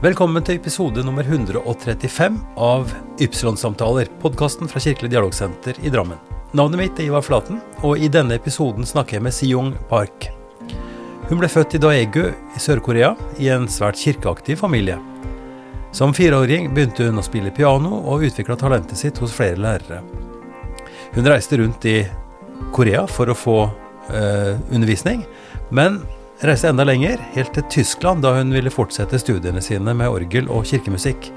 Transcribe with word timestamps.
Velkommen 0.00 0.40
til 0.40 0.56
episode 0.56 1.02
nummer 1.04 1.26
135 1.28 2.38
av 2.56 2.88
Ypsilon-samtaler, 3.20 4.08
podkasten 4.22 4.70
fra 4.72 4.80
Kirkelig 4.80 5.10
dialogsenter 5.12 5.76
i 5.84 5.90
Drammen. 5.92 6.16
Navnet 6.56 6.80
mitt 6.80 7.00
er 7.02 7.10
Ivar 7.10 7.20
Flaten, 7.26 7.58
og 7.84 8.00
i 8.00 8.08
denne 8.08 8.38
episoden 8.40 8.88
snakker 8.88 9.18
jeg 9.18 9.24
med 9.26 9.34
Siyong 9.36 9.74
Park. 9.90 10.30
Hun 11.28 11.42
ble 11.42 11.50
født 11.52 11.76
i 11.76 11.80
Daegu 11.84 12.22
i 12.30 12.62
Sør-Korea, 12.64 13.10
i 13.44 13.50
en 13.52 13.68
svært 13.68 14.00
kirkeaktiv 14.00 14.62
familie. 14.62 14.96
Som 15.92 16.16
fireåring 16.16 16.70
begynte 16.72 17.10
hun 17.10 17.20
å 17.20 17.26
spille 17.26 17.52
piano, 17.52 17.98
og 18.00 18.24
utvikla 18.24 18.56
talentet 18.56 18.96
sitt 18.96 19.20
hos 19.20 19.34
flere 19.36 19.60
lærere. 19.60 20.00
Hun 21.12 21.28
reiste 21.28 21.60
rundt 21.60 21.84
i 21.84 21.98
Korea 22.72 23.04
for 23.04 23.28
å 23.28 23.36
få 23.36 23.58
eh, 23.68 24.56
undervisning, 24.72 25.26
men 25.68 26.00
reiste 26.48 26.70
enda 26.70 26.84
lenger, 26.86 27.20
helt 27.34 27.52
til 27.54 27.66
Tyskland, 27.72 28.22
da 28.24 28.32
hun 28.38 28.52
ville 28.54 28.72
fortsette 28.72 29.18
studiene 29.20 29.60
sine 29.64 29.92
med 29.96 30.08
orgel 30.08 30.48
og 30.48 30.64
kirkemusikk. 30.68 31.30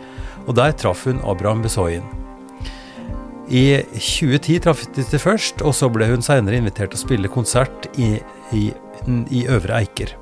Og 0.48 0.56
der 0.56 0.76
traff 0.80 1.06
hun 1.08 1.22
Abraham 1.28 1.64
Besoyen. 1.64 2.06
I 3.52 3.84
2010 3.92 4.60
traff 4.64 4.86
de 4.96 5.04
til 5.04 5.20
først, 5.20 5.62
og 5.68 5.76
så 5.76 5.90
ble 5.92 6.08
hun 6.08 6.24
seinere 6.24 6.60
invitert 6.60 6.94
til 6.94 7.02
å 7.02 7.04
spille 7.04 7.32
konsert 7.32 7.90
i, 8.00 8.16
i, 8.56 8.70
i 9.28 9.46
Øvre 9.52 9.82
Eiker. 9.84 10.16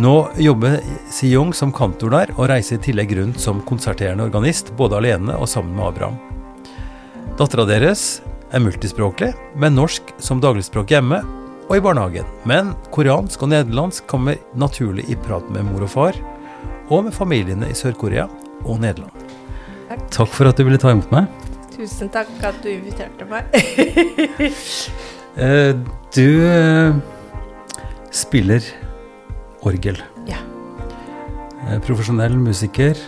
Nå 0.00 0.14
jobber 0.38 0.78
Si-Jung 1.10 1.54
som 1.56 1.72
kantor 1.74 2.12
der, 2.14 2.34
og 2.36 2.50
reiser 2.52 2.76
i 2.76 2.84
tillegg 2.84 3.16
rundt 3.18 3.40
som 3.42 3.64
konserterende 3.66 4.28
organist, 4.28 4.74
både 4.76 5.00
alene 5.00 5.34
og 5.40 5.48
sammen 5.50 5.74
med 5.78 5.88
Abraham. 5.88 6.20
Dattera 7.40 7.64
deres 7.66 8.20
er 8.52 8.62
multispråklig, 8.62 9.32
med 9.56 9.74
norsk 9.80 10.12
som 10.22 10.44
dagligspråk 10.44 10.92
hjemme 10.92 11.24
og 11.70 11.76
i 11.78 11.82
barnehagen. 11.84 12.26
Men 12.50 12.74
koreansk 12.90 13.44
og 13.46 13.52
nederlandsk 13.52 14.08
kommer 14.10 14.40
naturlig 14.58 15.06
i 15.08 15.16
prat 15.18 15.46
med 15.54 15.68
mor 15.68 15.86
og 15.86 15.92
far, 15.92 16.18
og 16.90 17.06
med 17.06 17.14
familiene 17.14 17.70
i 17.70 17.76
Sør-Korea 17.78 18.26
og 18.66 18.80
Nederland. 18.82 19.14
Takk. 19.90 20.02
Takk 20.10 20.34
for 20.34 20.50
at 20.50 20.58
du 20.58 20.66
ville 20.66 20.80
ta 20.82 20.90
imot 20.90 21.10
meg. 21.14 21.30
Tusen 21.70 22.10
takk 22.12 22.30
at 22.44 22.58
du 22.64 22.72
inviterte 22.74 23.26
meg. 23.30 23.46
Eh, 25.38 25.76
du 26.10 26.42
eh, 26.42 26.96
spiller 28.10 28.64
orgel. 29.62 30.00
Ja. 30.26 30.40
Eh, 31.68 31.78
Profesjonell 31.86 32.34
musiker. 32.34 32.98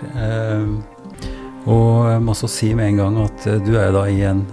Og 1.66 2.06
jeg 2.06 2.22
må 2.22 2.30
også 2.36 2.48
si 2.54 2.70
med 2.78 2.92
en 2.92 3.00
gang 3.02 3.18
at 3.24 3.48
du 3.66 3.74
er 3.74 3.90
da 3.98 4.06
i 4.06 4.22
en 4.30 4.44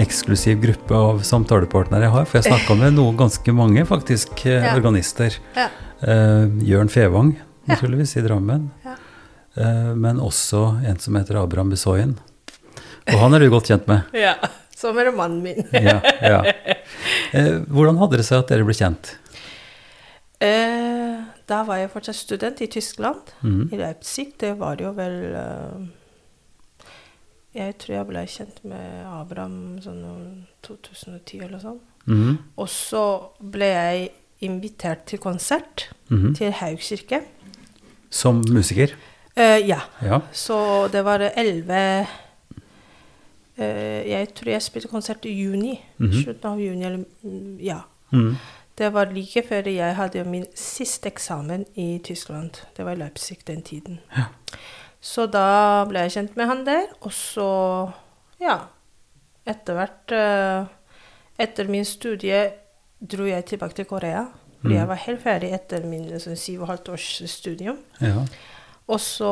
eksklusiv 0.00 0.60
gruppe 0.60 0.94
av 0.94 1.22
samtalepartnere 1.26 2.06
jeg 2.06 2.14
har. 2.14 2.28
For 2.28 2.38
jeg 2.38 2.48
snakka 2.50 2.76
med 2.78 2.96
noen 2.96 3.16
ganske 3.18 3.54
mange, 3.54 3.84
faktisk, 3.88 4.46
eh, 4.46 4.64
Ja. 4.64 4.74
organister. 4.76 5.36
Ja. 5.56 5.68
Eh, 6.02 6.46
Jørn 6.62 6.88
Fevang, 6.88 7.36
Ja. 7.36 7.74
naturligvis, 7.74 8.16
i 8.16 8.22
Drammen. 8.22 8.70
Ja. 8.84 8.96
Eh, 9.56 9.94
men 9.94 10.18
også 10.18 10.84
en 10.86 10.98
som 10.98 11.14
heter 11.14 11.42
Abraham 11.42 11.70
Besoyen. 11.70 12.18
Og 13.08 13.18
han 13.18 13.34
er 13.34 13.38
du 13.38 13.50
godt 13.50 13.68
kjent 13.68 13.86
med. 13.86 14.02
ja. 14.12 14.34
Som 14.76 14.98
er 14.98 15.10
mannen 15.10 15.42
min. 15.42 15.64
Ja, 15.72 16.00
ja. 16.20 16.42
Hvordan 17.32 17.98
hadde 17.98 18.18
det 18.18 18.26
seg 18.26 18.38
at 18.38 18.48
dere 18.48 18.64
ble 18.64 18.74
kjent? 18.74 19.16
Da 21.48 21.62
var 21.64 21.76
jeg 21.78 21.90
fortsatt 21.92 22.14
student 22.16 22.60
i 22.60 22.66
Tyskland, 22.66 23.22
mm. 23.42 23.72
i 23.72 23.76
Leipzig. 23.76 24.36
Det 24.38 24.58
var 24.58 24.76
jo 24.76 24.92
vel 24.92 25.32
Jeg 27.56 27.78
tror 27.80 27.94
jeg 27.94 28.08
ble 28.10 28.22
kjent 28.28 28.58
med 28.68 29.06
Abraham 29.08 29.78
sånn 29.80 30.02
om 30.04 30.24
2010 30.66 31.40
eller 31.46 31.62
sånn. 31.62 31.80
Mhm, 32.06 32.36
Og 32.56 32.68
så 32.70 33.04
ble 33.40 33.66
jeg 33.72 34.10
invitert 34.46 35.06
til 35.06 35.18
konsert 35.18 35.88
mhm. 36.10 36.34
til 36.36 36.52
Haug 36.52 36.78
kirke. 36.84 37.22
Som 38.10 38.44
musiker? 38.52 38.92
Uh, 39.36 39.58
ja. 39.60 39.80
Ja. 40.02 40.20
Så 40.32 40.88
det 40.92 41.02
var 41.04 41.20
elleve 41.36 42.06
eh, 43.58 44.08
Jeg 44.08 44.28
tror 44.34 44.50
jeg 44.52 44.62
spilte 44.62 44.88
konsert 44.88 45.24
i 45.24 45.34
juni. 45.34 45.80
Mhm. 45.98 46.22
Slutten 46.22 46.50
av 46.50 46.60
juni, 46.60 46.84
eller 46.84 47.04
mm, 47.22 47.58
Ja. 47.60 47.80
Mhm. 48.12 48.36
Det 48.78 48.92
var 48.92 49.08
like 49.08 49.42
før 49.48 49.68
jeg 49.68 49.94
hadde 49.96 50.24
min 50.24 50.44
siste 50.54 51.08
eksamen 51.08 51.64
i 51.76 51.98
Tyskland. 52.04 52.50
Det 52.76 52.84
var 52.84 52.92
i 52.92 53.00
Leipzig 53.00 53.38
den 53.46 53.62
tiden. 53.62 54.00
Ja. 54.16 54.24
Så 55.06 55.26
da 55.30 55.84
ble 55.88 56.02
jeg 56.06 56.16
kjent 56.16 56.36
med 56.38 56.48
han 56.50 56.64
der, 56.66 56.88
og 57.06 57.12
så, 57.14 57.46
ja 58.42 58.56
Etter 59.46 59.76
hvert 59.78 60.12
eh, 60.16 60.64
Etter 61.38 61.68
min 61.70 61.84
studie 61.86 62.40
dro 62.98 63.26
jeg 63.28 63.44
tilbake 63.46 63.76
til 63.78 63.86
Korea. 63.86 64.24
Fordi 64.62 64.72
mm. 64.72 64.78
jeg 64.80 64.88
var 64.88 64.98
helt 65.04 65.20
ferdig 65.22 65.50
etter 65.54 65.84
min 65.86 66.06
sånn, 66.18 66.38
syv 66.40 66.62
og 66.64 66.70
halvt 66.72 66.88
års 66.96 67.08
studium. 67.30 67.76
ja. 68.00 68.24
Og 68.88 69.00
så 69.02 69.28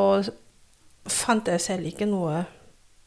fant 1.08 1.46
jeg 1.48 1.60
selv 1.62 1.86
ikke 1.86 2.06
noe 2.10 2.44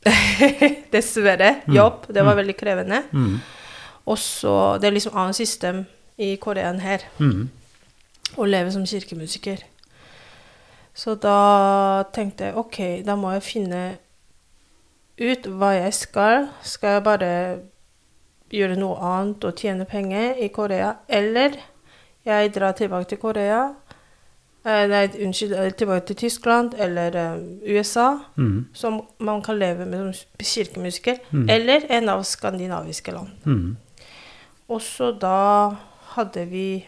Dessverre. 0.94 1.62
Mm. 1.68 1.74
Jobb. 1.76 2.06
Det 2.08 2.24
var 2.26 2.34
Mm. 2.34 2.38
veldig 2.42 2.56
krevende. 2.58 3.02
Mm. 3.12 3.40
Og 4.08 4.18
så 4.18 4.78
Det 4.82 4.88
er 4.88 4.92
liksom 4.96 5.16
annet 5.18 5.36
system 5.36 5.86
i 6.18 6.36
Korea 6.36 6.70
enn 6.70 6.80
her. 6.80 7.00
Mhm. 7.20 7.50
Å 8.38 8.46
leve 8.46 8.72
som 8.72 8.86
kirkemusiker. 8.86 9.58
Så 10.98 11.14
da 11.22 12.04
tenkte 12.14 12.50
jeg 12.50 12.58
OK, 12.58 12.78
da 13.06 13.16
må 13.20 13.36
jeg 13.36 13.46
finne 13.46 13.82
ut 15.22 15.46
hva 15.60 15.74
jeg 15.78 15.94
skal. 15.94 16.48
Skal 16.66 16.98
jeg 16.98 17.04
bare 17.06 17.32
gjøre 18.54 18.78
noe 18.80 18.98
annet 19.04 19.44
og 19.46 19.60
tjene 19.60 19.86
penger 19.86 20.40
i 20.42 20.48
Korea, 20.54 20.96
eller 21.10 21.58
jeg 22.28 22.54
drar 22.56 22.74
tilbake 22.76 23.08
til 23.12 23.20
Korea 23.22 23.60
eh, 24.68 24.84
Nei, 24.92 25.04
unnskyld, 25.24 25.54
eh, 25.56 25.70
tilbake 25.80 26.06
til 26.10 26.18
Tyskland 26.24 26.74
eller 26.80 27.16
eh, 27.16 27.76
USA, 27.76 28.18
mm. 28.36 28.66
som 28.76 29.02
man 29.20 29.42
kan 29.44 29.60
leve 29.60 29.86
med 29.86 30.14
som 30.14 30.44
kirkemusiker, 30.44 31.22
Mm. 31.32 31.50
eller 31.50 31.86
en 31.90 32.10
av 32.10 32.24
skandinaviske 32.24 33.12
land. 33.12 33.30
Mm. 33.46 33.78
Og 34.70 34.82
så 34.82 35.12
da 35.12 35.76
hadde 36.16 36.46
vi 36.50 36.88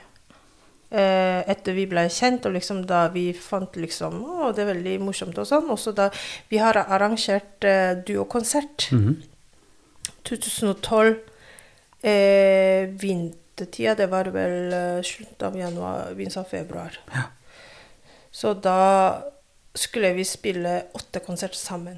eh, 0.92 1.44
Etter 1.50 1.74
vi 1.74 1.86
ble 1.86 2.08
kjent, 2.10 2.46
og 2.46 2.54
liksom 2.54 2.86
da 2.90 3.08
vi 3.14 3.32
fant 3.34 3.76
liksom 3.76 4.24
Å, 4.26 4.52
det 4.56 4.64
er 4.64 4.74
veldig 4.74 5.00
morsomt 5.02 5.38
og 5.38 5.46
sånn. 5.48 5.70
Også 5.70 5.94
da 5.96 6.10
Vi 6.50 6.58
har 6.58 6.74
arrangert 6.86 7.64
eh, 7.64 7.94
duokonsert. 8.06 8.90
Mhm. 8.92 9.16
2012. 10.24 11.16
Eh, 12.02 12.88
vintertida, 13.02 13.96
det 13.96 14.08
var 14.12 14.30
vel 14.32 14.74
eh, 14.74 15.02
slutten 15.04 15.48
av 15.48 15.58
januar, 15.58 16.14
begynnelsen 16.16 16.44
av 16.46 16.50
februar. 16.52 17.00
Ja. 17.14 17.24
Så 18.32 18.54
da 18.54 19.22
skulle 19.76 20.14
vi 20.14 20.24
spille 20.26 20.84
åtte 20.96 21.20
konserter 21.26 21.58
sammen. 21.60 21.98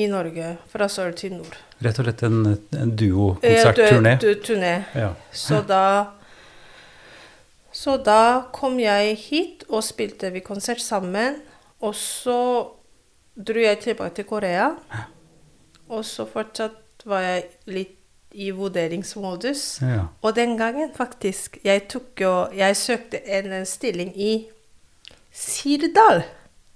I 0.00 0.06
Norge, 0.08 0.54
fra 0.72 0.86
sør 0.88 1.12
til 1.12 1.34
nord. 1.36 1.54
Rett 1.84 1.98
og 2.00 2.06
slett 2.06 2.22
en, 2.24 2.38
en 2.46 2.56
Eh, 2.72 2.86
duokonsertturné. 2.96 4.14
du- 4.20 4.34
du- 4.34 4.40
turné. 4.40 4.84
Ja. 4.96 5.10
Så 5.32 5.60
da 5.68 6.06
Så 7.72 7.96
da 8.04 8.44
kom 8.52 8.78
jeg 8.80 9.16
hit, 9.16 9.64
og 9.68 9.84
spilte 9.84 10.30
vi 10.32 10.40
konsert 10.44 10.80
sammen. 10.80 11.40
Og 11.80 11.94
så 11.96 12.38
dro 13.34 13.64
jeg 13.64 13.80
tilbake 13.80 14.14
til 14.20 14.28
Korea. 14.28 14.68
Og 15.88 16.04
så 16.04 16.26
fortsatt 16.28 17.06
var 17.08 17.24
jeg 17.24 17.44
litt 17.66 17.98
i 18.32 18.50
vurderingsmodus. 18.50 19.80
ja. 19.82 20.06
Og 20.22 20.36
den 20.36 20.56
gangen, 20.58 20.92
faktisk, 20.96 21.58
jeg 21.64 21.88
tok 21.88 22.20
jo 22.20 22.48
Jeg 22.56 22.76
søkte 22.76 23.20
en 23.28 23.66
stilling 23.66 24.12
i 24.16 24.46
Sirdal. 25.32 26.22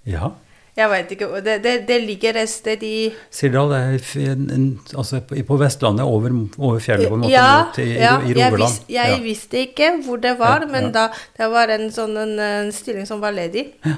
ja. 0.05 0.29
Jeg 0.77 0.89
veit 0.91 1.11
ikke 1.15 1.27
det, 1.41 1.55
det, 1.63 1.71
det 1.87 1.95
ligger 2.05 2.37
et 2.37 2.49
sted 2.51 2.83
i 2.85 3.09
Sirdal 3.33 3.71
er 3.73 3.95
altså 3.97 5.23
på, 5.25 5.39
på 5.47 5.57
Vestlandet, 5.57 6.05
over, 6.05 6.29
over 6.59 6.79
fjellet, 6.83 7.09
på 7.09 7.17
en 7.17 7.23
måte, 7.25 7.33
Ja, 7.33 7.63
mot 7.65 7.79
i, 7.81 7.87
ja, 7.97 8.11
i 8.21 8.35
jeg, 8.37 8.53
vis, 8.53 8.75
jeg 8.93 9.15
ja. 9.15 9.17
visste 9.23 9.63
ikke 9.65 9.89
hvor 10.05 10.21
det 10.21 10.35
var, 10.37 10.67
men 10.69 10.91
da 10.93 11.07
det 11.39 11.49
var 11.49 11.73
en 11.73 11.89
sånn 11.93 12.13
en, 12.21 12.35
en 12.39 12.71
stilling 12.75 13.07
som 13.09 13.21
var 13.23 13.33
ledig. 13.33 13.71
Ja. 13.87 13.95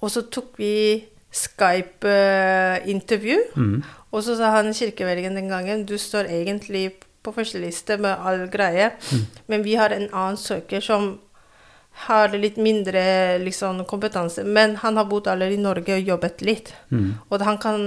Og 0.00 0.08
så 0.14 0.22
tok 0.32 0.56
vi 0.56 1.04
Skype-intervju, 1.30 3.36
mm. 3.54 3.82
og 4.10 4.24
så 4.26 4.34
sa 4.38 4.50
han 4.56 4.72
kirkevelgen 4.74 5.36
den 5.38 5.48
gangen 5.52 5.84
du 5.86 5.94
står 6.00 6.24
egentlig 6.32 6.88
på 7.22 7.34
første 7.36 7.60
liste 7.60 7.98
med 8.00 8.16
all 8.16 8.46
greie, 8.50 8.90
Mm. 9.12 9.26
men 9.46 9.62
vi 9.64 9.74
har 9.76 9.90
en 9.92 10.08
annen 10.08 10.36
søker 10.40 10.80
som 10.80 11.18
har 12.06 12.32
litt 12.32 12.56
mindre 12.56 13.38
liksom, 13.42 13.84
kompetanse, 13.84 14.44
men 14.44 14.76
han 14.80 14.96
har 14.96 15.08
bodd 15.10 15.28
allerede 15.28 15.58
i 15.58 15.62
Norge 15.62 15.98
og 15.98 16.12
jobbet 16.14 16.44
litt. 16.46 16.72
Mm. 16.88 17.10
Og 17.28 17.44
han 17.44 17.58
kan 17.60 17.82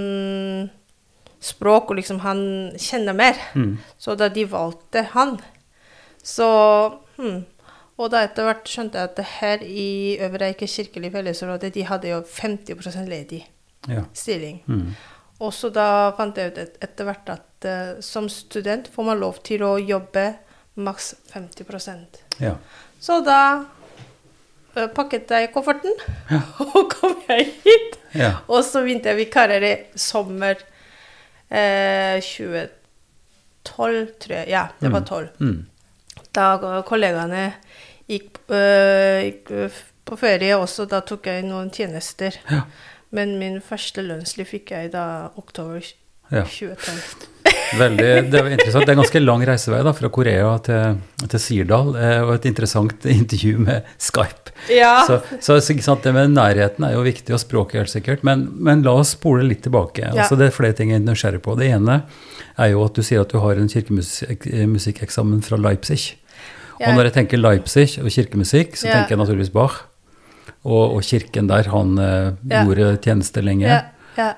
språk, 1.44 1.90
og 1.90 1.98
liksom 2.00 2.22
han 2.24 2.44
kjenner 2.80 3.18
mer. 3.18 3.40
Mm. 3.56 3.78
Så 3.98 4.16
da 4.20 4.30
de 4.30 4.46
valgte 4.50 5.08
han, 5.16 5.40
så 6.24 6.52
hmm. 7.18 7.42
Og 8.02 8.10
da 8.10 8.24
etter 8.26 8.48
hvert 8.48 8.70
skjønte 8.70 8.98
jeg 8.98 9.10
at 9.12 9.20
her 9.38 9.64
i 9.64 9.90
Øvre 10.26 10.48
Eiker 10.50 10.70
kirkelige 10.70 11.14
fellesråd, 11.14 11.68
de 11.76 11.84
hadde 11.86 12.10
jo 12.10 12.24
50% 12.26 13.06
ledig 13.06 13.44
ja. 13.86 14.02
stilling. 14.18 14.64
Mm. 14.66 14.96
Og 15.46 15.54
så 15.54 15.70
da 15.74 16.14
fant 16.18 16.38
jeg 16.38 16.54
ut 16.54 16.58
et, 16.64 16.80
etter 16.82 17.08
hvert 17.08 17.30
at 17.36 17.68
uh, 17.70 18.02
som 18.02 18.30
student 18.32 18.90
får 18.90 19.08
man 19.12 19.22
lov 19.22 19.44
til 19.46 19.62
å 19.66 19.76
jobbe 19.78 20.26
maks 20.74 21.14
50 21.30 21.70
ja. 22.42 22.56
Så 23.00 23.20
da 23.22 23.66
pakket 24.74 25.32
jeg 25.32 25.52
kofferten, 25.54 25.94
og 26.66 26.94
kom 26.94 27.16
jeg 27.30 27.50
hit. 27.64 27.98
Ja. 28.18 28.32
Og 28.48 28.64
så 28.66 28.84
begynte 28.84 29.12
jeg 29.12 29.20
vikarer 29.24 29.66
i 29.66 29.74
sommer 30.00 30.56
eh, 31.50 32.18
2012, 32.22 34.14
tror 34.22 34.36
jeg. 34.40 34.50
Ja, 34.54 34.68
det 34.82 34.92
var 34.94 35.06
12. 35.06 35.30
Mm. 35.40 35.66
Da 36.34 36.46
kollegaene 36.86 37.48
gikk, 38.10 38.40
øh, 38.50 39.20
gikk 39.28 39.52
øh, 39.54 39.82
på 40.04 40.18
ferie 40.20 40.56
også, 40.58 40.86
da 40.90 41.02
tok 41.06 41.30
jeg 41.30 41.46
noen 41.48 41.70
tjenester. 41.74 42.38
Ja. 42.50 42.66
Men 43.14 43.38
min 43.42 43.60
første 43.62 44.02
lønnsliv 44.02 44.50
fikk 44.50 44.74
jeg 44.74 44.94
da 44.96 45.06
oktober 45.38 45.84
Ja. 46.32 46.44
2012. 46.48 47.30
Veldig, 47.78 48.08
det 48.32 48.40
er 48.40 48.48
interessant. 48.54 48.86
Det 48.88 48.94
er 48.94 48.98
ganske 48.98 49.22
lang 49.22 49.44
reisevei 49.48 49.82
da, 49.86 49.94
fra 49.94 50.10
Korea 50.14 50.54
til, 50.66 50.98
til 51.30 51.42
Sirdal, 51.42 51.94
eh, 52.00 52.22
og 52.24 52.36
et 52.38 52.48
interessant 52.50 53.06
intervju 53.20 53.60
med 53.62 53.94
Skype. 54.02 54.43
Ja. 54.72 55.04
Så, 55.08 55.20
så 55.44 55.58
sant, 55.62 56.04
det 56.06 56.14
med 56.16 56.36
nærheten 56.36 56.86
er 56.88 56.96
jo 56.96 57.04
viktig, 57.06 57.34
og 57.36 57.42
språket 57.42 57.82
helt 57.82 57.94
sikkert. 57.94 58.24
Men, 58.28 58.46
men 58.64 58.84
la 58.86 58.96
oss 59.02 59.16
spole 59.18 59.46
litt 59.48 59.64
tilbake. 59.66 60.06
Ja. 60.06 60.14
Altså, 60.24 60.38
det 60.40 60.50
er 60.50 60.56
flere 60.56 60.78
ting 60.78 60.94
jeg 60.94 61.02
er 61.02 61.08
nysgjerrig 61.08 61.42
på. 61.44 61.56
Det 61.60 61.70
ene 61.74 62.02
er 62.62 62.74
jo 62.74 62.84
at 62.86 62.98
du 62.98 63.04
sier 63.06 63.24
at 63.24 63.34
du 63.34 63.40
har 63.44 63.60
en 63.60 63.72
kirkemusikkeksamen 63.72 65.42
fra 65.46 65.60
Leipzig. 65.60 66.14
Og 66.84 66.90
når 66.98 67.10
jeg 67.10 67.16
tenker 67.20 67.40
Leipzig 67.42 67.90
og 68.02 68.10
kirkemusikk, 68.12 68.78
så 68.80 68.90
tenker 68.90 69.16
jeg 69.16 69.22
naturligvis 69.22 69.54
Bach. 69.54 69.82
Og, 70.64 70.96
og 70.96 71.04
kirken 71.04 71.48
der 71.52 71.68
han 71.72 71.98
eh, 72.00 72.34
gjorde 72.48 72.94
tjeneste 73.04 73.44
lenge. 73.44 73.68
ja, 73.68 73.82
ja. 74.20 74.30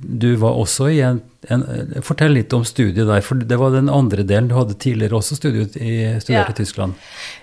Du 0.00 0.34
var 0.40 0.56
også 0.56 0.88
i 0.90 1.00
en, 1.04 1.20
en 1.52 1.62
Fortell 2.02 2.32
litt 2.34 2.52
om 2.56 2.64
studiet 2.64 3.06
der, 3.06 3.20
for 3.22 3.34
det 3.36 3.58
var 3.60 3.70
den 3.74 3.88
andre 3.92 4.24
delen. 4.26 4.48
Du 4.48 4.54
hadde 4.56 4.74
tidligere 4.80 5.18
også 5.20 5.36
studiet 5.36 5.76
i, 5.76 6.18
studert 6.20 6.48
Ja. 6.48 6.54
i 6.54 6.56
Tyskland. 6.62 6.94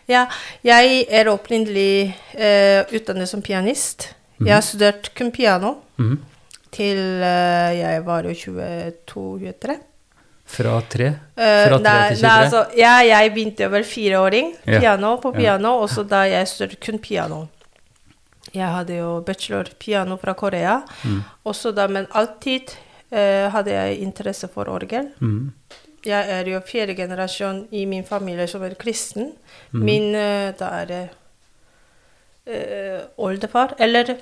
ja. 0.09 0.25
Jeg 0.65 1.05
er 1.09 1.29
opprinnelig 1.31 2.15
uh, 2.35 2.81
utdannet 2.97 3.29
som 3.29 3.41
pianist. 3.41 4.09
Jeg 4.41 4.53
har 4.53 4.61
studert 4.65 5.11
kun 5.15 5.31
piano 5.31 5.75
Mhm. 5.97 6.17
til 6.71 6.97
uh, 7.21 7.71
jeg 7.77 8.03
var 8.05 8.23
jo 8.23 8.33
22-23. 8.33 9.77
Fra 10.47 10.81
tre? 10.87 11.05
Eh, 11.35 11.67
Fra 11.67 11.77
tre 11.77 11.83
nei, 11.83 12.09
til 12.09 12.17
23? 12.17 12.23
nei, 12.23 12.35
altså, 12.43 12.61
ja, 12.77 12.91
jeg 13.03 13.31
begynte 13.35 13.65
å 13.67 13.71
være 13.73 13.83
fireåring, 13.83 14.53
Ja. 14.65 14.79
piano 14.79 15.17
på 15.19 15.33
piano, 15.35 15.73
og 15.81 15.89
så 15.89 16.03
da 16.07 16.21
jeg 16.23 16.47
studerte 16.47 16.79
kun 16.85 16.99
piano. 16.99 17.47
Jeg 18.53 18.67
hadde 18.71 18.97
jo 18.99 19.21
bachelor 19.25 19.71
piano 19.79 20.17
fra 20.17 20.33
Korea, 20.33 20.81
Mm. 21.03 21.23
Også 21.45 21.71
da, 21.71 21.87
men 21.87 22.07
alltid 22.11 22.71
eh, 23.11 23.49
hadde 23.51 23.71
jeg 23.71 24.01
interesse 24.01 24.47
for 24.47 24.69
orgel. 24.69 25.11
Mm. 25.19 25.51
Jeg 26.05 26.29
er 26.29 26.47
jo 26.47 26.59
fjerde 26.63 26.95
generasjon 26.95 27.67
i 27.71 27.85
min 27.85 28.03
familie 28.05 28.47
som 28.47 28.63
er 28.63 28.75
kristen. 28.79 29.33
Mm. 29.71 29.83
Min 29.83 30.15
eh, 30.15 30.53
da 30.59 30.71
er 30.81 30.85
det 30.85 31.03
eh, 32.45 33.01
oldefar, 33.17 33.75
eller 33.79 34.15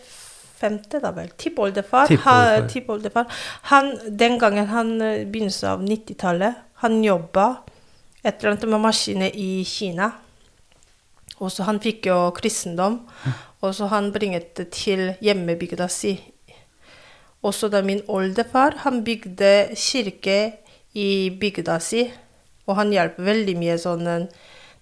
femte, 0.56 1.00
da 1.00 1.12
vel. 1.12 1.30
Tippoldefar. 1.38 2.08
Tippoldefar. 2.72 3.24
Tip. 3.24 3.34
Han, 3.72 3.94
den 4.10 4.40
gangen 4.40 4.68
han 4.72 5.02
eh, 5.02 5.26
begynnelsen 5.28 5.70
av 5.70 5.84
90-tallet, 5.86 6.62
han 6.84 7.04
jobba 7.04 7.48
et 8.24 8.40
eller 8.40 8.56
annet 8.56 8.70
med 8.70 8.82
maskiner 8.82 9.36
i 9.38 9.64
Kina. 9.68 10.12
Og 11.44 11.52
så 11.52 11.66
han 11.68 11.82
fikk 11.84 12.08
jo 12.08 12.18
kristendom, 12.36 13.02
og 13.62 13.74
så 13.76 13.90
han 13.92 14.12
bringet 14.16 14.54
det 14.56 14.70
til 14.76 15.10
hjemmebygda 15.24 15.88
si. 15.92 16.16
Og 17.46 17.54
så 17.54 17.70
da 17.70 17.82
min 17.86 18.02
oldefar, 18.08 18.80
han 18.86 19.04
bygde 19.06 19.76
kirke 19.78 20.40
i 20.98 21.30
bygda 21.40 21.80
si, 21.84 22.06
og 22.66 22.80
han 22.80 22.94
hjalp 22.94 23.20
veldig 23.22 23.56
mye 23.60 23.76
sånn 23.82 24.08
eh, 24.10 24.26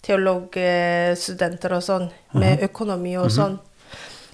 teologstudenter 0.03 1.75
og 1.75 1.83
sånn, 1.83 2.07
med 2.39 2.63
økonomi 2.67 3.17
og 3.19 3.31
sånn. 3.33 3.57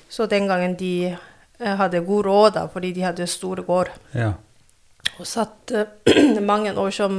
Så 0.09 0.27
den 0.29 0.49
gangen 0.49 0.75
de 0.77 0.93
eh, 1.13 1.75
hadde 1.79 2.03
god 2.05 2.25
råd, 2.27 2.51
da, 2.59 2.67
fordi 2.73 2.93
de 2.97 3.07
hadde 3.07 3.29
store 3.29 3.65
gård. 3.65 3.93
Ja. 4.17 4.33
Og 5.17 5.25
satt 5.29 5.73
eh, 5.73 6.39
mange 6.51 6.75
år 6.77 6.93
som 6.93 7.17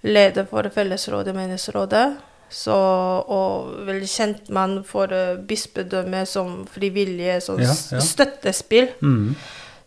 leder 0.00 0.46
for 0.48 0.68
fellesrådet, 0.72 1.36
menighetsrådet. 1.36 2.06
Så, 2.50 2.74
og 2.74 3.86
veldig 3.86 4.08
kjent 4.10 4.48
mann 4.54 4.80
for 4.86 5.12
uh, 5.14 5.38
bispedømmet 5.46 6.28
som 6.28 6.64
frivillige, 6.70 7.38
sånn 7.44 7.62
Ja, 7.62 7.74
ja. 7.94 8.00
støttespill. 8.02 8.90
Mm. 9.02 9.36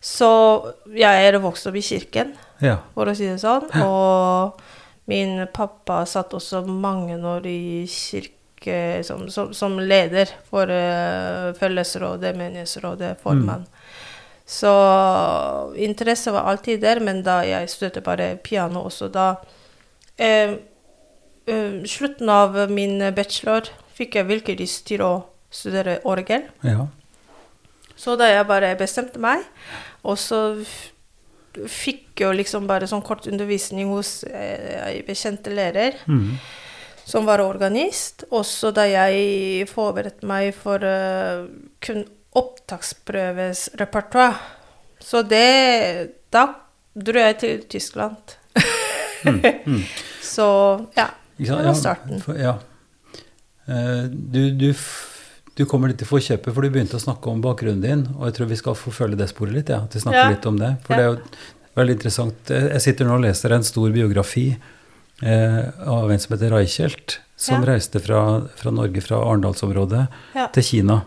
Så 0.04 0.30
jeg 0.92 1.28
er 1.28 1.40
vokst 1.40 1.68
opp 1.68 1.76
i 1.80 1.84
kirken, 1.84 2.34
ja. 2.64 2.78
for 2.96 3.08
å 3.08 3.16
si 3.16 3.28
det 3.28 3.38
sånn. 3.42 3.68
Og 3.84 4.60
min 5.12 5.44
pappa 5.52 6.02
satt 6.08 6.32
også 6.36 6.64
mange 6.68 7.16
år 7.20 7.46
i 7.48 7.84
kirke 7.88 9.02
som, 9.04 9.26
som, 9.28 9.52
som 9.56 9.76
leder 9.80 10.32
for 10.48 10.68
uh, 10.72 11.52
fellesrådet, 11.60 12.32
menighetsrådet, 12.40 13.14
formann. 13.20 13.68
Så 14.46 14.68
interesse 15.76 16.30
var 16.30 16.40
alltid 16.40 16.80
der, 16.80 17.00
men 17.00 17.22
da 17.24 17.40
jeg 17.48 17.70
støtte 17.72 18.04
bare 18.04 18.34
piano 18.36 18.84
også, 18.84 19.08
da 19.08 19.28
eh, 20.16 20.26
eh, 20.26 20.56
Slutten 21.46 22.28
av 22.32 22.54
min 22.70 22.98
bachelor 23.14 23.68
fikk 23.94 24.14
jeg 24.16 24.26
virkelig 24.30 24.68
til 24.88 25.02
å 25.04 25.12
studere 25.52 25.98
orgel. 26.04 26.42
ja. 26.64 26.86
Så 27.96 28.16
da 28.18 28.26
jeg 28.26 28.46
bare 28.48 28.72
bestemte 28.76 29.20
meg, 29.22 29.44
og 30.02 30.16
så 30.18 30.38
fikk 31.70 32.18
jo 32.24 32.32
liksom 32.34 32.66
bare 32.66 32.88
sånn 32.90 33.04
kort 33.06 33.28
undervisning 33.30 33.86
hos 33.92 34.24
eh, 34.26 34.80
en 34.98 35.04
bekjente 35.06 35.52
lærer, 35.54 35.94
Mm. 36.08 36.32
som 37.06 37.24
var 37.26 37.38
organist. 37.44 38.24
Og 38.32 38.42
så 38.44 38.72
da 38.74 38.82
jeg 38.90 39.68
forberedte 39.70 40.26
meg 40.26 40.54
for 40.58 40.82
uh, 40.82 41.46
kun 41.80 42.02
opptaksprøves 42.34 43.68
repertoar, 43.78 44.40
så 44.98 45.22
det 45.22 46.10
Da 46.34 46.48
dro 46.96 47.20
jeg 47.20 47.38
til 47.38 47.62
Tyskland. 47.70 48.16
Så 50.20 50.46
ja, 50.96 51.06
det 51.38 51.50
var 51.50 51.62
Ja, 51.64 51.74
starten. 51.74 52.22
Ja. 52.38 52.54
Eh, 53.66 54.04
Du, 54.10 54.50
du, 54.50 54.74
du 55.56 55.64
kommer 55.70 55.88
litt 55.88 55.98
til 56.02 56.08
forkjøpet, 56.10 56.52
for 56.54 56.62
du 56.62 56.70
begynte 56.70 56.98
å 56.98 57.02
snakke 57.02 57.30
om 57.30 57.40
bakgrunnen 57.44 57.82
din, 57.82 58.06
og 58.18 58.26
jeg 58.28 58.34
tror 58.38 58.48
vi 58.50 58.56
skal 58.60 58.74
forfølge 58.78 59.16
det 59.20 59.28
sporet 59.30 59.54
litt, 59.54 59.68
ja, 59.72 59.82
at 59.86 59.94
vi 59.94 60.00
snakker 60.02 60.24
Ja. 60.24 60.30
litt 60.34 60.46
om 60.50 60.56
det. 60.58 60.72
For 60.86 60.94
det 60.94 61.04
er 61.04 61.10
jo 61.12 61.20
veldig 61.76 61.94
interessant. 61.98 62.50
Jeg 62.50 62.80
sitter 62.82 63.04
nå 63.06 63.14
og 63.18 63.22
leser 63.24 63.52
en 63.54 63.62
stor 63.66 63.90
biografi 63.94 64.56
eh, 65.22 65.62
av 65.86 66.10
en 66.10 66.18
som 66.18 66.34
heter 66.36 66.50
Reichelt, 66.54 67.18
som 67.36 67.64
reiste 67.66 68.00
fra, 68.00 68.42
fra 68.56 68.70
Norge, 68.70 69.00
fra 69.02 69.16
Arendalsområdet, 69.22 70.06
til 70.54 70.62
Kina, 70.62 71.00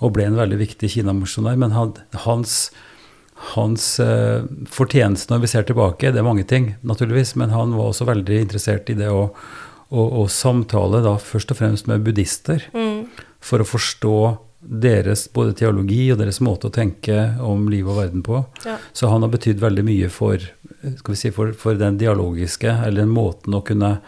og 0.00 0.12
ble 0.14 0.26
en 0.28 0.36
veldig 0.38 0.58
viktig 0.60 0.90
Kina-misjonær. 0.90 1.56
Men 1.58 1.72
han, 1.74 1.94
hans, 2.26 2.70
hans 3.54 3.86
eh, 4.00 4.42
fortjeneste 4.70 5.30
når 5.34 5.40
vi 5.42 5.50
ser 5.50 5.66
tilbake, 5.66 6.12
det 6.14 6.18
er 6.22 6.26
mange 6.26 6.44
ting, 6.46 6.74
naturligvis, 6.82 7.34
men 7.40 7.50
han 7.50 7.74
var 7.78 7.90
også 7.92 8.06
veldig 8.10 8.38
interessert 8.44 8.90
i 8.90 8.94
det 8.98 9.08
å, 9.10 9.30
å, 9.94 10.04
å 10.22 10.24
samtale 10.30 11.00
da 11.04 11.14
først 11.22 11.52
og 11.54 11.60
fremst 11.60 11.86
med 11.90 12.02
buddhister 12.06 12.66
Mm. 12.74 13.06
for 13.44 13.62
å 13.62 13.68
forstå 13.68 14.16
deres 14.64 15.26
både 15.32 15.52
teologi 15.58 16.06
og 16.12 16.18
deres 16.22 16.38
måte 16.40 16.70
å 16.70 16.72
tenke 16.72 17.16
om 17.44 17.66
liv 17.68 17.86
og 17.86 17.98
verden 18.00 18.22
på. 18.24 18.38
Ja. 18.64 18.78
Så 18.96 19.10
han 19.12 19.20
har 19.22 19.28
betydd 19.34 19.60
veldig 19.60 19.84
mye 19.84 20.08
for, 20.08 20.38
skal 20.96 21.12
vi 21.12 21.18
si, 21.20 21.30
for, 21.36 21.52
for 21.52 21.76
den 21.76 21.98
dialogiske, 22.00 22.72
eller 22.86 23.02
den 23.04 23.12
måten 23.12 23.52
å 23.54 23.60
kunne 23.66 23.98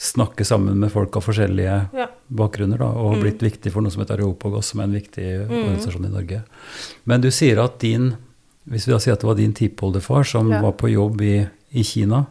snakke 0.00 0.46
sammen 0.48 0.78
med 0.80 0.88
folk 0.94 1.18
av 1.20 1.26
forskjellige 1.28 1.74
Ja. 1.92 2.06
bakgrunner, 2.32 2.78
da, 2.80 2.86
og 2.88 3.10
har 3.10 3.16
Mm. 3.20 3.22
blitt 3.26 3.42
viktig 3.44 3.72
for 3.72 3.82
noe 3.84 3.90
som 3.92 4.00
heter 4.00 4.16
Areopagos, 4.16 4.64
som 4.72 4.80
er 4.80 4.84
en 4.84 4.96
viktig 4.96 5.26
organisasjon 5.50 6.06
i 6.06 6.14
Norge. 6.14 6.42
Men 7.04 7.20
du 7.20 7.28
sier 7.30 7.58
at 7.62 7.78
din, 7.80 8.16
hvis 8.66 8.86
vi 8.86 8.92
da 8.92 8.98
sier 8.98 9.12
at 9.12 9.20
det 9.20 9.28
var 9.28 9.34
din 9.36 9.52
tippoldefar 9.52 10.24
som 10.24 10.50
Ja. 10.50 10.62
var 10.62 10.72
på 10.72 10.88
jobb 10.90 11.20
i, 11.20 11.46
i 11.74 11.82
Kina, 11.84 12.26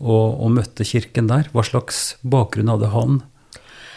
og, 0.00 0.40
og 0.40 0.50
møtte 0.56 0.84
kirken 0.88 1.28
der, 1.30 1.48
hva 1.52 1.62
slags 1.66 2.16
bakgrunn 2.22 2.72
hadde 2.72 2.88
han? 2.94 3.20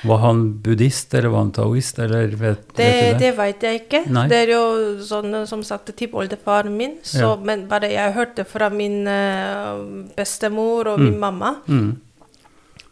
Var 0.03 0.19
han 0.19 0.39
buddhist, 0.59 1.13
eller 1.15 1.31
var 1.31 1.45
han 1.45 1.51
taoist, 1.55 1.99
eller 2.03 2.33
vet, 2.35 2.63
Det, 2.75 2.87
du 2.87 3.05
det? 3.05 3.19
det 3.21 3.29
vet 3.37 3.61
jeg 3.63 3.77
ikke. 3.85 4.01
Nei. 4.11 4.25
Det 4.27 4.39
er 4.41 4.49
jo 4.51 4.63
sånn 5.07 5.37
som 5.47 5.61
sagt 5.63 5.93
tippoldefaren 5.95 6.75
min, 6.75 6.97
så, 7.07 7.29
Ja. 7.29 7.35
men 7.39 7.67
bare 7.71 7.87
jeg 7.93 8.11
hørte 8.17 8.43
fra 8.43 8.67
min 8.69 9.07
eh, 9.07 9.79
bestemor 10.17 10.91
og 10.91 10.99
min 10.99 11.15
mamma. 11.21 11.53
Mm. 11.71 11.93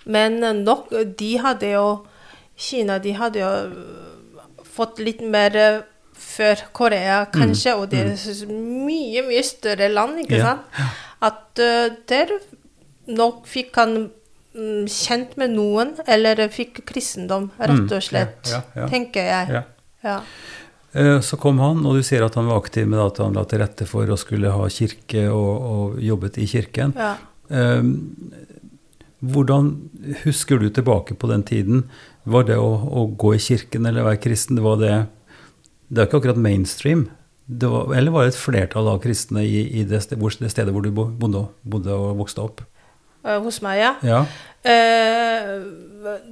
Men 0.05 0.39
eh, 0.43 0.53
nok, 0.63 0.87
de 1.19 1.33
hadde 1.43 1.73
jo 1.75 1.85
Kina 2.61 2.99
de 3.01 3.11
hadde 3.17 3.39
jo 3.41 3.51
eh, 3.65 4.63
fått 4.71 4.99
litt 5.03 5.19
mer 5.25 5.55
før 6.21 6.59
Korea, 6.77 7.25
kanskje, 7.33 7.73
og 7.75 7.89
det 7.91 8.05
er 8.05 8.51
mye, 8.53 9.23
mye 9.27 9.43
større 9.43 9.89
land, 9.91 10.19
ikke 10.23 10.37
Ja, 10.39 10.53
sant? 10.53 10.91
At 11.21 11.59
uh, 11.59 11.89
der 12.07 12.29
nok 13.07 13.45
fikk 13.49 13.75
han 13.79 13.95
mm, 14.55 14.85
kjent 14.91 15.37
med 15.41 15.55
noen, 15.55 15.95
eller 16.07 16.41
fikk 16.53 16.83
kristendom, 16.85 17.49
rett 17.59 17.79
Mm, 17.81 17.91
og 17.97 18.03
slett, 18.03 18.49
ja, 18.51 18.61
ja, 18.75 18.81
ja. 18.83 18.87
tenker 18.91 19.23
jeg. 19.23 19.63
Eh, 20.93 21.19
Så 21.21 21.37
kom 21.39 21.59
han, 21.59 21.85
og 21.85 21.95
du 21.95 22.03
sier 22.03 22.23
at 22.25 22.35
han 22.35 22.47
var 22.47 22.59
aktiv 22.61 22.87
med 22.87 22.99
at 22.99 23.17
han 23.23 23.33
la 23.33 23.43
til 23.45 23.59
rette 23.63 23.85
for 23.87 24.05
å 24.05 24.17
skulle 24.19 24.51
ha 24.51 24.67
kirke 24.69 25.29
og, 25.31 25.61
og 25.71 26.01
jobbet 26.03 26.37
i 26.37 26.47
kirken. 26.51 26.93
Eh, 27.49 27.83
Hvordan 29.21 29.67
husker 30.23 30.57
du 30.57 30.69
tilbake 30.73 31.13
på 31.13 31.27
den 31.29 31.43
tiden? 31.45 31.83
Var 32.25 32.43
det 32.49 32.55
å, 32.57 32.71
å 32.89 33.03
gå 33.21 33.35
i 33.35 33.41
kirken 33.41 33.85
eller 33.85 34.05
være 34.07 34.21
kristen, 34.23 34.57
det 34.57 34.63
var 34.65 34.79
det 34.81 34.93
Det 35.91 36.01
er 36.01 36.07
ikke 36.07 36.21
akkurat 36.21 36.39
mainstream. 36.41 37.09
Var, 37.51 37.93
eller 37.97 38.11
var 38.15 38.23
det 38.25 38.31
et 38.33 38.39
flertall 38.39 38.87
av 38.87 39.01
kristne 39.03 39.43
i, 39.43 39.61
i 39.81 39.83
det, 39.83 39.99
sted, 40.05 40.17
hvor, 40.17 40.31
det 40.39 40.49
stedet 40.53 40.71
hvor 40.73 40.81
du 40.85 40.89
bodde, 40.95 41.41
bodde 41.67 41.91
og 41.93 42.17
vokste 42.21 42.41
opp? 42.41 42.61
Eh, 43.25 43.39
hos 43.43 43.61
meg, 43.61 43.79
ja. 43.79 43.93
Ja. 44.03 44.25
Eh, 44.63 45.51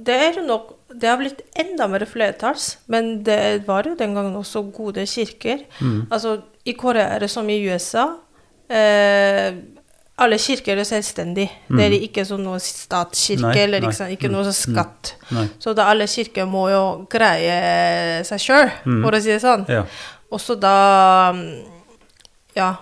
det 0.04 0.16
er 0.36 0.40
nok 0.46 0.76
Det 1.00 1.06
har 1.08 1.18
blitt 1.20 1.42
enda 1.56 1.86
mer 1.86 2.02
flertalls, 2.06 2.76
men 2.90 3.22
det 3.22 3.64
var 3.66 3.84
jo 3.86 3.94
den 3.94 4.14
gangen 4.14 4.34
også 4.34 4.64
gode 4.74 5.04
kirker. 5.06 5.60
Mm. 5.80 6.08
Altså, 6.10 6.40
i 6.66 6.72
Korea 6.74 7.14
er 7.14 7.20
det 7.20 7.30
som 7.30 7.48
i 7.48 7.60
USA. 7.70 8.08
Eh, 8.68 9.52
alle 10.18 10.36
kirker 10.36 10.76
er 10.76 10.84
selvstendige. 10.84 11.48
Det 11.70 11.86
er 11.86 11.94
ikke 12.02 12.24
sånn 12.26 12.42
noe 12.44 12.58
statskirke 12.60 13.40
Mm. 13.46 13.54
Nei, 13.54 13.62
eller 13.62 13.80
nei. 13.80 13.88
ikke, 13.88 13.96
sant, 13.96 14.10
ikke 14.18 14.28
Mm, 14.28 14.32
noe 14.34 14.44
sånn 14.50 14.74
skatt. 14.74 15.14
Nei. 15.30 15.46
Så 15.60 15.74
da 15.74 15.86
alle 15.88 16.04
kirker 16.10 16.44
må 16.50 16.68
jo 16.70 17.06
greie 17.08 18.24
seg 18.26 18.38
sjøl, 18.38 18.70
Mm. 18.84 19.02
for 19.04 19.10
å 19.12 19.22
si 19.22 19.28
det 19.30 19.40
sånn. 19.42 19.64
Ja. 19.68 19.84
Også 20.32 20.58
da 20.60 21.32
mm, 21.32 21.64
Ja. 22.56 22.74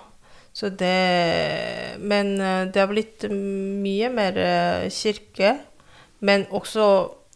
Så 0.58 0.68
det 0.74 1.98
Men 2.02 2.40
eh, 2.40 2.64
det 2.72 2.80
har 2.82 2.90
blitt 2.90 3.28
mye 3.30 4.08
mer 4.10 4.38
eh, 4.42 4.88
kirke. 4.90 5.56
Men 6.20 6.46
også 6.50 6.86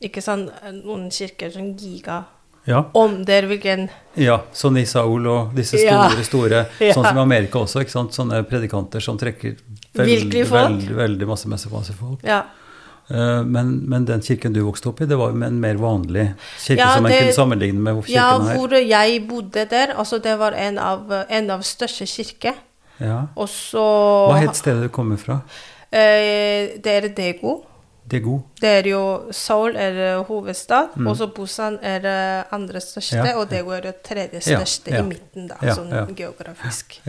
ikke 0.02 0.22
sant, 0.24 0.50
noen 0.82 1.10
kirker 1.14 1.52
som 1.54 1.68
giga. 1.78 2.24
ja. 2.66 2.80
Om 2.94 3.20
det 3.26 3.36
er 3.36 3.46
hvilken 3.50 3.84
Ja, 4.18 4.40
sånn 4.54 4.78
i 4.80 4.84
og 4.96 5.54
disse 5.54 5.78
store, 5.78 6.16
Ja. 6.16 6.24
store 6.26 6.64
Ja. 6.80 6.94
Sånn 6.94 7.06
som 7.06 7.18
i 7.18 7.22
Amerika 7.22 7.58
også, 7.62 7.82
ikke 7.82 7.94
sant? 7.94 8.12
Sånne 8.14 8.42
predikanter 8.42 9.00
som 9.00 9.18
trekker 9.18 9.54
veldig, 9.94 10.44
veldig, 10.50 10.96
veldig 10.96 11.28
masse, 11.28 11.48
masse, 11.48 11.70
masse 11.70 11.92
folk. 11.92 12.18
Ja. 12.26 12.42
Eh, 13.08 13.42
Men, 13.44 13.88
men 13.88 14.04
den 14.04 14.20
kirken 14.22 14.52
du 14.52 14.62
vokste 14.66 14.88
opp 14.90 15.00
i, 15.02 15.06
det 15.06 15.16
var 15.18 15.30
en 15.30 15.60
mer 15.60 15.78
vanlig 15.78 16.32
kirke 16.58 16.78
Ja, 16.82 16.94
som 16.96 17.06
en 17.06 17.12
kunne 17.12 17.32
sammenligne 17.38 17.78
med 17.78 18.02
kirken 18.02 18.14
ja, 18.14 18.28
her. 18.38 18.58
hvor 18.58 18.74
jeg 18.74 19.28
bodde 19.28 19.66
der, 19.70 19.94
altså 19.94 20.18
det 20.18 20.36
var 20.38 20.52
en 20.58 20.78
av, 20.78 21.12
en 21.28 21.50
av 21.50 21.62
største 21.62 22.06
kirker. 22.06 22.58
Ja. 23.02 23.18
Og 23.36 23.48
så 23.50 23.82
Hva 24.30 24.38
het 24.40 24.56
stedet 24.56 24.82
du 24.86 24.88
kommer 24.94 25.16
fra? 25.20 25.40
eh, 25.92 26.78
Det 26.82 26.86
er 26.86 27.08
Dego. 27.14 27.60
Det 28.10 28.18
er. 28.22 28.40
Det 28.60 28.68
er 28.68 28.88
jo 28.90 29.02
Seoul 29.30 29.76
er 29.76 30.22
hovedstad, 30.26 30.88
hovedstad, 30.96 31.06
og 31.06 31.16
så 31.16 31.26
Busan 31.34 31.78
er 31.82 32.44
andre 32.52 32.80
største, 32.80 33.20
Mm. 33.20 33.26
Ja. 33.26 33.36
og 33.38 33.50
Degu 33.50 33.70
er 33.70 33.80
det 33.80 34.02
tredje 34.02 34.40
største 34.40 34.90
ja. 34.90 34.98
i 34.98 35.02
midten, 35.02 35.48
da, 35.48 35.54
sånn 35.74 35.90
ja. 35.90 36.04
geografisk. 36.16 37.00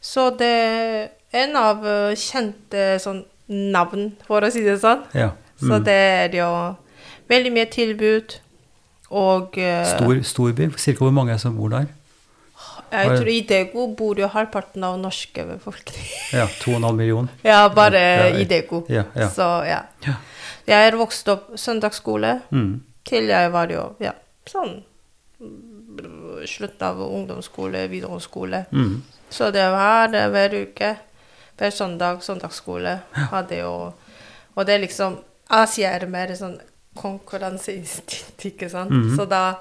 Så 0.00 0.30
det 0.38 0.48
er 0.48 1.08
en 1.44 1.56
av 1.56 1.84
eh, 1.86 2.14
kjente 2.16 2.98
sånn 2.98 3.24
navn, 3.48 4.12
for 4.26 4.40
å 4.40 4.50
si 4.50 4.62
det 4.64 4.80
sånn. 4.80 5.02
ja. 5.14 5.30
Så 5.60 5.78
Mm. 5.78 5.84
det 5.84 5.94
er 5.94 6.28
jo 6.38 6.74
veldig 7.28 7.52
mye 7.52 7.66
tilbud, 7.70 8.38
og 9.10 9.58
eh, 9.58 9.84
Stor, 9.84 10.22
stor 10.22 10.52
by. 10.52 10.70
Cirka 10.76 10.98
hvor 11.04 11.12
mange 11.12 11.32
er 11.32 11.36
som 11.38 11.54
bor 11.56 11.68
der? 11.68 11.86
Jeg 12.92 13.16
tror 13.16 13.28
i 13.32 13.40
Degu 13.48 13.80
bor 13.96 14.18
jo 14.20 14.28
halvparten 14.28 14.84
av 14.84 14.98
norske 15.00 15.44
befolkning. 15.48 16.06
Ja, 16.32 16.46
2,5 16.46 16.92
millioner. 16.98 17.32
ja, 17.52 17.68
bare 17.74 18.00
Ja, 18.00 18.26
ja, 18.28 18.38
i 18.38 18.44
Degu. 18.44 18.82
ja, 18.88 19.04
ja. 19.14 19.28
Så 19.30 19.48
ja. 19.66 19.82
Jeg 20.66 20.88
er 20.88 20.96
vokst 20.96 21.28
opp 21.32 21.50
søndagsskole. 21.58 22.40
Mm. 22.50 22.82
Til 23.08 23.30
jeg 23.32 23.52
var 23.52 23.72
jo 23.72 23.86
ja, 24.02 24.12
sånn 24.46 24.76
mm, 25.40 26.44
slutten 26.46 26.86
av 26.86 27.00
ungdomsskole, 27.02 27.86
videregående 27.90 28.22
skole. 28.24 28.64
Mm. 28.70 29.00
Så 29.32 29.50
det 29.50 29.64
var 29.72 30.12
hver 30.12 30.54
uke. 30.60 30.94
Hver 31.58 31.70
søndag, 31.70 32.22
søndagsskole. 32.22 33.00
Hadde 33.32 33.58
jo 33.62 33.72
Og 34.54 34.66
det 34.66 34.74
er 34.74 34.82
liksom 34.84 35.16
Asia 35.48 35.90
er 35.96 36.06
mer 36.06 36.28
sånn 36.36 36.58
konkurranseinstinkt, 36.96 38.44
ikke 38.44 38.68
sant. 38.68 38.90
Mhm. 38.90 39.16
Så 39.16 39.24
da 39.28 39.58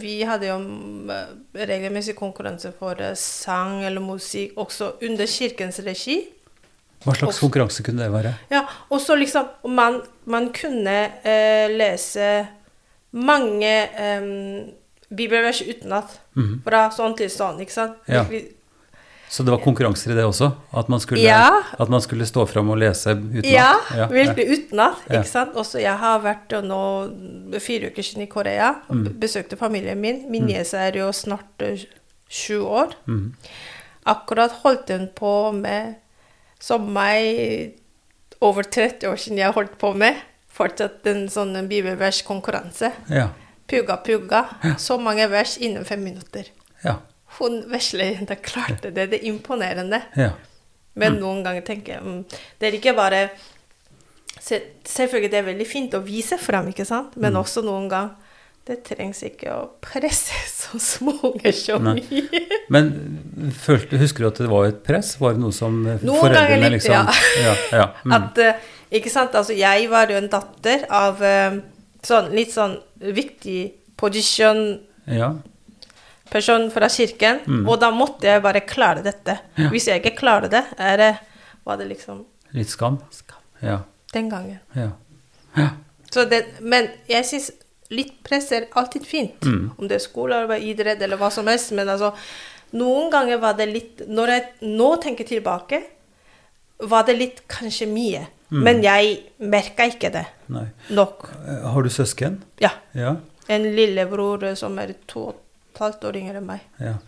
Vi 0.00 0.18
hadde 0.28 0.46
jo 0.50 0.58
mm, 0.60 1.10
regelmessig 1.56 2.14
konkurranse 2.18 2.72
for 2.78 3.00
eh, 3.00 3.14
sang 3.16 3.82
eller 3.88 4.04
musikk, 4.04 4.52
også 4.60 4.90
under 5.08 5.26
kirkens 5.26 5.80
regi. 5.86 6.18
Hva 7.02 7.14
slags 7.16 7.40
konkurranse 7.42 7.82
kunne 7.82 8.04
det 8.04 8.12
være? 8.12 8.34
Ja, 8.52 8.60
og 8.92 9.00
så 9.02 9.16
liksom 9.18 9.48
Man, 9.74 9.96
man 10.30 10.52
kunne 10.54 10.98
eh, 11.24 11.72
lese 11.72 12.46
mange 13.12 13.72
eh, 13.98 14.28
bibelvers 15.12 15.62
utenat. 15.66 16.18
Mhm. 16.36 16.60
Fra 16.64 16.86
sånn 16.94 17.16
til 17.16 17.30
sånn, 17.32 17.60
ikke 17.64 17.72
sant? 17.74 17.96
Ja. 18.08 18.22
Virkelig- 18.24 18.58
Så 19.32 19.42
det 19.46 19.52
var 19.54 19.62
konkurranser 19.64 20.12
i 20.12 20.14
det 20.18 20.24
også? 20.28 20.50
At 20.76 20.90
man 20.92 21.00
skulle, 21.00 21.22
Ja. 21.24 21.62
at 21.80 21.88
man 21.88 22.02
skulle 22.04 22.26
stå 22.28 22.44
fram 22.46 22.68
og 22.68 22.76
lese 22.82 23.14
utenat? 23.16 23.46
Ja, 23.48 23.70
ja. 23.96 24.06
virkelig 24.12 24.44
utenat. 24.58 24.98
Ja. 25.08 25.22
Ikke 25.22 25.30
sant? 25.30 25.54
Også 25.56 25.80
jeg 25.80 25.94
har 25.96 26.18
vært 26.20 26.52
jo 26.52 26.60
nå 26.60 26.80
fire 27.64 27.88
uker 27.88 28.02
siden 28.04 28.26
i 28.26 28.28
Korea 28.28 28.74
Mm. 28.90 29.06
besøkte 29.20 29.56
familien 29.56 29.98
min. 30.00 30.26
Min 30.30 30.44
niese 30.46 30.74
er 30.76 30.92
jo 31.00 31.08
snart 31.12 31.64
eh, 31.64 31.78
sju 32.28 32.60
år. 32.60 32.92
Mm. 33.08 33.32
Akkurat 34.06 34.52
holdt 34.62 34.90
hun 34.90 35.08
på 35.16 35.32
med, 35.54 35.94
som 36.60 36.92
meg, 36.92 37.72
over 38.42 38.62
30 38.64 39.06
år 39.08 39.16
siden 39.16 39.38
jeg 39.38 39.52
holdt 39.54 39.78
på 39.78 39.94
med, 39.96 40.14
fortsatt 40.52 41.06
en 41.06 41.28
sånn 41.28 41.56
bibelverskonkurranse. 41.68 42.92
Ja. 43.08 43.28
Pugga, 43.68 43.96
pugga. 44.04 44.44
Så 44.78 44.98
mange 45.00 45.24
vers 45.30 45.56
innen 45.58 45.84
fem 45.88 46.02
minutter. 46.04 46.44
Ja. 46.84 46.96
Hun 47.38 47.62
veslejenta 47.72 48.36
klarte 48.36 48.90
det. 48.92 49.08
Det 49.10 49.20
er 49.22 49.28
imponerende. 49.32 50.02
ja. 50.16 50.32
Men 50.94 51.14
noen 51.22 51.38
ganger 51.40 51.62
tenker 51.64 51.94
jeg 51.94 52.02
mm, 52.04 52.18
Det 52.60 52.66
er 52.68 52.74
ikke 52.76 52.92
bare 52.98 53.20
se- 54.40 54.58
Selvfølgelig 54.84 55.30
det 55.32 55.38
er 55.38 55.46
veldig 55.46 55.66
fint 55.66 55.94
å 55.96 56.02
vise 56.04 56.36
frem, 56.36 56.68
ikke 56.68 56.84
sant? 56.84 57.14
men 57.16 57.36
også 57.40 57.62
noen 57.64 57.88
ganger 57.88 58.18
det 58.68 58.76
trengs 58.86 59.22
ikke 59.26 59.50
å 59.56 59.62
presse 59.82 60.36
så 60.60 60.78
små 60.78 61.14
unger 61.32 61.50
så 61.56 61.78
Nei. 61.82 61.96
mye. 62.12 62.42
Men 62.70 62.92
følte, 63.58 63.98
husker 63.98 64.22
du 64.22 64.28
at 64.28 64.38
det 64.44 64.50
var 64.52 64.68
et 64.68 64.82
press? 64.86 65.14
Var 65.18 65.34
det 65.34 65.42
noe 65.42 65.56
som 65.56 65.80
eh, 65.90 65.96
Noen 66.06 66.20
foreldrene 66.20 66.68
litt, 66.68 66.76
liksom 66.76 66.94
ja. 66.94 67.16
ja, 67.42 67.54
ja. 67.80 67.86
Mm. 68.06 68.12
At, 68.20 68.38
eh, 68.38 68.60
ikke 69.00 69.10
sant? 69.10 69.34
Altså, 69.34 69.56
jeg 69.58 69.88
var 69.90 70.12
jo 70.12 70.20
en 70.20 70.28
datter 70.30 70.84
av 70.94 71.24
eh, 71.26 71.56
sånn 72.06 72.30
litt 72.36 72.52
sånn 72.54 72.76
viktig 73.02 73.58
position 73.98 74.62
ja. 75.10 75.32
Person 76.32 76.70
fra 76.72 76.88
kirken, 76.88 77.40
Mm. 77.46 77.68
og 77.68 77.80
da 77.80 77.90
måtte 77.94 78.24
jeg 78.30 78.42
bare 78.42 78.60
klare 78.66 79.02
dette. 79.04 79.38
Ja. 79.58 79.68
Hvis 79.70 79.86
jeg 79.88 80.00
ikke 80.02 80.16
klarer 80.18 80.48
det, 80.50 80.64
er 80.78 80.96
det, 80.96 81.10
var 81.64 81.76
det 81.76 81.88
liksom 81.92 82.24
Litt 82.52 82.68
skam? 82.72 82.98
skam 83.10 83.38
Ja. 83.62 83.78
den 84.12 84.28
gangen. 84.30 84.60
ja. 84.76 84.90
ja. 85.56 85.68
Så 86.12 86.26
det, 86.28 86.42
men 86.60 86.88
jeg 87.08 87.24
syns 87.24 87.50
litt 87.90 88.18
press 88.24 88.50
er 88.52 88.66
alltid 88.76 89.06
fint. 89.06 89.40
Mm. 89.44 89.70
Om 89.78 89.88
det 89.88 89.94
er 89.96 90.02
skolearbeid, 90.04 90.62
idrett 90.62 91.00
eller 91.02 91.16
hva 91.16 91.30
som 91.32 91.46
helst. 91.48 91.72
Men 91.72 91.88
altså, 91.88 92.10
noen 92.72 93.10
ganger 93.12 93.38
var 93.40 93.54
det 93.56 93.68
litt 93.68 94.02
Når 94.08 94.28
jeg 94.28 94.44
nå 94.62 94.90
tenker 95.00 95.24
tilbake, 95.28 95.82
var 96.80 97.04
det 97.08 97.16
litt 97.18 97.42
kanskje 97.48 97.86
mye. 97.88 98.26
Mm. 98.52 98.62
Men 98.66 98.82
jeg 98.84 99.18
merka 99.38 99.86
ikke 99.88 100.10
det 100.12 100.26
Nei. 100.52 100.66
nok. 100.90 101.28
Eh, 101.48 101.62
Har 101.72 101.82
du 101.82 101.88
søsken? 101.88 102.42
Ja. 102.60 102.70
Ja. 102.94 103.16
En 103.48 103.62
lillebror 103.76 104.54
som 104.56 104.78
er 104.78 104.92
to 105.08 105.28
og 105.30 105.36
et 105.82 105.88
halvt 105.90 106.04
år 106.10 106.20
yngre 106.22 106.38
enn 106.42 106.46
meg. 106.54 106.68
ja. 106.82 106.98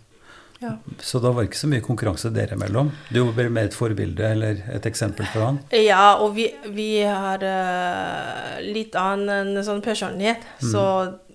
Ja. 0.62 0.70
Så 1.02 1.18
da 1.20 1.32
var 1.34 1.42
det 1.42 1.50
ikke 1.50 1.58
så 1.58 1.68
mye 1.68 1.82
konkurranse 1.84 2.30
dere 2.32 2.54
imellom? 2.56 2.86
Du 3.12 3.18
var 3.26 3.48
mer 3.52 3.66
et 3.66 3.74
forbilde 3.76 4.22
eller 4.24 4.60
et 4.72 4.86
eksempel 4.88 5.26
for 5.28 5.42
han? 5.44 5.58
Ja, 5.76 6.14
og 6.22 6.30
vi, 6.38 6.46
vi 6.72 6.86
har 7.04 7.42
uh, 7.42 8.62
litt 8.64 8.94
annen 8.96 9.58
sånn 9.66 9.82
personlighet, 9.84 10.46
Mm. 10.62 10.70
så 10.70 10.84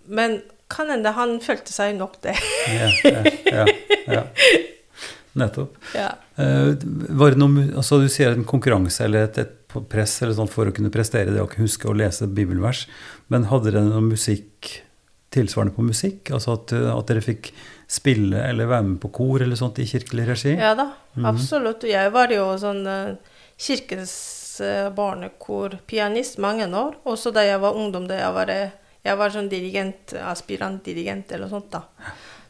Men 0.09 0.39
kan 0.71 0.89
hende 0.89 1.11
han 1.13 1.35
følte 1.43 1.69
seg 1.75 1.99
nok 1.99 2.15
det. 2.23 2.33
Ja, 2.73 2.89
ja, 3.03 3.21
ja, 3.51 3.67
ja. 4.15 4.23
Nettopp. 5.37 5.77
ja. 5.93 6.09
Uh, 6.39 6.73
var 7.19 7.35
det 7.35 7.43
noe, 7.43 7.67
altså 7.77 7.99
Du 8.01 8.07
sier 8.09 8.31
en 8.33 8.47
konkurranse 8.47 9.03
eller 9.05 9.27
et, 9.27 9.37
et 9.43 9.79
press 9.91 10.15
eller 10.23 10.33
sånt 10.39 10.49
for 10.49 10.65
å 10.71 10.73
kunne 10.73 10.89
prestere 10.89 11.35
det 11.35 11.43
og 11.43 11.53
huske 11.59 11.85
å 11.91 11.93
lese 11.93 12.25
bibelvers. 12.25 12.87
Men 13.29 13.45
hadde 13.51 13.69
dere 13.75 13.83
noe 13.85 14.01
musikk 14.09 14.79
tilsvarende 15.31 15.75
på 15.75 15.83
musikk? 15.85 16.31
Altså 16.31 16.53
at, 16.57 16.73
at 16.73 17.07
dere 17.11 17.21
fikk 17.21 17.51
spille 17.89 18.37
eller 18.49 18.65
være 18.69 18.83
med 18.83 18.99
på 19.01 19.11
kor 19.11 19.41
eller 19.41 19.55
sånt 19.59 19.79
i 19.79 19.85
kirkelig 19.89 20.27
regi? 20.27 20.55
Ja 20.57 20.75
da, 20.75 20.91
Mhm. 21.15 21.25
absolutt. 21.25 21.83
Jeg 21.83 22.11
var 22.13 22.27
jo 22.29 22.45
sånn 22.61 22.85
uh, 22.87 23.15
kirkens 23.57 24.13
uh, 24.61 24.89
barnekorpianist 24.93 26.37
mange 26.39 26.67
år. 26.69 26.95
Også 27.05 27.31
da 27.33 27.41
jeg 27.47 27.59
var 27.61 27.73
ungdom, 27.75 28.07
da 28.07 28.15
jeg 28.21 28.33
var, 28.33 28.49
eh, 28.49 28.69
jeg 29.05 29.17
var 29.17 29.29
sånn 29.33 29.49
dirigent, 29.49 30.13
aspirantdirigent 30.13 31.31
eller 31.31 31.47
sånt. 31.49 31.69
da. 31.71 31.81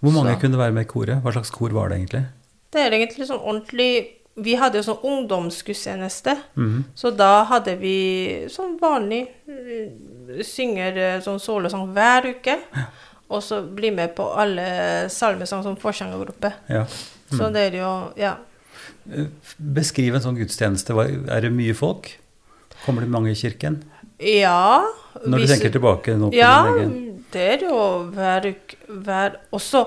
Hvor 0.02 0.12
mange 0.12 0.36
Så. 0.36 0.40
kunne 0.42 0.58
være 0.58 0.72
med 0.74 0.86
i 0.86 0.90
koret? 0.90 1.22
Hva 1.24 1.32
slags 1.34 1.52
kor 1.52 1.70
var 1.70 1.90
det 1.90 1.98
egentlig? 2.00 2.26
Det 2.72 2.80
er 2.82 2.92
egentlig 2.92 3.28
sånn 3.28 3.42
ordentlig 3.44 4.08
Vi 4.40 4.54
hadde 4.56 4.76
jo 4.80 4.84
sånn 4.94 5.02
ungdomsgudstjeneste. 5.04 6.38
Mhm. 6.56 6.84
Så 6.96 7.12
da 7.18 7.44
hadde 7.44 7.78
vi 7.78 8.46
sånn 8.48 8.80
vanlig 8.80 9.28
eh, 9.50 9.90
Synger 10.46 10.98
eh, 10.98 11.20
sånn 11.26 11.40
solosang 11.42 11.88
hver 11.96 12.30
uke. 12.36 12.58
Og 13.30 13.44
så 13.46 13.62
bli 13.62 13.92
med 13.94 14.16
på 14.18 14.26
alle 14.42 15.10
salmesang 15.14 15.64
som 15.66 15.78
forsangergruppe. 15.80 16.54
Ja. 16.70 16.86
Så 17.30 17.52
det 17.54 17.68
er 17.70 17.80
jo 17.82 17.92
Ja. 18.18 18.36
Eh, 19.12 19.28
Beskriv 19.58 20.16
en 20.16 20.22
sånn 20.26 20.38
gudstjeneste. 20.40 20.96
Er 21.30 21.42
det 21.46 21.52
mye 21.54 21.76
folk? 21.78 22.12
Kommer 22.86 23.02
det 23.06 23.12
mange 23.12 23.32
i 23.32 23.38
kirken? 23.38 23.84
Ja. 24.20 24.86
Når 25.26 25.46
du 25.46 25.48
tenker 25.48 25.72
tilbake 25.72 26.16
nå 26.18 26.30
på 26.32 26.38
Ja, 26.38 26.64
din 26.64 26.80
egen 26.84 27.10
det 27.32 27.42
er 27.54 27.66
jo 27.68 27.78
hver 28.16 28.48
uke 28.50 29.18
Også 29.54 29.86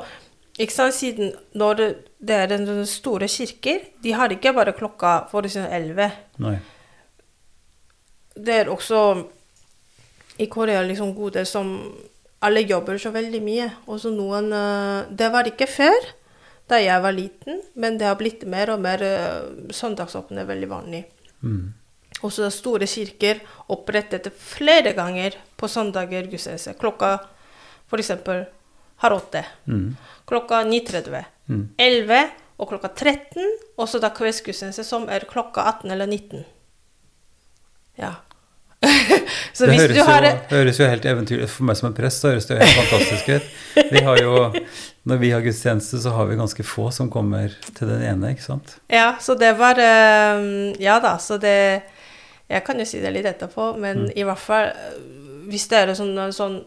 ikke 0.61 0.75
sant, 0.75 0.95
siden 0.95 1.33
når 1.57 1.79
det, 1.79 1.87
det 2.21 2.35
er 2.37 2.51
den 2.51 2.87
store 2.87 3.27
kirker, 3.27 3.87
de 4.05 4.13
har 4.13 4.29
ikke 4.35 4.53
bare 4.53 4.75
klokka 4.77 5.13
for 5.31 5.49
eksempel 5.49 5.73
11. 5.73 6.11
Nei. 6.45 6.59
Det 8.37 8.59
er 8.61 8.71
også 8.71 8.99
i 10.37 10.47
Korea 10.47 10.83
liksom 10.83 11.15
gode 11.15 11.45
som 11.45 11.93
Alle 12.43 12.65
jobber 12.67 12.99
så 12.99 13.13
veldig 13.15 13.39
mye. 13.39 13.69
Også 13.87 14.11
noen 14.11 14.49
eh, 14.51 15.11
Det 15.15 15.29
var 15.31 15.47
ikke 15.47 15.69
før, 15.71 16.09
da 16.67 16.81
jeg 16.83 17.03
var 17.05 17.15
liten, 17.15 17.61
men 17.79 17.99
det 18.01 18.09
har 18.09 18.17
blitt 18.19 18.43
mer 18.49 18.73
og 18.73 18.81
mer 18.81 19.03
uh, 19.03 19.71
Søndagsåpne 19.75 20.47
veldig 20.49 20.69
vanlig. 20.71 21.03
Mm. 21.43 21.75
Også 22.23 22.49
store 22.55 22.87
kirker 22.89 23.43
opprettet 23.75 24.31
flere 24.39 24.95
ganger 24.97 25.37
på 25.59 25.69
søndager 25.69 26.29
gudstjeneste. 26.31 26.75
Klokka 26.81 27.17
f.eks. 27.91 28.13
halv 29.05 29.19
åtte. 29.19 29.45
Mm. 29.67 29.97
Klokka 30.29 30.63
9.30. 30.65 31.25
Mm. 31.51 31.65
11 31.77 32.21
og 32.63 32.71
klokka 32.71 32.93
13. 32.95 33.55
Og 33.77 33.89
så 33.91 34.01
da 34.03 34.13
kveldsgudstjeneste 34.15 34.87
som 34.87 35.09
er 35.11 35.27
klokka 35.29 35.67
18 35.83 35.91
eller 35.91 36.09
19. 36.09 36.45
Ja. 38.01 38.15
så 39.57 39.67
det 39.69 39.77
høres, 39.79 39.95
du 39.97 40.03
har 40.07 40.25
jo, 40.27 40.33
høres 40.51 40.79
jo 40.81 40.87
helt 40.91 41.05
eventyrlig 41.07 41.47
For 41.53 41.67
meg 41.69 41.77
som 41.79 41.89
en 41.91 41.95
prest 41.97 42.25
så 42.25 42.33
høres 42.33 42.49
det 42.49 42.57
jo 42.57 42.65
helt 42.65 42.79
fantastisk 42.81 43.29
ut. 43.37 43.87
Vi 43.93 44.03
har 44.09 44.19
jo, 44.23 44.33
når 45.11 45.21
vi 45.23 45.31
har 45.31 45.45
gudstjeneste, 45.45 46.01
så 46.03 46.11
har 46.17 46.27
vi 46.31 46.39
ganske 46.41 46.67
få 46.67 46.89
som 46.95 47.11
kommer 47.13 47.55
til 47.77 47.89
den 47.93 48.03
ene, 48.11 48.33
ikke 48.35 48.47
sant? 48.49 48.77
Ja, 48.91 49.13
så 49.23 49.37
det 49.39 49.53
var 49.61 49.79
eh, 49.79 50.43
Ja 50.83 50.99
da, 51.05 51.17
så 51.23 51.39
det 51.43 51.57
Jeg 52.53 52.65
kan 52.67 52.79
jo 52.83 52.85
si 52.89 53.01
det 53.01 53.15
litt 53.15 53.29
etterpå, 53.31 53.73
men 53.81 54.07
Mm. 54.07 54.13
i 54.19 54.25
hvert 54.27 54.39
fall 54.43 54.67
eh, 54.73 54.99
Hvis 55.49 55.69
det 55.71 55.79
er 55.85 55.95
sånn, 55.99 56.17
sånn 56.35 56.61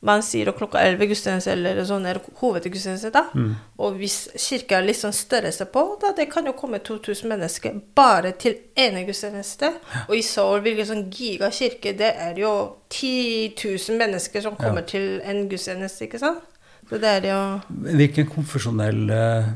Man 0.00 0.22
sier 0.22 0.46
at 0.48 0.54
klokka 0.60 0.78
11 0.78 1.08
gudstjeneste, 1.10 1.50
eller 1.56 1.80
sånn 1.84 2.04
er 2.06 2.20
hovedgudstjeneste, 2.38 3.10
da. 3.10 3.24
Mm. 3.34 3.56
Og 3.82 3.96
hvis 3.98 4.28
kirka 4.38 4.76
er 4.78 4.84
litt 4.86 5.00
sånn 5.00 5.12
størrelse 5.16 5.66
på, 5.74 5.82
da 6.00 6.12
det 6.14 6.28
kan 6.30 6.46
jo 6.46 6.52
komme 6.54 6.78
2000 6.86 7.26
mennesker 7.32 7.80
bare 7.98 8.30
til 8.38 8.54
ene 8.78 9.02
gudstjeneste. 9.08 9.72
Og 10.08 10.14
i 10.14 10.22
Seoul, 10.22 10.60
hvilken 10.62 10.86
sånn 10.86 11.02
gigakirke, 11.10 11.96
det 11.98 12.12
er 12.14 12.38
jo 12.38 12.52
10 12.94 13.56
000 13.58 13.98
mennesker 13.98 14.40
som 14.46 14.54
kommer 14.56 14.82
Ja. 14.86 14.86
til 14.94 15.20
en 15.24 15.48
gudstjeneste, 15.50 16.06
ikke 16.06 16.18
sant? 16.22 16.46
Det 16.88 16.98
der, 17.02 17.24
ja. 17.28 17.38
Hvilken 17.68 18.26
konfesjonell 18.32 19.10
uh, 19.12 19.48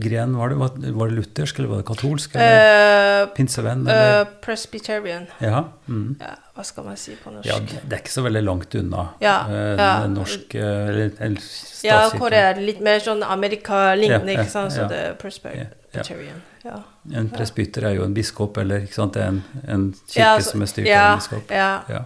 gren 0.00 0.32
var 0.38 0.48
det? 0.52 0.56
Var, 0.60 0.78
var 0.96 1.10
det 1.10 1.18
luthersk, 1.18 1.58
eller 1.60 1.68
var 1.74 1.82
det 1.82 1.86
katolsk? 1.90 2.34
Eller 2.34 3.24
uh, 3.26 3.28
pinsevenn? 3.36 3.82
Eller? 3.84 4.24
Presbyterian. 4.44 5.26
ja. 5.44 5.64
Mm. 5.88 6.16
Ja, 6.20 6.32
hva 6.56 6.64
skal 6.64 6.84
man 6.88 6.96
si 7.00 7.14
på 7.20 7.30
norsk? 7.32 7.46
ja, 7.48 7.58
det 7.60 7.92
er 7.92 8.00
ikke 8.02 8.12
så 8.12 8.24
veldig 8.24 8.42
langt 8.44 8.74
unna 8.76 9.04
Ja, 9.22 9.36
eh, 9.48 9.70
ja. 9.78 9.90
den 10.02 10.16
norske 10.18 10.58
eller, 10.58 11.12
eller 11.20 11.46
Ja, 11.86 12.00
hvor 12.16 12.32
det 12.34 12.40
er 12.44 12.58
litt 12.60 12.80
mer 12.84 12.98
sånn 13.04 13.22
Amerika-lignende, 13.24 14.34
ikke 14.34 14.50
sant? 14.52 14.74
Så 14.74 14.82
ja. 14.84 14.88
det 14.90 14.98
er 15.06 15.14
Presbyterian. 15.20 16.42
Ja. 16.64 16.80
En 17.16 17.30
presbyter 17.32 17.86
er 17.88 17.94
jo 17.96 18.04
en 18.04 18.12
biskop, 18.16 18.58
eller 18.60 18.84
ikke 18.84 18.98
sant? 18.98 19.14
Det 19.16 19.22
er 19.22 19.30
en, 19.32 19.42
en 19.68 19.86
kirke 20.08 20.42
så- 20.42 20.50
som 20.50 20.62
er 20.66 20.72
styrt 20.72 20.90
av 20.92 21.06
en 21.12 21.22
biskop. 21.22 21.50
Ja. 21.54 21.70
Ja. 21.88 22.02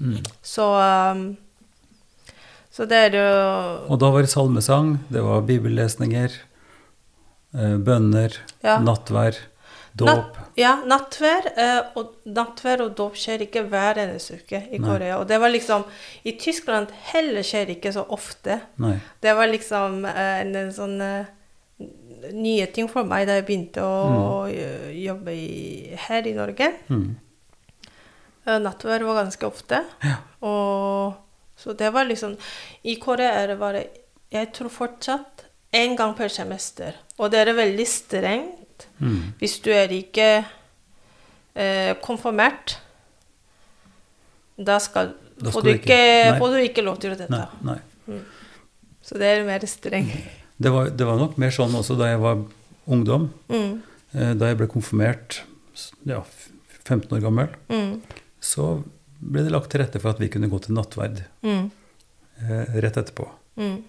Mm. 0.00 0.16
Så 0.42 0.66
um, 1.12 1.24
Så 2.80 2.86
det 2.88 2.96
er 2.96 3.16
jo 3.18 3.24
Og 3.92 3.98
da 4.00 4.08
var 4.08 4.24
det 4.24 4.32
salmesang, 4.32 4.94
det 5.12 5.20
var 5.20 5.42
bibellesninger, 5.44 6.32
eh, 7.52 7.76
bønner, 7.76 8.38
Ja. 8.64 8.78
nattvær, 8.80 9.36
dåp. 9.94 10.08
Natt, 10.08 10.38
ja, 10.56 10.80
nattvær, 10.86 11.50
eh, 11.58 11.82
og, 11.94 12.14
nattvær 12.24 12.80
og 12.80 12.96
dåp 12.96 13.20
skjer 13.20 13.44
ikke 13.44 13.68
hver 13.68 14.00
eneste 14.00 14.40
uke 14.40 14.62
i 14.72 14.78
Nei. 14.78 14.88
Korea. 14.88 15.18
Og 15.18 15.28
det 15.28 15.38
var 15.40 15.50
liksom 15.50 15.84
I 16.24 16.38
Tyskland 16.38 16.88
heller 17.12 17.42
skjer 17.42 17.68
ikke 17.76 17.92
så 17.92 18.08
ofte. 18.08 18.62
Nei. 18.78 18.98
Det 19.20 19.36
var 19.36 19.46
liksom 19.48 20.06
eh, 20.06 20.40
en, 20.40 20.56
en 20.56 20.72
sånn 20.72 21.26
nye 22.32 22.66
ting 22.72 22.88
for 22.88 23.04
meg 23.04 23.26
da 23.26 23.34
jeg 23.34 23.46
begynte 23.46 23.84
å 23.84 24.48
mm. 24.48 24.96
jobbe 25.04 25.32
i, 25.36 25.96
her 26.08 26.26
i 26.26 26.32
Norge. 26.32 26.72
Mm. 26.88 27.16
Nattvær 28.64 29.04
var 29.04 29.24
ganske 29.24 29.46
ofte. 29.46 29.84
Ja. 30.00 30.16
Og, 30.40 31.12
så 31.60 31.72
det 31.76 31.90
var 31.92 32.04
liksom 32.08 32.36
I 32.84 32.94
Korea 33.02 33.54
var 33.56 33.72
det 33.76 33.86
Jeg 34.32 34.52
tror 34.54 34.68
fortsatt 34.70 35.44
én 35.74 35.96
gang 35.98 36.14
per 36.16 36.28
semester. 36.28 36.94
Og 37.18 37.30
det 37.30 37.40
er 37.48 37.52
veldig 37.54 37.86
strengt 37.86 38.56
Mm. 39.00 39.32
hvis 39.38 39.58
du 39.62 39.70
er 39.72 39.88
ikke 39.92 40.44
eh, 41.56 41.94
konfirmert. 42.00 42.76
Da 44.58 44.78
skal, 44.80 45.12
Da 45.42 45.50
får, 45.50 45.62
du 45.62 45.68
ikke- 45.70 45.82
ikke, 45.82 46.38
får 46.38 46.48
du 46.48 46.56
ikke 46.62 46.82
lov 46.84 46.98
til 47.00 47.10
dette. 47.16 47.28
Nei, 47.30 47.46
nei. 47.62 48.20
Så 49.02 49.18
det 49.18 49.22
er 49.38 49.44
mer 49.44 49.58
strengt. 49.66 50.12
Det 50.60 50.70
var, 50.72 50.90
det 50.90 51.06
var 51.06 51.16
nok 51.16 51.38
mer 51.38 51.50
sånn 51.50 51.72
også 51.74 51.96
da 51.98 52.04
jeg 52.10 52.20
var 52.20 52.42
ungdom. 52.86 53.30
Mm. 53.48 53.82
Eh, 54.14 54.34
Da 54.34 54.46
jeg 54.46 54.56
ble 54.58 54.66
konfirmert, 54.66 55.40
ja, 56.06 56.22
15 56.84 57.16
år 57.16 57.20
gammel, 57.22 57.48
Mm. 57.68 58.02
så 58.40 58.82
ble 59.20 59.42
det 59.44 59.52
lagt 59.52 59.70
til 59.70 59.80
rette 59.82 60.00
for 60.00 60.10
at 60.14 60.18
vi 60.22 60.28
kunne 60.32 60.48
gå 60.50 60.58
til 60.64 60.74
nattverd 60.74 61.22
Mm. 61.44 61.70
eh, 62.40 62.80
rett 62.80 62.96
etterpå. 62.96 63.28
Mm. 63.56 63.82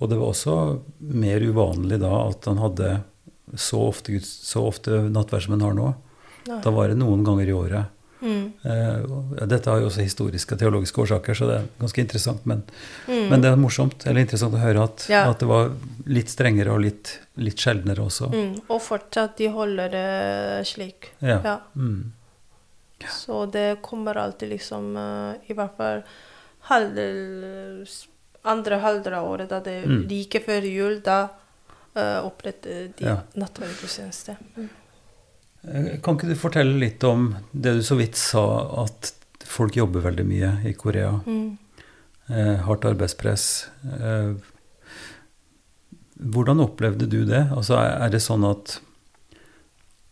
Og 0.00 0.08
det 0.10 0.18
var 0.18 0.32
også 0.32 0.80
mer 1.00 1.40
uvanlig 1.40 2.00
da 2.00 2.12
at 2.28 2.44
han 2.48 2.58
hadde 2.58 3.02
så 3.54 3.88
ofte, 3.88 4.18
så 4.24 4.66
ofte 4.66 5.02
nattverd 5.12 5.42
som 5.44 5.52
han 5.58 5.60
har 5.68 5.74
nå. 5.74 5.94
Nei. 6.48 6.60
Da 6.64 6.70
var 6.74 6.88
det 6.88 6.96
noen 6.98 7.22
ganger 7.24 7.46
i 7.48 7.52
året. 7.52 7.84
Mm. 8.22 8.52
Eh, 8.64 9.46
Dette 9.50 9.66
har 9.70 9.80
jo 9.82 9.88
også 9.90 10.02
historiske 10.02 10.54
og 10.54 10.58
teologiske 10.60 11.02
årsaker, 11.02 11.34
så 11.34 11.46
det 11.50 11.56
er 11.58 11.68
ganske 11.80 12.00
interessant. 12.04 12.44
Men, 12.46 12.62
Mm. 13.08 13.28
men 13.30 13.40
det 13.42 13.50
er 13.50 13.56
morsomt 13.56 14.06
eller 14.06 14.20
interessant 14.22 14.54
å 14.54 14.62
høre 14.62 14.82
at, 14.84 15.06
Ja. 15.10 15.28
at 15.30 15.38
det 15.40 15.48
var 15.48 15.72
litt 16.06 16.28
strengere 16.28 16.70
og 16.72 16.80
litt, 16.80 17.18
litt 17.36 17.56
sjeldnere 17.58 17.98
også. 17.98 18.30
Mm. 18.32 18.60
Og 18.70 18.80
fortsatt, 18.80 19.36
de 19.36 19.48
holder 19.48 19.88
det 19.90 20.66
slik. 20.66 21.10
Ja. 21.20 21.40
Ja. 21.44 21.60
Så 23.10 23.46
det 23.50 23.82
kommer 23.82 24.16
alltid 24.16 24.48
liksom 24.50 24.96
eh, 24.96 25.50
I 25.50 25.54
hvert 25.54 25.76
fall 25.76 26.02
halvdel, 26.68 27.86
andre 28.44 28.76
halvdel 28.82 29.14
av 29.14 29.30
året, 29.30 29.48
da 29.48 29.60
det 29.60 29.84
Mm. 29.86 30.08
like 30.08 30.40
før 30.40 30.62
jul, 30.62 31.00
da 31.02 31.28
uh, 31.96 32.24
oppretter 32.24 32.92
de 32.96 33.04
Ja. 33.04 33.16
nattverdgudstjeneste. 33.34 34.36
Mm. 34.56 34.68
Eh, 35.64 36.00
Kan 36.00 36.16
ikke 36.16 36.28
du 36.28 36.34
fortelle 36.34 36.78
litt 36.78 37.04
om 37.04 37.36
det 37.52 37.74
du 37.74 37.82
så 37.82 37.96
vidt 37.96 38.16
sa, 38.16 38.84
at 38.84 39.12
folk 39.44 39.76
jobber 39.76 40.00
veldig 40.00 40.24
mye 40.26 40.66
i 40.66 40.72
Korea? 40.72 41.20
Mm. 41.26 41.58
Eh, 42.30 42.56
hardt 42.64 42.84
arbeidspress. 42.84 43.66
Eh, 43.84 44.34
hvordan 46.22 46.60
opplevde 46.62 47.08
du 47.10 47.24
det? 47.26 47.48
Altså, 47.52 47.74
er 47.76 48.06
er 48.06 48.10
det 48.10 48.22
sånn 48.22 48.44
at, 48.48 48.80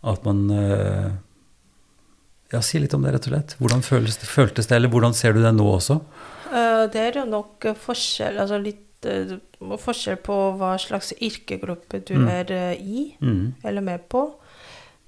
at 0.03 0.25
man 0.25 0.51
eh, 0.51 1.11
Ja, 2.53 2.61
si 2.63 2.81
litt 2.83 2.95
om 2.97 3.03
det, 3.07 3.13
rett 3.15 3.29
og 3.29 3.35
slett. 3.35 3.57
Hvordan 3.61 3.83
føles 3.87 4.19
føltes 4.27 4.67
det, 4.67 4.77
eller 4.81 4.91
hvordan 4.91 5.15
ser 5.15 5.37
du 5.37 5.43
det 5.45 5.53
nå 5.55 5.67
også? 5.77 6.01
Eh, 6.51 6.85
det 6.91 7.05
er 7.07 7.21
jo 7.23 7.27
nok 7.31 7.65
eh, 7.71 7.79
forskjell, 7.79 8.41
altså 8.43 8.59
litt 8.59 9.07
eh, 9.07 9.37
forskjell 9.79 10.19
på 10.27 10.39
hva 10.59 10.75
slags 10.83 11.13
yrkegruppe 11.21 12.03
du 12.09 12.17
Mm. 12.19 12.29
er 12.29 12.53
i. 12.75 13.17
Mm. 13.21 13.55
eller 13.65 13.81
med 13.81 14.09
på. 14.09 14.33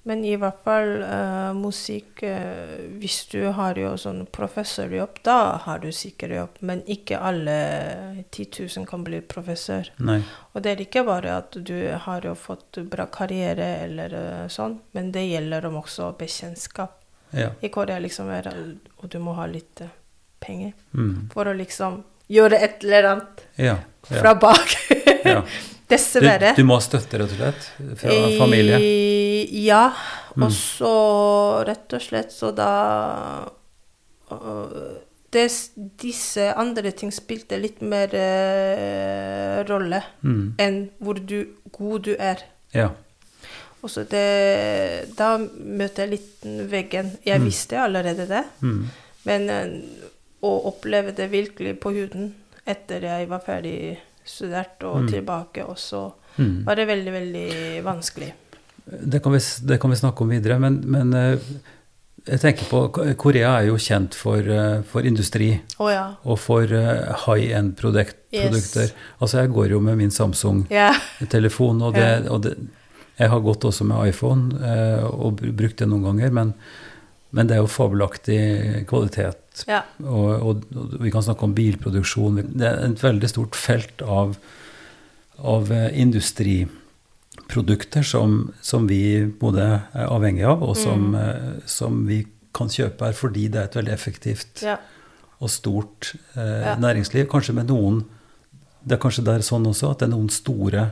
Men 0.05 0.25
i 0.27 0.33
hvert 0.35 0.65
fall 0.65 0.97
uh, 1.07 1.53
musikk 1.55 2.25
uh, 2.27 2.89
Hvis 2.99 3.21
du 3.31 3.53
har 3.55 3.79
jo 3.79 3.93
sånn 3.97 4.25
professorjobb, 4.35 5.21
da 5.23 5.59
har 5.63 5.79
du 5.79 5.93
sikker 5.95 6.29
jobb. 6.35 6.57
Men 6.61 6.83
ikke 6.91 7.21
alle 7.23 8.25
10 8.33 8.67
000 8.79 8.87
kan 8.91 9.05
bli 9.07 9.21
professor. 9.21 9.87
Nei. 10.03 10.19
Og 10.55 10.63
det 10.65 10.73
er 10.73 10.83
ikke 10.83 11.05
bare 11.07 11.37
at 11.39 11.55
du 11.55 11.77
har 11.95 12.27
jo 12.27 12.35
fått 12.35 12.81
bra 12.91 13.07
karriere 13.15 13.69
eller 13.85 14.17
uh, 14.19 14.49
sånn, 14.51 14.81
men 14.93 15.13
det 15.15 15.23
gjelder 15.29 15.71
om 15.71 15.79
også 15.85 16.11
bekjentskap. 16.19 16.99
Ja. 17.33 17.51
I 17.63 17.69
Korea 17.73 17.99
liksom 17.99 18.29
er 18.31 18.43
det 18.43 18.55
Og 19.03 19.09
du 19.11 19.19
må 19.19 19.33
ha 19.35 19.47
litt 19.47 19.81
eh, 19.81 19.89
penger 20.41 20.73
Mm. 20.95 21.31
for 21.33 21.45
å 21.49 21.55
liksom 21.57 22.03
gjøre 22.29 22.59
et 22.63 22.85
eller 22.85 23.03
annet 23.13 23.45
Ja. 23.59 23.77
ja. 24.11 24.21
fra 24.21 24.35
bak. 24.35 24.77
ja. 25.25 25.43
Du, 25.93 25.97
Dessverre. 25.99 26.55
du 26.57 26.63
må 26.65 26.79
støtte, 26.81 27.19
rett 27.21 27.33
og 27.35 27.37
slett, 27.37 27.65
fra 28.01 28.15
familie? 28.39 28.79
I, 28.81 29.65
ja. 29.67 29.91
Mm. 30.37 30.47
Og 30.47 30.53
så 30.57 30.93
rett 31.69 31.93
og 31.93 32.01
slett 32.01 32.33
så 32.33 32.49
da 32.57 32.69
uh, 34.31 34.95
des, 35.33 35.59
Disse 36.01 36.47
andre 36.57 36.93
ting 36.97 37.13
spilte 37.13 37.59
litt 37.61 37.83
mer 37.85 38.09
uh, 38.17 39.59
rolle 39.69 40.01
Mm. 40.23 40.55
enn 40.59 40.79
hvor 41.03 41.19
du, 41.21 41.39
god 41.77 42.03
du 42.09 42.15
er. 42.19 42.41
Ja. 42.73 42.89
Og 43.83 43.91
så 43.91 44.05
det, 44.07 45.15
da 45.19 45.33
møter 45.39 46.05
jeg 46.07 46.11
litt 46.11 46.45
veggen. 46.71 47.11
Jeg 47.27 47.41
Mm. 47.41 47.45
visste 47.49 47.81
allerede 47.83 48.29
det, 48.29 48.45
Mm. 48.63 48.89
men 49.25 49.51
eh, 49.51 49.73
å 50.43 50.53
oppleve 50.71 51.15
det 51.15 51.31
virkelig 51.31 51.81
på 51.81 51.91
huden 51.93 52.35
etter 52.67 53.01
jeg 53.03 53.29
var 53.29 53.41
ferdig 53.41 53.99
studert 54.25 54.83
og 54.85 55.03
Mm. 55.03 55.09
tilbake, 55.11 55.65
også, 55.67 56.13
Mm. 56.39 56.65
var 56.65 56.75
det 56.77 56.87
veldig, 56.89 57.13
veldig 57.13 57.83
vanskelig. 57.85 58.33
Det 59.11 59.23
kan, 59.23 59.33
vi, 59.33 59.39
det 59.67 59.81
kan 59.81 59.91
vi 59.91 59.97
snakke 59.97 60.21
om 60.23 60.29
videre, 60.29 60.59
men, 60.61 60.83
men 60.87 61.13
eh, 61.15 61.39
Jeg 62.25 62.39
tenker 62.39 62.65
på, 62.71 63.17
Korea 63.19 63.57
er 63.59 63.67
jo 63.67 63.75
kjent 63.77 64.15
for, 64.15 64.39
eh, 64.39 64.83
for 64.87 65.03
industri 65.03 65.61
oh, 65.81 65.89
ja. 65.91 66.15
og 66.25 66.39
for 66.39 66.63
high 67.27 67.51
end-produkter. 67.51 68.23
Yes. 68.33 68.93
Altså, 69.21 69.39
jeg 69.41 69.51
går 69.51 69.71
jo 69.71 69.81
med 69.81 69.97
min 69.99 70.11
Samsung-telefon, 70.11 71.81
yeah. 71.81 71.87
og, 71.89 71.95
det, 71.95 72.31
og 72.31 72.43
det, 72.43 72.55
jeg 73.23 73.31
har 73.31 73.41
gått 73.45 73.65
også 73.69 73.85
med 73.87 74.09
iPhone 74.11 74.45
eh, 74.67 75.05
og 75.07 75.39
brukt 75.55 75.79
det 75.79 75.87
noen 75.91 76.03
ganger, 76.09 76.31
men, 76.35 76.49
men 77.31 77.47
det 77.49 77.55
er 77.57 77.61
jo 77.63 77.71
fabelaktig 77.71 78.41
kvalitet. 78.91 79.65
Ja. 79.69 79.83
Og, 80.03 80.31
og, 80.35 80.63
og 80.75 80.97
vi 81.05 81.11
kan 81.15 81.23
snakke 81.25 81.45
om 81.47 81.55
bilproduksjon. 81.57 82.41
Det 82.57 82.67
er 82.67 82.77
et 82.89 83.05
veldig 83.05 83.29
stort 83.31 83.55
felt 83.59 84.03
av, 84.03 84.35
av 85.39 85.71
eh, 85.73 85.91
industriprodukter 86.03 88.03
som, 88.07 88.53
som 88.65 88.89
vi 88.91 89.03
både 89.41 89.63
er 89.93 90.07
avhengig 90.09 90.45
av, 90.49 90.63
og 90.67 90.77
som, 90.81 91.01
mm. 91.15 91.61
som 91.71 92.03
vi 92.09 92.25
kan 92.57 92.69
kjøpe 92.73 93.05
her 93.09 93.15
fordi 93.17 93.47
det 93.53 93.59
er 93.61 93.67
et 93.71 93.79
veldig 93.81 93.95
effektivt 93.95 94.63
Ja. 94.67 94.77
og 95.41 95.49
stort 95.51 96.15
eh, 96.37 96.61
Ja. 96.67 96.75
næringsliv. 96.77 97.29
Kanskje 97.33 97.55
med 97.57 97.67
noen 97.73 98.03
Det 98.83 98.97
er 98.97 98.99
kanskje 98.99 99.23
der 99.25 99.39
sånn 99.47 99.63
også 99.71 99.91
at 99.93 99.99
det 100.01 100.07
er 100.09 100.17
noen 100.17 100.31
store 100.35 100.83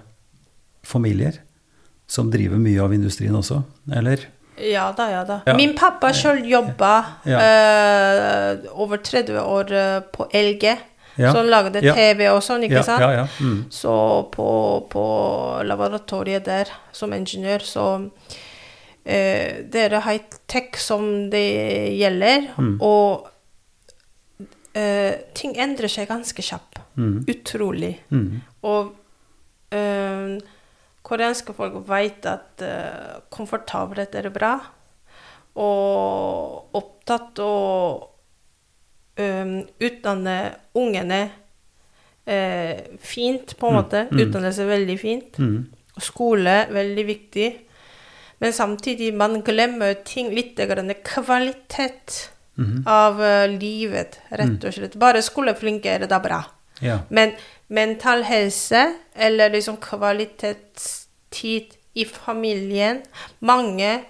familier 0.87 1.40
som 2.11 2.31
driver 2.33 2.59
mye 2.59 2.83
av 2.83 2.94
industrien 2.94 3.37
også, 3.38 3.62
eller? 3.94 4.27
Ja 4.61 4.90
da, 4.96 5.07
ja 5.09 5.23
da. 5.25 5.38
Ja. 5.46 5.55
Min 5.57 5.73
pappa 5.79 6.11
sjøl 6.12 6.42
jobba 6.51 6.92
Ja. 7.25 7.38
uh, 7.40 8.66
over 8.83 9.01
30 9.01 9.38
år 9.40 9.73
eh, 9.73 10.01
på 10.12 10.27
LG. 10.35 10.66
Ja. 11.20 11.33
Så 11.33 11.42
lagde. 11.44 11.81
TV 11.81 12.27
og 12.33 12.42
sånn, 12.44 12.64
ikke 12.66 12.83
sant? 12.85 13.33
Mm. 13.40 13.64
Så 13.73 13.94
på, 14.33 14.51
på 14.92 15.05
laboratoriet 15.64 16.44
der 16.44 16.70
som 16.92 17.12
ingeniør, 17.12 17.64
så 17.64 17.87
uh, 18.05 19.51
Det 19.64 19.87
er 19.87 19.99
high-tech 20.05 20.77
som 20.81 21.31
det 21.33 21.46
gjelder. 21.96 22.51
Mm. 22.59 22.77
Og 22.85 23.31
eh, 24.77 25.14
ting 25.37 25.57
endrer 25.61 25.90
seg 25.90 26.09
ganske 26.11 26.44
kjapt. 26.44 26.81
Mm. 27.01 27.25
Utrolig. 27.31 27.94
Mm. 28.12 28.40
Og 28.68 28.92
eh, 29.75 30.37
koreanske 31.07 31.55
folk 31.57 31.79
vet 31.89 32.27
at 32.29 32.63
uh, 32.65 33.21
komfortabelhet 33.33 34.15
er 34.21 34.29
bra. 34.35 34.55
Og 35.61 36.77
opptatt 36.79 37.41
av 37.43 37.47
å 37.47 38.11
um, 39.21 39.57
utdanne 39.83 40.37
ungene 40.79 41.21
uh, 42.31 42.77
fint, 43.03 43.57
på 43.59 43.67
en 43.69 43.75
Mm, 43.75 43.81
måte. 43.83 44.05
mm. 44.11 44.21
Utdanne 44.25 44.53
seg 44.55 44.71
veldig 44.71 44.99
fint. 45.01 45.39
Mm. 45.39 45.67
Skole, 46.01 46.67
veldig 46.71 47.07
viktig. 47.07 47.49
Men 48.41 48.53
samtidig, 48.57 49.11
man 49.15 49.43
glemmer 49.45 49.95
ting 50.05 50.31
litt. 50.33 50.57
Grann, 50.57 50.93
kvalitet 51.05 52.31
mm. 52.57 52.85
av 52.89 53.21
uh, 53.21 53.47
livet, 53.51 54.21
rett 54.31 54.65
og 54.65 54.73
slett. 54.77 54.97
Bare 55.01 55.21
skoleflinke 55.23 55.91
er 55.93 56.05
det 56.07 56.13
da 56.13 56.21
bra. 56.25 56.43
Ja. 56.81 57.03
Men 57.11 57.35
mental 57.70 58.22
helse, 58.26 58.80
eller 59.14 59.48
liksom 59.54 59.76
kvalitetstid 60.61 61.76
i 61.94 62.04
familien 62.06 63.02
Mange 63.40 64.00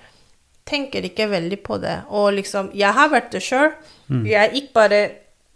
tenker 0.70 1.02
ikke 1.08 1.26
veldig 1.30 1.58
på 1.66 1.78
det. 1.82 1.96
Og 2.08 2.32
liksom 2.36 2.70
Jeg 2.74 2.92
har 2.94 3.08
vært 3.10 3.32
det 3.32 3.42
sjøl. 3.42 3.72
Jeg 4.26 4.50
gikk 4.54 4.72
bare 4.74 5.00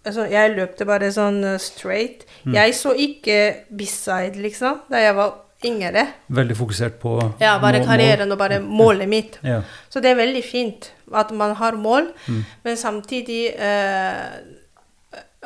altså, 0.04 0.24
Jeg 0.30 0.54
løpte 0.56 0.84
bare 0.88 1.10
sånn 1.12 1.40
straight. 1.58 2.24
straight. 2.24 2.54
Jeg 2.54 2.74
så 2.74 2.92
ikke 2.96 3.38
beside, 3.76 4.36
liksom, 4.42 4.80
da 4.90 4.96
jeg 4.98 5.14
var 5.16 5.34
yngre. 5.64 6.06
Veldig 6.28 6.56
fokusert 6.56 6.98
på 7.00 7.14
Ja, 7.40 7.58
bare 7.58 7.78
må- 7.78 7.86
må- 7.86 7.86
karrieren 7.86 8.32
og 8.32 8.38
bare 8.38 8.58
målet 8.60 9.08
mitt. 9.08 9.38
Ja. 9.42 9.62
Så 9.88 10.00
det 10.00 10.10
er 10.10 10.14
veldig 10.16 10.44
fint 10.44 10.90
at 11.14 11.30
man 11.30 11.54
har 11.56 11.72
mål, 11.72 12.12
Mm. 12.28 12.44
men 12.64 12.76
samtidig 12.76 13.54
eh, 13.58 14.38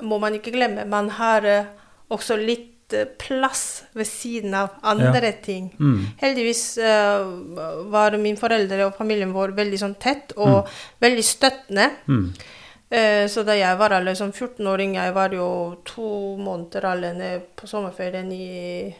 må 0.02 0.18
man 0.18 0.34
ikke 0.34 0.52
glemme 0.52 0.84
man 0.88 1.08
har 1.10 1.44
eh, 1.44 1.64
også 2.14 2.36
litt 2.40 2.92
eh, 2.96 3.08
plass 3.20 3.82
ved 3.92 4.06
siden 4.08 4.54
av 4.54 4.76
andre 4.82 5.26
Ja. 5.26 5.32
ting. 5.42 5.70
Mm. 5.78 6.06
Heldigvis 6.20 6.78
uh, 6.78 7.24
var 7.92 8.16
min 8.16 8.36
foreldre 8.36 8.86
og 8.86 8.96
familien 8.96 9.32
vår 9.32 9.52
veldig 9.56 9.78
sånn 9.78 9.98
tett 10.00 10.32
og 10.36 10.68
veldig 11.00 11.24
støttende. 11.24 11.90
Mm. 12.08 12.32
Eh, 12.90 13.26
så 13.28 13.44
da 13.44 13.52
jeg 13.52 13.76
var 13.76 13.92
alle 13.92 14.14
som 14.16 14.32
14-åring, 14.32 14.94
jeg 14.96 15.12
var 15.12 15.34
jo 15.36 15.48
to 15.84 16.36
måneder 16.40 16.86
alene 16.88 17.34
på 17.56 17.68
sommerferien 17.68 18.30
i 18.32 18.94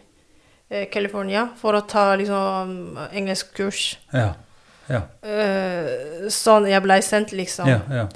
eh, 0.69 0.89
California 0.93 1.47
for 1.57 1.73
å 1.73 1.87
ta 1.89 2.11
liksom 2.21 2.99
engelskkurs. 3.13 3.97
Ja. 4.13 4.35
Ja. 4.89 5.03
Sånn 6.33 6.65
jeg 6.69 6.81
ble 6.81 6.97
sendt, 7.05 7.33
liksom. 7.37 7.69
Ja. 7.69 7.81
ja. 7.93 8.07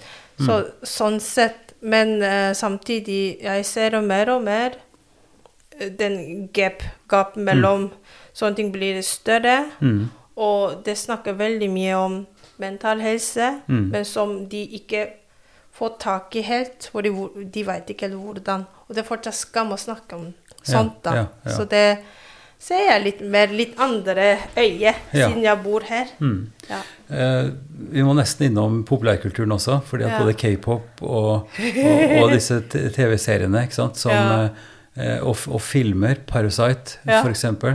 Så, 0.40 0.58
sånn 0.88 1.18
sett. 1.20 1.61
Men 1.82 2.22
uh, 2.22 2.52
samtidig, 2.54 3.36
jeg 3.42 3.66
ser 3.66 4.00
mer 4.00 4.30
og 4.30 4.42
mer 4.46 4.76
eh, 5.80 5.88
den 5.98 6.48
gap, 6.54 6.82
gap 7.08 7.36
mellom 7.36 7.90
Sånne 8.32 8.56
ting 8.56 8.70
blir 8.72 8.96
større. 9.04 9.66
Mm. 9.84 10.06
Og 10.40 10.78
det 10.86 10.94
snakker 10.96 11.34
veldig 11.36 11.66
mye 11.68 11.96
om 12.00 12.14
mental 12.62 13.00
helse, 13.04 13.50
Mm. 13.68 13.90
men 13.92 14.04
som 14.04 14.46
de 14.48 14.62
ikke 14.78 15.06
får 15.72 15.96
tak 16.00 16.36
i 16.36 16.40
helt. 16.40 16.88
For 16.92 17.04
de, 17.04 17.10
de 17.44 17.66
vet 17.66 17.90
ikke 17.90 18.08
helt 18.08 18.16
hvordan. 18.16 18.64
Og 18.88 18.94
det 18.94 19.02
er 19.02 19.08
fortsatt 19.08 19.34
skam 19.36 19.72
å 19.72 19.76
snakke 19.76 20.16
om 20.16 20.30
sånt, 20.62 21.02
da. 21.04 21.14
ja, 21.14 21.26
ja. 21.44 21.50
Så 21.50 21.64
det 21.68 21.98
ser 22.62 22.84
jeg 22.86 23.02
litt 23.04 23.20
mer 23.26 23.50
litt 23.50 23.74
andre 23.82 24.36
øye, 24.56 24.92
Ja. 25.12 25.28
siden 25.28 25.42
jeg 25.42 25.62
bor 25.64 25.82
her. 25.88 26.06
Mm. 26.22 26.46
Ja. 26.68 26.78
Eh, 27.10 27.48
vi 27.92 28.02
må 28.06 28.14
nesten 28.14 28.46
innom 28.46 28.84
populærkulturen 28.88 29.50
også, 29.56 29.80
fordi 29.88 30.04
at 30.06 30.12
Ja. 30.14 30.18
både 30.22 30.34
k-pop 30.38 31.02
og, 31.02 31.48
og, 31.58 32.22
og 32.22 32.30
disse 32.32 32.60
TV-seriene, 32.70 33.66
som, 33.74 34.12
Ja. 34.14 34.48
eh, 34.96 35.18
og, 35.26 35.36
og 35.48 35.60
filmer, 35.60 36.14
Parasite 36.26 36.98
Ja. 37.06 37.22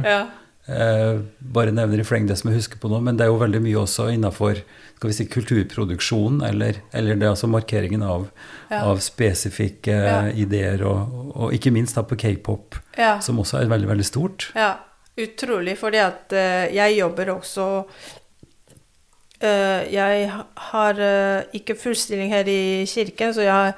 Ja. 0.07 0.25
Eh, 0.67 1.19
bare 1.39 1.71
nevner 1.71 2.01
i 2.01 2.05
fleng 2.07 2.27
det 2.27 2.37
som 2.39 2.51
jeg 2.51 2.61
husker 2.61 2.81
på 2.81 2.89
nå, 2.91 2.99
men 3.03 3.17
det 3.17 3.25
er 3.25 3.31
jo 3.31 3.39
veldig 3.41 3.61
mye 3.63 3.79
også 3.83 4.09
vi 5.11 5.13
si, 5.13 5.27
kulturproduksjon, 5.29 6.41
eller, 6.47 6.81
eller 6.91 7.19
det 7.21 7.29
altså 7.29 7.47
markeringen 7.47 8.03
av, 8.03 8.27
Ja. 8.69 8.83
av 8.89 8.97
spesifikke 8.99 9.93
Ja. 9.93 10.27
ideer, 10.33 10.83
og, 10.83 11.31
og 11.35 11.53
ikke 11.53 11.71
minst 11.71 11.95
da 11.95 12.03
på 12.03 12.17
k-pop, 12.17 12.75
ja. 12.97 13.19
som 13.19 13.37
også 13.39 13.61
er 13.61 13.69
veldig, 13.69 13.87
veldig 13.87 14.05
stort. 14.05 14.51
Ja, 14.55 14.73
utrolig, 15.17 15.77
fordi 15.77 15.97
at 15.97 16.33
uh, 16.33 16.75
jeg 16.75 16.97
jobber 16.97 17.31
også 17.37 17.85
uh, 19.43 19.81
Jeg 19.93 20.31
har 20.71 20.93
uh, 20.99 21.43
ikke 21.53 21.77
full 21.77 21.95
stilling 21.95 22.33
her 22.33 22.43
i 22.49 22.85
kirken, 22.85 23.33
så 23.33 23.41
jeg 23.45 23.73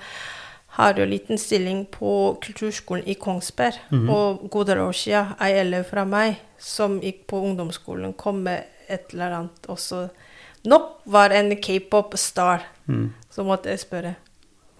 har 0.79 0.93
jo 0.93 1.05
liten 1.05 1.37
stilling 1.37 1.85
på 1.91 2.37
kulturskolen 2.41 3.03
i 3.07 3.13
Kongsberg. 3.19 3.75
Mhm. 3.91 4.09
Og 4.09 4.49
Godaroshia 4.51 5.35
er 5.39 5.45
ei 5.45 5.59
elev 5.59 5.83
fra 5.89 6.05
meg 6.05 6.37
som 6.59 6.99
gikk 7.01 7.25
på 7.27 7.39
ungdomsskolen, 7.47 8.13
kom 8.19 8.43
med 8.43 8.63
et 8.89 9.13
eller 9.13 9.31
annet 9.39 9.67
også 9.69 10.09
Nok 10.65 10.97
var 11.05 11.31
en 11.31 11.53
k-pop-star. 11.55 12.65
Mm. 12.87 13.13
Så 13.31 13.45
måtte 13.47 13.69
jeg 13.71 13.79
spørre 13.79 14.15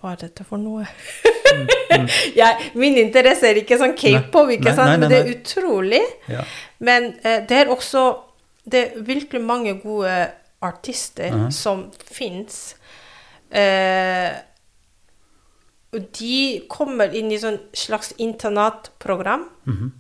hva 0.02 0.12
er 0.12 0.18
dette 0.26 0.44
for 0.44 0.60
noe? 0.60 0.84
jeg, 2.36 2.72
min 2.76 2.98
interesse 3.00 3.48
er 3.48 3.62
ikke 3.62 3.78
sånn 3.80 3.94
k-pop, 3.96 4.52
ikke 4.52 4.70
Nei, 4.70 4.76
sant? 4.76 4.90
nei, 4.90 4.98
nei, 4.98 5.00
men 5.00 5.14
det 5.14 5.20
er 5.22 5.32
utrolig. 5.38 6.02
Ja. 6.28 6.44
Men 6.84 7.08
eh, 7.24 7.40
det 7.48 7.62
er 7.62 7.72
også 7.72 8.04
Det 8.70 8.82
er 8.84 9.00
virkelig 9.08 9.42
mange 9.42 9.78
gode 9.82 10.12
artister 10.62 11.32
Mhm. 11.32 11.52
som 11.52 11.86
fins. 12.12 12.76
Eh, 13.52 14.36
de 16.20 16.62
kommer 16.70 17.16
inn 17.18 17.32
i 17.32 17.40
sånn 17.42 17.58
slags 17.74 18.12
internatprogram 18.22 19.48
Mhm. 19.66 19.92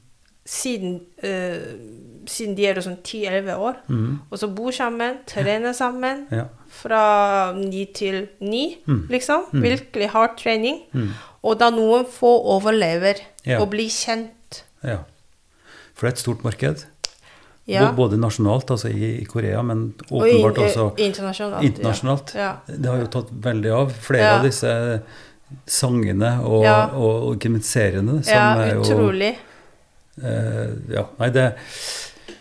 Siden, 0.49 0.95
uh, 1.21 2.25
siden 2.29 2.55
de 2.57 2.65
er 2.69 2.79
sånn 2.85 2.97
10-11 3.05 3.57
år. 3.61 3.75
Mm. 3.89 4.19
Og 4.31 4.39
så 4.41 4.49
bor 4.55 4.71
sammen, 4.75 5.19
trener 5.29 5.73
sammen 5.77 6.25
Ja. 6.33 6.45
fra 6.69 7.53
ni 7.57 7.85
til 7.85 8.27
ni, 8.41 8.77
Mm. 8.87 9.07
liksom. 9.09 9.45
Mm. 9.53 9.61
Virkelig 9.63 10.09
hard 10.09 10.37
trening. 10.37 10.81
Mm. 10.93 11.09
Og 11.43 11.59
da 11.59 11.69
noen 11.71 12.05
få 12.05 12.33
overlever 12.55 13.15
Ja. 13.45 13.59
og 13.61 13.69
blir 13.71 13.89
kjent. 13.89 14.63
ja. 14.83 14.97
For 15.93 16.07
det 16.07 16.13
er 16.13 16.15
et 16.15 16.19
stort 16.23 16.43
marked. 16.45 16.85
Ja. 17.67 17.91
Både 17.91 18.17
nasjonalt, 18.17 18.69
altså 18.71 18.87
i, 18.89 19.25
Korea, 19.25 19.61
men 19.61 19.93
Og 20.11 20.27
in, 20.29 20.37
åpenbart 20.37 20.57
også 20.63 20.85
eh, 20.97 21.05
internasjonalt. 21.09 21.63
internasjonalt. 21.63 22.31
Ja. 22.35 22.53
Det 22.67 22.85
har 22.85 22.97
jo 22.99 23.05
tatt 23.07 23.27
veldig 23.31 23.71
av. 23.75 23.91
Flere 23.91 24.29
av 24.39 24.43
disse 24.45 25.01
sangene 25.67 26.39
og, 26.45 26.63
Ja. 26.63 26.85
og, 26.93 27.27
og 27.27 27.39
og 28.17 28.23
som 28.23 28.33
ja, 28.33 28.55
er 28.63 28.73
jo 28.75 28.81
utrolig. 28.81 29.35
Eh, 30.23 30.93
Ja, 30.95 31.05
nei, 31.19 31.29
det 31.29 31.53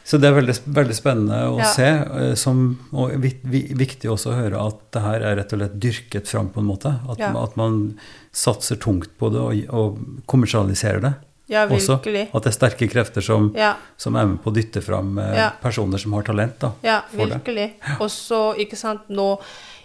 Så 0.09 0.17
det 0.17 0.29
er 0.31 0.39
veldig, 0.41 0.55
veldig 0.73 0.95
spennende 0.97 1.39
å 1.53 1.59
Ja. 1.59 1.65
se. 1.69 1.85
eh, 1.85 2.35
som, 2.35 2.79
og 2.93 3.11
vi, 3.21 3.35
vi, 3.45 3.61
viktig 3.77 4.09
også 4.09 4.31
å 4.33 4.37
høre 4.39 4.67
at 4.67 4.79
det 4.93 5.03
her 5.05 5.21
er 5.21 5.37
rett 5.37 5.53
og 5.53 5.59
slett 5.61 5.79
dyrket 5.81 6.27
fram 6.29 6.49
på 6.49 6.61
en 6.61 6.67
måte. 6.67 6.95
At, 7.11 7.19
Ja. 7.19 7.29
at 7.43 7.57
man 7.57 7.99
satser 8.33 8.77
tungt 8.81 9.11
på 9.19 9.29
det 9.31 9.41
og, 9.41 9.75
og 9.75 9.99
kommersialiserer 10.27 11.01
det 11.03 11.15
Ja, 11.49 11.67
også. 11.67 11.99
At 11.99 12.43
det 12.45 12.47
er 12.47 12.57
sterke 12.57 12.89
krefter 12.89 13.21
som, 13.23 13.55
som 13.97 14.17
er 14.17 14.27
med 14.27 14.43
på 14.43 14.51
å 14.51 14.55
dytte 14.55 14.83
fram 14.83 15.19
eh, 15.19 15.51
personer 15.63 15.99
som 15.99 16.13
har 16.13 16.23
talent. 16.23 16.59
da. 16.59 16.73
ja 16.83 17.03
virkelig. 17.13 17.75
Og 18.01 18.09
så, 18.11 18.55
ikke 18.57 18.77
sant, 18.77 19.09
nå 19.09 19.39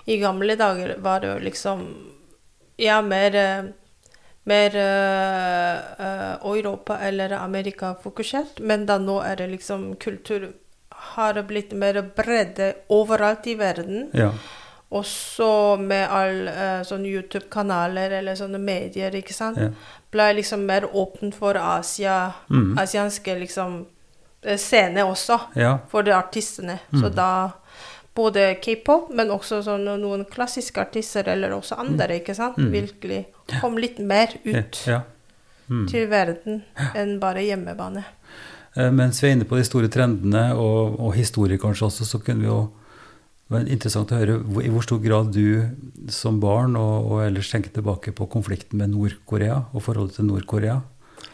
I 0.07 0.17
gamle 0.19 0.55
dager 0.55 0.97
var 1.01 1.19
det 1.19 1.29
jo 1.33 1.39
liksom 1.49 1.85
Ja, 2.77 3.01
mer 3.01 3.73
mer 4.45 4.75
uh, 5.99 6.35
Europa 6.55 6.97
eller 6.99 7.31
Amerika 7.37 7.93
fokusert, 8.03 8.59
men 8.59 8.85
da 8.85 8.97
nå 8.99 9.19
er 9.23 9.35
det 9.39 9.47
liksom 9.53 9.95
kultur 9.95 10.49
har 11.13 11.39
blitt 11.47 11.71
mer 11.73 12.01
bredde 12.15 12.73
overalt 12.89 13.47
i 13.47 13.55
verden. 13.59 14.09
Ja. 14.13 14.31
Også 14.93 15.77
med 15.81 16.05
all 16.13 16.47
uh, 16.47 16.83
sånne 16.85 17.09
YouTube-kanaler 17.09 18.11
eller 18.19 18.35
sånne 18.37 18.59
medier, 18.61 19.15
ikke 19.17 19.33
sant. 19.33 19.57
Ja. 19.57 19.71
Ble 20.13 20.27
liksom 20.37 20.65
mer 20.69 20.85
åpen 20.93 21.31
for 21.33 21.57
Asia, 21.57 22.31
Mm. 22.49 22.77
asianske 22.77 23.35
liksom 23.39 23.85
eh, 24.43 24.57
scene 24.57 25.01
også, 25.07 25.39
ja. 25.55 25.77
for 25.89 26.03
de 26.03 26.11
artistene. 26.13 26.79
Så 26.91 27.07
Mm. 27.09 27.15
da 27.15 27.49
både 28.15 28.59
k-pop, 28.61 29.09
men 29.15 29.31
også 29.33 29.61
sånn 29.65 29.85
noen 30.01 30.25
klassiske 30.29 30.79
artister, 30.81 31.27
eller 31.33 31.49
også 31.55 31.79
andre, 31.81 32.19
ikke 32.19 32.35
sant, 32.37 32.57
Mm. 32.57 32.71
virkelig 32.71 33.25
kom 33.61 33.77
litt 33.77 33.99
mer 33.99 34.27
ut. 34.45 34.79
Mm. 35.69 35.87
til 35.87 36.07
verden 36.11 36.61
enn 36.93 37.19
bare 37.19 37.39
hjemmebane. 37.41 38.03
Eh, 38.75 38.89
Mens 38.91 39.21
vi 39.23 39.29
er 39.29 39.35
inne 39.37 39.45
på 39.47 39.55
de 39.57 39.63
store 39.63 39.87
trendene 39.87 40.53
og, 40.59 40.99
og 40.99 41.13
historie 41.15 41.57
kanskje 41.57 41.85
også, 41.87 42.03
så 42.05 42.19
kunne 42.23 42.41
vi 42.43 42.49
jo 42.49 42.69
det 43.47 43.59
var 43.59 43.67
interessant 43.71 44.11
å 44.11 44.17
høre 44.17 44.35
i 44.65 44.69
hvor 44.69 44.83
stor 44.83 44.99
grad 45.03 45.31
du 45.33 45.69
som 46.09 46.39
barn 46.41 46.75
og, 46.75 47.11
og 47.11 47.23
ellers 47.25 47.49
tenker 47.51 47.69
tilbake 47.75 48.11
på 48.15 48.27
konflikten 48.31 48.77
med 48.79 48.89
Nord-Korea 48.91 49.59
og 49.73 49.83
forholdet 49.83 50.15
til 50.15 50.25
Nord-Korea. 50.25 50.81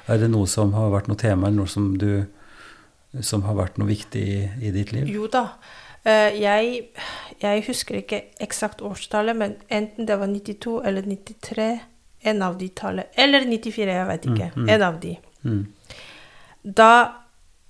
Er 0.07 0.17
det 0.17 0.29
noe 0.29 0.45
som 0.47 0.73
har 0.73 0.89
vært 0.91 1.07
noe 1.07 1.17
tema, 1.17 1.47
eller 1.47 1.61
noe 1.63 1.67
som, 1.69 1.97
du, 1.97 2.25
som 3.21 3.41
har 3.47 3.55
vært 3.55 3.77
noe 3.79 3.87
viktig 3.89 4.21
i, 4.21 4.39
i 4.67 4.71
ditt 4.75 4.91
liv? 4.93 5.07
Jo 5.09 5.27
da. 5.31 5.45
Eh, 6.05 6.41
jeg, 6.41 6.89
jeg 7.41 7.63
husker 7.67 7.95
ikke 7.95 8.21
eksakt 8.41 8.81
årstallet, 8.81 9.35
men 9.35 9.55
enten 9.69 10.05
det 10.07 10.19
var 10.19 10.27
92 10.27 10.81
eller 10.85 11.01
93, 11.01 11.79
en 12.23 12.41
av 12.43 12.57
de 12.59 12.67
tallene. 12.69 13.05
eller 13.17 13.45
94, 13.47 13.85
jeg 13.93 14.07
vet 14.07 14.25
ikke, 14.25 14.51
Mm, 14.55 14.63
mm. 14.63 14.69
en 14.69 14.81
av 14.81 14.99
de. 14.99 15.17
Mm. 15.43 15.65
Da 16.63 16.89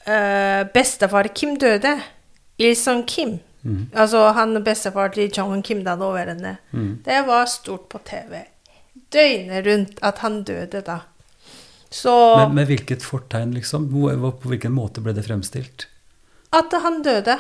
uh, 0.07 0.63
bestefar 0.73 1.27
Kim 1.35 1.57
døde, 1.57 1.99
Ilson 2.59 3.03
Kim, 3.05 3.39
Mm. 3.61 3.89
altså 3.93 4.31
han 4.33 4.63
bestefar 4.63 5.09
til 5.11 5.29
Jong-un 5.29 5.61
Kim, 5.61 5.83
da 5.83 5.95
nåværende, 5.95 6.57
Mm. 6.71 7.01
det 7.05 7.27
var 7.27 7.45
stort 7.45 7.89
på 7.89 7.99
TV. 8.05 8.45
Døgnet 9.13 9.65
rundt 9.67 9.99
at 10.01 10.17
han 10.19 10.43
døde 10.43 10.81
da. 10.81 10.99
Så 11.91 12.37
Med, 12.37 12.53
med 12.55 12.65
hvilket 12.67 13.01
fortegn, 13.03 13.51
liksom? 13.53 13.89
På 13.91 14.47
hvilken 14.47 14.71
måte 14.71 15.01
ble 15.01 15.13
det 15.13 15.25
fremstilt? 15.25 15.87
at 16.53 16.71
han 16.81 17.03
døde. 17.03 17.37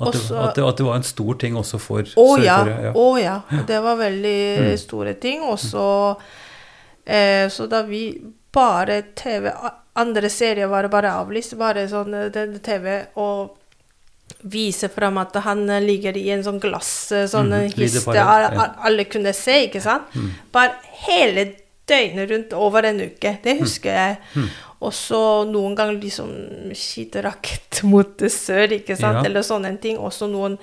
At 0.00 0.12
det, 0.16 0.20
at, 0.32 0.54
det, 0.56 0.64
at 0.64 0.76
det 0.80 0.84
var 0.86 0.96
en 0.96 1.02
stor 1.04 1.34
ting 1.40 1.56
også 1.60 1.78
for 1.78 2.00
Å 2.16 2.26
ja. 2.40 2.58
Sør-Korea? 2.64 2.92
Å 2.96 3.08
ja. 3.20 3.34
Det 3.68 3.80
var 3.84 3.96
veldig 4.00 4.36
Mm. 4.60 4.76
store 4.80 5.14
ting. 5.20 5.42
Og 5.44 5.58
så 5.60 5.86
eh, 7.04 7.48
Så 7.52 7.66
da 7.68 7.82
vi 7.82 8.04
bare 8.52 9.02
TV 9.14 9.52
Andre 10.00 10.28
serier 10.30 10.66
var 10.70 10.88
bare 10.88 11.10
avlyst. 11.20 11.56
Bare 11.58 11.84
sånn 11.90 12.14
eh, 12.14 12.58
TV 12.62 13.00
og 13.20 13.56
vise 14.48 14.88
fram 14.88 15.18
at 15.20 15.34
han 15.44 15.68
eh, 15.68 15.80
ligger 15.82 16.16
i 16.16 16.30
en 16.32 16.44
sånn 16.46 16.60
glass, 16.62 17.10
eh, 17.12 17.26
sånn 17.28 17.50
mm, 17.52 17.74
lideparert, 17.76 18.54
alle, 18.54 18.68
alle 18.88 19.04
kunne 19.10 19.32
se, 19.36 19.56
ikke 19.66 19.82
sant? 19.84 20.14
Mm. 20.14 20.30
Bare 20.54 20.78
hele 21.08 21.44
døgnet 21.90 22.30
rundt 22.30 22.52
over 22.56 22.86
en 22.90 23.00
uke. 23.08 23.36
Det 23.44 23.58
husker 23.60 23.96
jeg. 23.96 24.18
Mm. 24.36 24.48
Og 24.80 24.94
så 24.96 25.18
noen 25.50 25.74
ganger 25.76 25.98
liksom 26.00 26.30
skyte 26.78 27.20
rakett 27.26 27.82
mot 27.90 28.22
sør, 28.32 28.72
ikke 28.78 28.96
sant? 28.96 29.20
Ja. 29.20 29.26
Eller 29.28 29.44
sånne 29.46 29.74
ting. 29.82 29.98
Også 30.00 30.28
noen 30.30 30.54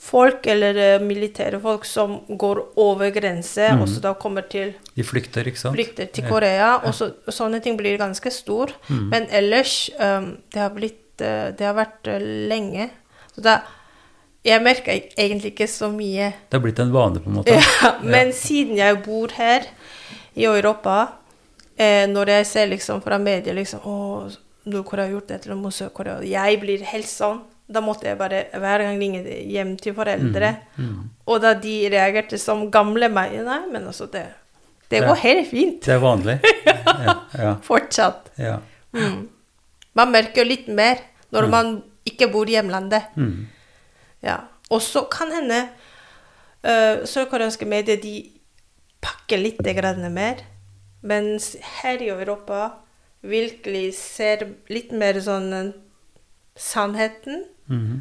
folk, 0.00 0.46
eller 0.48 0.78
eh, 0.80 1.02
militære 1.04 1.58
folk, 1.60 1.82
som 1.84 2.14
går 2.40 2.62
over 2.80 3.10
grense, 3.12 3.66
Mm. 3.68 3.82
og 3.82 3.88
så 3.92 4.00
da 4.00 4.14
kommer 4.16 4.46
til 4.48 4.70
De 4.96 5.04
flykter, 5.04 5.44
ikke 5.50 5.60
sant? 5.60 5.76
flykter 5.76 6.08
til 6.08 6.24
Ja. 6.24 6.30
Korea. 6.30 6.70
Og 6.88 6.94
så, 6.96 7.10
sånne 7.28 7.60
ting 7.62 7.76
blir 7.76 7.98
ganske 8.00 8.32
stor. 8.32 8.72
Mm. 8.88 9.02
Men 9.12 9.26
ellers 9.30 9.90
um, 10.00 10.38
det, 10.54 10.60
har 10.62 10.70
blitt, 10.72 11.20
eh, 11.20 11.50
det 11.52 11.66
har 11.68 11.76
vært 11.76 12.08
eh, 12.08 12.24
lenge. 12.48 12.88
Så 13.36 13.42
da 13.44 13.58
Jeg 14.42 14.62
merker 14.64 15.02
egentlig 15.20 15.50
ikke 15.52 15.66
så 15.68 15.90
mye. 15.92 16.30
Det 16.48 16.56
har 16.56 16.62
blitt 16.64 16.78
en 16.80 16.92
vane, 16.94 17.20
på 17.20 17.28
en 17.28 17.34
måte? 17.42 17.52
Ja, 17.82 17.90
men 18.00 18.30
siden 18.32 18.78
jeg 18.80 19.02
bor 19.04 19.28
her 19.36 19.66
i 20.36 20.44
Europa, 20.44 21.08
eh, 21.76 22.06
når 22.06 22.26
jeg 22.36 22.46
ser 22.46 22.66
liksom 22.70 23.02
fra 23.02 23.18
media 23.18 23.52
liksom, 23.56 23.80
å, 23.84 24.30
Nord-Korea 24.70 25.06
har 25.06 25.12
gjort 25.14 25.28
det 25.28 25.38
til 25.42 25.52
Sør-Korea 25.72 26.20
Jeg 26.22 26.60
blir 26.60 26.82
helt 26.84 27.08
sånn. 27.08 27.40
Da 27.70 27.80
måtte 27.80 28.04
jeg 28.08 28.18
bare 28.18 28.44
hver 28.52 28.82
gang 28.82 28.98
ringe 28.98 29.22
hjem 29.46 29.76
til 29.78 29.94
foreldre. 29.94 30.56
Mm. 30.76 31.08
Og 31.26 31.40
da 31.40 31.54
de 31.54 31.88
reagerte 31.88 32.38
som 32.38 32.68
gamle 32.70 33.08
meg 33.08 33.32
Nei, 33.46 33.60
men 33.72 33.86
altså, 33.86 34.06
det, 34.10 34.26
det 34.90 35.00
Ja. 35.02 35.06
går 35.08 35.16
helt 35.22 35.48
fint. 35.50 35.80
Det 35.84 35.94
er 35.94 35.98
vanlig? 36.02 36.38
Ja. 37.00 37.14
ja, 37.38 37.54
Fortsatt. 37.62 38.30
ja. 38.38 38.58
Mm. 38.92 39.28
Man 39.94 40.10
merker 40.12 40.44
litt 40.44 40.66
mer 40.68 40.98
når 41.32 41.42
Mm. 41.46 41.50
man 41.50 41.82
ikke 42.04 42.26
bor 42.32 42.44
i 42.48 42.52
hjemlandet. 42.56 43.02
Mm. 43.16 43.46
Ja. 44.22 44.40
Og 44.70 44.82
så 44.82 45.04
kan 45.10 45.30
hende 45.32 45.68
uh, 46.64 47.06
sørkoreanske 47.06 47.66
medier 47.66 47.96
de 48.02 48.30
pakker 49.00 49.38
litt 49.38 49.60
mer. 50.10 50.36
Mens 51.02 51.56
her 51.82 52.02
i 52.02 52.08
Europa 52.08 52.72
virkelig 53.22 53.94
ser 53.94 54.46
litt 54.68 54.92
mer 54.92 55.20
sånn 55.20 55.72
sannheten. 56.56 57.44
sannheten. 57.68 57.80
-hmm. 57.92 58.00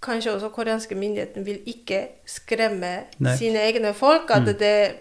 Kanskje 0.00 0.32
også 0.32 0.48
koreanske 0.48 0.94
myndigheter 0.94 1.42
vil 1.44 1.60
ikke 1.66 2.08
skremme 2.26 3.04
Nei. 3.18 3.36
sine 3.36 3.58
egne 3.58 3.94
folk. 3.94 4.30
At 4.30 4.42
Mm. 4.42 4.58
det 4.58 4.96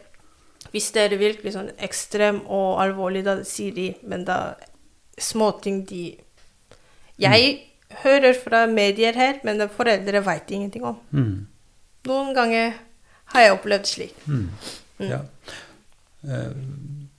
Hvis 0.71 0.91
det 0.91 1.11
er 1.13 1.17
virkelig 1.17 1.53
sånn 1.53 1.71
ekstrem 1.77 2.41
og 2.47 2.81
alvorlig, 2.81 3.23
da 3.25 3.43
sier 3.43 3.73
de 3.73 3.95
Men 4.01 4.23
da 4.25 4.55
Småting 5.19 5.85
de 5.89 6.17
Jeg 7.19 7.59
hører 7.89 8.33
fra 8.33 8.65
medier 8.65 9.13
her, 9.13 9.39
men 9.43 9.57
foreldre 9.67 10.25
veit 10.25 10.51
ingenting 10.51 10.83
om. 10.83 10.97
Mm. 11.11 11.47
Noen 12.05 12.33
ganger 12.35 12.73
har 13.33 13.41
jeg 13.47 13.53
opplevd 13.57 13.89
slik. 13.89 14.15
Mm. 14.27 14.49
Mm. 14.99 15.09
Ja. 15.09 15.21
Eh, 16.27 16.51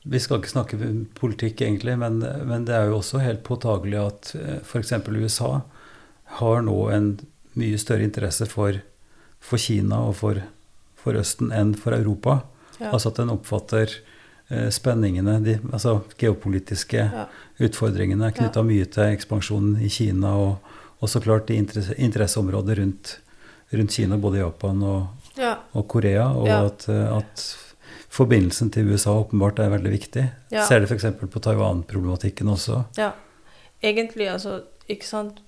Vi 0.07 0.19
skal 0.21 0.37
ikke 0.43 0.51
snakke 0.53 0.77
politikk, 1.17 1.63
egentlig, 1.65 1.95
men, 1.99 2.19
men 2.21 2.65
det 2.69 2.75
er 2.77 2.91
jo 2.91 2.99
også 2.99 3.23
helt 3.25 3.41
påtagelig 3.47 3.97
at 4.03 4.35
f.eks. 4.63 4.93
USA 5.09 5.63
har 6.41 6.61
nå 6.67 6.75
en 6.93 7.07
mye 7.57 7.79
større 7.81 8.05
interesse 8.05 8.45
for, 8.51 8.77
for 9.41 9.57
Kina 9.63 10.03
og 10.05 10.17
for, 10.19 10.43
for 11.01 11.17
Østen 11.17 11.53
enn 11.57 11.73
for 11.79 11.97
Europa. 11.97 12.43
Ja. 12.83 12.91
Altså 12.93 13.15
at 13.15 13.21
den 13.23 13.33
oppfatter 13.33 13.89
eh, 14.51 14.69
spenningene, 14.75 15.39
de 15.41 15.57
altså 15.73 16.03
geopolitiske 16.21 17.07
Ja. 17.09 17.25
utfordringene 17.65 18.29
knytta 18.35 18.61
mye 18.67 18.85
til 18.85 19.09
ekspansjonen 19.15 19.81
i 19.81 19.89
Kina, 19.89 20.35
og, 20.37 20.73
og 21.01 21.09
så 21.09 21.21
klart 21.25 21.49
de 21.49 21.57
interesse, 21.57 21.97
interesseområder 21.97 22.77
rundt, 22.83 23.19
rundt 23.73 23.97
Kina, 23.97 24.21
både 24.21 24.43
Japan 24.45 24.83
og, 24.85 25.24
Ja. 25.37 25.57
og 25.75 25.89
Korea, 25.89 26.29
og 26.33 26.47
Ja. 26.47 26.65
at, 26.67 26.89
eh, 26.89 27.17
at 27.17 27.57
forbindelsen 28.11 28.71
til 28.73 28.93
USA 28.93 29.11
åpenbart 29.11 29.59
er 29.59 29.71
veldig 29.71 29.91
viktig. 29.93 30.31
Ja. 30.53 30.65
Ser 30.67 30.81
det 30.81 30.89
f.eks. 30.91 31.05
på 31.31 31.41
Taiwan-problematikken 31.41 32.49
også. 32.49 32.85
ja. 32.99 33.13
Egentlig, 33.83 34.29
altså 34.33 34.63
Ikke 34.89 35.05
sant. 35.07 35.41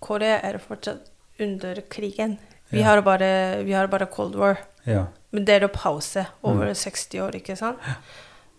Korea 0.00 0.38
er 0.42 0.58
fortsatt 0.58 1.08
under 1.40 1.74
krigen. 1.90 2.38
Vi, 2.70 2.78
Ja. 2.78 2.84
har, 2.84 3.00
bare, 3.02 3.62
vi 3.64 3.72
har 3.72 3.86
bare 3.86 4.06
Cold 4.06 4.34
War. 4.36 4.58
Ja. 4.86 5.06
Men 5.30 5.44
det 5.46 5.54
er 5.54 5.60
jo 5.60 5.68
pause 5.68 6.26
over 6.44 6.66
Mm. 6.68 6.74
60 6.74 7.18
år, 7.20 7.30
ikke 7.34 7.56
sant? 7.56 7.78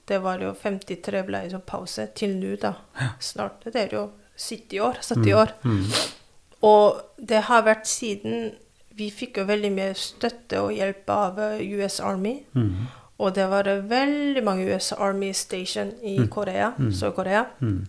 Det 0.08 0.20
var 0.22 0.40
jo 0.40 0.54
53 0.54 1.24
ble 1.26 1.50
jo 1.52 1.60
pause 1.60 2.08
til 2.16 2.36
nå, 2.36 2.56
da. 2.60 2.74
Snart. 3.20 3.64
Det 3.64 3.76
er 3.76 3.90
jo 3.96 4.10
70 4.38 4.80
år. 4.80 4.98
70 5.02 5.34
år. 5.34 5.52
Mm. 5.64 5.86
Og 6.64 7.02
det 7.24 7.42
har 7.44 7.62
vært 7.64 7.86
siden 7.86 8.54
Vi 8.96 9.10
fikk 9.12 9.38
jo 9.38 9.46
veldig 9.50 9.72
mye 9.74 9.94
støtte 9.98 10.60
og 10.62 10.74
hjelp 10.76 11.10
av 11.10 11.40
eh, 11.40 11.64
US 11.80 12.00
Army. 12.00 12.36
Mm. 12.54 12.74
Og 13.20 13.34
det 13.36 13.48
var 13.50 13.68
eh, 13.68 13.82
veldig 13.90 14.44
mange 14.44 14.68
US 14.76 14.92
Army 14.94 15.32
station 15.34 15.92
i 16.04 16.18
Mm. 16.20 16.28
Korea, 16.30 16.72
Mm. 16.78 16.92
Sør-Korea. 16.92 17.46
Mm. 17.62 17.86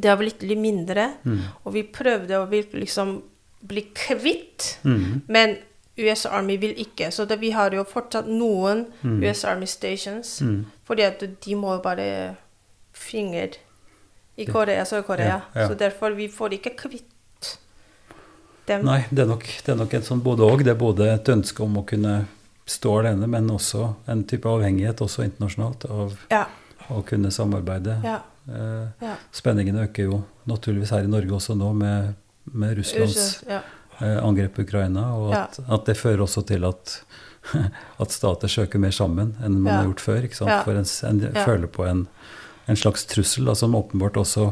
Det 0.00 0.08
har 0.08 0.16
blitt 0.16 0.42
litt 0.42 0.58
mindre. 0.58 1.08
Mm. 1.24 1.38
Og 1.64 1.72
vi 1.74 1.82
prøvde 1.82 2.38
å 2.38 2.46
liksom 2.72 3.22
bli 3.62 3.82
kvitt 3.94 4.78
Mm. 4.84 5.22
Men 5.28 5.56
US 5.98 6.26
Army 6.26 6.56
vil 6.56 6.74
ikke. 6.78 7.10
Så 7.12 7.24
det, 7.28 7.40
vi 7.40 7.50
har 7.50 7.70
jo 7.70 7.84
fortsatt 7.84 8.26
noen. 8.26 8.86
US 9.04 9.44
Army 9.44 9.66
stations. 9.66 10.42
Fordi 10.84 11.02
at 11.02 11.20
de 11.44 11.54
må 11.54 11.76
bare 11.82 12.36
finger 12.92 13.48
i 14.36 14.44
Korea, 14.46 14.84
Sør-Korea. 14.84 15.26
Ja, 15.54 15.60
ja. 15.60 15.68
Så 15.68 15.74
derfor 15.74 16.10
vi 16.16 16.28
får 16.28 16.52
ikke 16.56 16.70
kvitt 16.76 17.09
dem. 18.70 18.86
Nei, 18.88 19.00
det 19.10 19.24
er 19.26 19.30
nok, 19.30 19.44
det 19.66 19.74
er 19.74 19.78
nok 19.82 19.94
et 19.98 20.06
sånn 20.08 20.22
både 20.24 20.46
og. 20.46 20.64
Det 20.66 20.72
er 20.74 20.80
både 20.80 21.10
et 21.14 21.30
ønske 21.34 21.62
om 21.66 21.78
å 21.82 21.84
kunne 21.88 22.16
stå 22.70 22.96
alene, 23.00 23.26
men 23.30 23.50
også 23.50 23.88
en 24.12 24.24
type 24.30 24.46
avhengighet 24.48 25.00
også 25.02 25.24
internasjonalt 25.26 25.88
av 25.90 26.16
Ja. 26.30 26.44
å 26.90 27.02
kunne 27.06 27.30
samarbeide. 27.34 28.00
ja, 28.04 28.20
Eh, 28.50 28.86
ja. 29.04 29.14
Spenningene 29.36 29.84
øker 29.84 30.06
jo 30.08 30.22
naturligvis 30.48 30.90
her 30.90 31.04
i 31.04 31.10
Norge 31.10 31.36
også 31.36 31.54
nå 31.54 31.68
med, 31.76 32.14
med 32.50 32.78
Russlands 32.78 33.42
eh, 33.46 34.16
angrep 34.24 34.56
på 34.56 34.64
Ukraina, 34.64 35.04
og 35.14 35.34
at, 35.36 35.58
at 35.70 35.84
det 35.86 35.94
fører 36.00 36.24
også 36.24 36.42
til 36.48 36.64
at, 36.66 36.96
at 38.02 38.10
stater 38.16 38.48
søker 38.50 38.80
mer 38.82 38.94
sammen 38.96 39.34
enn 39.44 39.60
man 39.60 39.76
har 39.76 39.84
gjort 39.90 40.02
før. 40.06 40.26
For 40.64 40.72
en, 40.80 40.88
en 41.10 41.20
føler 41.44 41.70
på 41.70 41.86
en, 41.86 42.06
en 42.66 42.80
slags 42.80 43.04
trussel 43.12 43.46
da, 43.46 43.54
som 43.54 43.76
åpenbart 43.78 44.18
også 44.24 44.48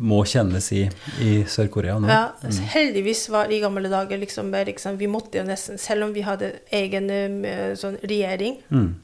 må 0.00 0.22
kjennes 0.28 0.70
i, 0.72 0.82
i 1.20 1.30
Sør-Korea 1.48 1.98
nå. 2.00 2.08
Ja, 2.08 2.32
heldigvis 2.72 3.26
var 3.32 3.52
i 3.52 3.60
gamle 3.60 3.90
dager 3.92 4.18
liksom 4.20 4.50
liksom, 4.52 4.96
Vi 5.00 5.06
måtte 5.10 5.38
jo 5.38 5.44
nesten, 5.44 5.78
selv 5.78 6.08
om 6.08 6.14
vi 6.16 6.24
hadde 6.24 6.52
egen 6.72 7.10
eh, 7.44 7.74
sånn 7.76 7.98
regjering, 8.02 8.58
Mm. 8.70 8.94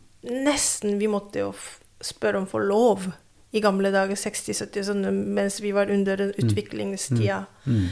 nesten 0.47 0.99
vi 0.99 1.07
måtte 1.09 1.39
jo 1.45 1.53
spørre 2.01 2.39
om 2.41 2.47
for 2.47 2.61
lov 2.65 3.07
i 3.53 3.61
gamle 3.61 3.91
dager, 3.95 4.17
60-70, 4.17 4.83
sånn, 4.85 5.05
mens 5.35 5.61
vi 5.63 5.71
var 5.73 5.91
under 5.91 6.17
utviklingstida. 6.37 7.45
Mm. 7.67 7.87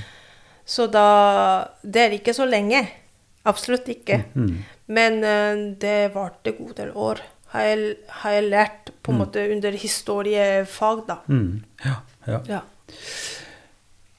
Så 0.64 0.87
da 0.90 1.69
Det 1.83 2.01
er 2.01 2.17
ikke 2.19 2.35
så 2.35 2.45
lenge. 2.49 2.83
Absolutt 3.45 3.88
ikke. 3.93 4.25
Mm. 4.35 4.64
Men 4.88 5.19
uh, 5.25 5.75
det 5.81 6.12
varte 6.14 6.53
god 6.57 6.75
del 6.77 6.90
år. 6.97 7.21
Har 7.55 7.62
jeg, 7.69 7.97
har 8.09 8.33
jeg 8.33 8.49
lært 8.51 8.90
på 9.05 9.12
en 9.12 9.19
måte 9.21 9.45
under 9.53 9.71
historiefag, 9.79 11.05
da. 11.07 11.19
Mm. 11.29 11.62
Ja, 11.85 11.95
ja. 12.27 12.40
Ja. 12.49 12.61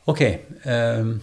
Ok. 0.06 0.22
ehm, 0.64 1.20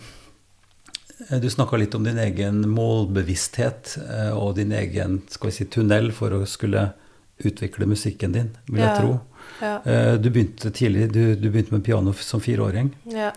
du 1.40 1.50
snakka 1.50 1.76
litt 1.78 1.94
om 1.94 2.04
din 2.04 2.18
egen 2.18 2.64
målbevissthet 2.70 3.96
eh, 4.10 4.32
og 4.36 4.56
din 4.58 4.72
egen 4.72 5.20
skal 5.30 5.50
vi 5.50 5.56
si, 5.56 5.64
tunnel 5.70 6.10
for 6.12 6.34
å 6.34 6.42
skulle 6.46 6.88
utvikle 7.42 7.86
musikken 7.86 8.32
din, 8.34 8.50
vil 8.68 8.82
jeg 8.82 8.90
Ja. 8.90 8.96
tro. 8.98 9.20
Ja. 9.60 9.76
Eh, 9.84 10.16
Du 10.18 10.30
begynte 10.30 10.70
tidlig, 10.70 11.12
du, 11.12 11.34
du 11.36 11.48
begynte 11.50 11.72
med 11.72 11.84
piano 11.84 12.12
som 12.12 12.40
fireåring. 12.40 12.92
ja. 13.06 13.32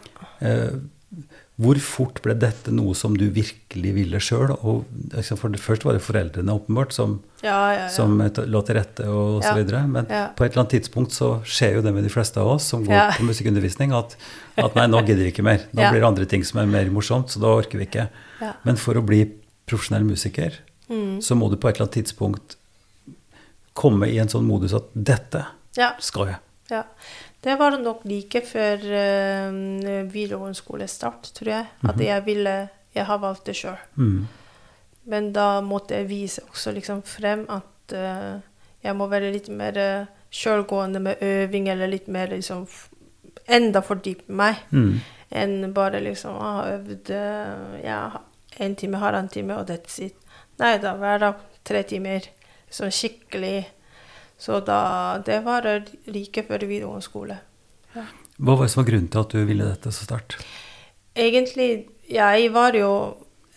Eh, 1.58 1.64
Hvor 1.64 1.76
fort 1.80 2.22
ble 2.22 2.34
dette 2.36 2.72
noe 2.72 2.94
som 2.96 3.16
du 3.16 3.30
virkelig 3.32 3.94
ville 3.96 4.20
sjøl? 4.20 4.52
For 4.60 5.50
først 5.56 5.86
var 5.86 5.94
det 5.96 6.02
foreldrene 6.04 6.52
åpenbart 6.52 6.92
som, 6.92 7.22
Ja, 7.42 7.72
ja, 7.74 7.80
ja. 7.86 7.88
som 7.90 8.18
lå 8.20 8.62
til 8.66 8.76
rette 8.76 9.06
og 9.08 9.42
så 9.44 9.54
videre. 9.56 9.88
Men 9.88 10.06
på 10.06 10.44
et 10.44 10.52
eller 10.52 10.66
annet 10.66 10.74
tidspunkt 10.82 11.12
så 11.16 11.42
skjer 11.46 11.76
jo 11.78 11.82
det 11.82 11.94
med 11.94 12.04
de 12.04 12.10
fleste 12.10 12.38
av 12.42 12.48
oss 12.58 12.64
som 12.68 12.84
går 12.84 13.16
på 13.18 13.24
musikkundervisning, 13.30 13.94
at, 13.96 14.18
at 14.58 14.76
nei, 14.76 14.88
nå 14.88 15.00
gidder 15.06 15.24
vi 15.24 15.32
ikke 15.32 15.44
mer. 15.48 15.64
Nå 15.74 15.90
blir 15.92 16.02
det 16.02 16.08
andre 16.10 16.26
ting 16.26 16.44
som 16.44 16.60
er 16.60 16.66
mer 16.68 16.90
morsomt, 16.92 17.30
så 17.32 17.40
da 17.40 17.48
orker 17.48 17.78
vi 17.80 17.86
ikke. 17.88 18.10
Men 18.66 18.76
for 18.76 18.96
å 19.00 19.06
bli 19.06 19.24
profesjonell 19.66 20.04
musiker, 20.04 20.60
Mm. 20.86 21.18
så 21.18 21.34
må 21.34 21.50
du 21.50 21.56
på 21.58 21.66
et 21.68 21.76
eller 21.80 21.88
annet 21.88 21.96
tidspunkt 22.06 22.58
komme 23.74 24.06
i 24.06 24.20
en 24.22 24.30
sånn 24.30 24.46
modus 24.46 24.74
at 24.78 24.84
dette 24.94 25.42
skal 26.00 26.28
jeg. 26.30 26.38
Ja. 26.70 26.84
Det 27.46 27.54
var 27.60 27.76
nok 27.78 28.02
like 28.10 28.42
før 28.48 28.82
uh, 28.82 30.10
videregående 30.10 30.58
skolestart, 30.58 31.30
tror 31.38 31.52
jeg. 31.52 31.68
At 31.86 32.00
jeg 32.02 32.26
ville 32.26 32.56
Jeg 32.96 33.06
har 33.06 33.18
valgt 33.20 33.46
det 33.46 33.56
sjøl. 33.60 33.76
Mm. 34.00 34.28
Men 35.06 35.32
da 35.36 35.60
måtte 35.62 35.98
jeg 36.00 36.08
vise 36.10 36.42
også 36.50 36.72
liksom 36.72 37.02
frem 37.06 37.44
at 37.52 37.94
uh, 37.94 38.40
jeg 38.84 38.96
må 38.96 39.08
være 39.12 39.34
litt 39.34 39.50
mer 39.52 39.78
uh, 39.78 40.06
sjølgående 40.32 41.00
med 41.00 41.22
øving, 41.22 41.68
eller 41.70 41.88
litt 41.92 42.08
mer 42.08 42.28
liksom 42.34 42.66
Enda 43.48 43.82
fordype 43.86 44.32
meg 44.34 44.56
Mm. 44.72 44.96
enn 45.32 45.74
bare 45.74 46.00
liksom 46.02 46.34
å 46.34 46.46
ha 46.56 46.64
øvd 46.72 47.10
eh, 47.14 47.76
ja, 47.86 48.00
en 48.58 48.76
time, 48.76 48.98
halvannen 48.98 49.30
time, 49.30 49.58
og 49.60 49.68
that's 49.70 50.00
it. 50.02 50.16
Nei 50.58 50.78
da, 50.82 50.96
hver 50.98 51.20
dag 51.22 51.36
tre 51.64 51.84
timer. 51.84 52.26
Sånn 52.72 52.90
skikkelig. 52.90 53.66
Så 54.38 54.60
da 54.60 55.18
Det 55.26 55.40
var 55.46 55.68
like 56.12 56.44
før 56.44 56.66
videregående 56.66 57.06
skole. 57.06 57.38
Hva 57.96 58.56
var 58.56 58.66
det 58.66 58.72
som 58.74 58.84
var 58.84 58.90
grunnen 58.90 59.12
til 59.12 59.22
at 59.22 59.36
du 59.36 59.46
ville 59.48 59.68
dette 59.70 59.92
så 59.96 60.08
sterkt? 60.08 60.40
Egentlig, 61.16 61.88
jeg 62.12 62.50
var 62.52 62.76
jo 62.76 62.92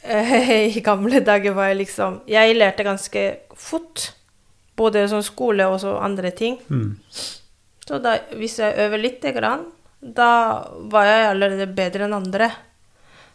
eh, 0.04 0.70
I 0.78 0.84
gamle 0.84 1.20
dager 1.26 1.56
var 1.56 1.72
jeg 1.72 1.82
liksom 1.82 2.20
Jeg 2.30 2.54
lærte 2.56 2.86
ganske 2.86 3.24
fort. 3.54 4.12
Både 4.78 5.08
som 5.10 5.24
skole 5.26 5.66
og 5.66 5.80
så 5.82 5.96
andre 5.98 6.30
ting. 6.30 6.60
Mm. 6.68 6.94
Så 7.88 7.98
da, 7.98 8.18
hvis 8.36 8.58
jeg 8.60 8.78
øver 8.78 9.00
lite 9.00 9.32
grann, 9.34 9.64
da 9.98 10.62
var 10.92 11.08
jeg 11.08 11.30
allerede 11.32 11.66
bedre 11.74 12.06
enn 12.06 12.14
andre. 12.14 12.50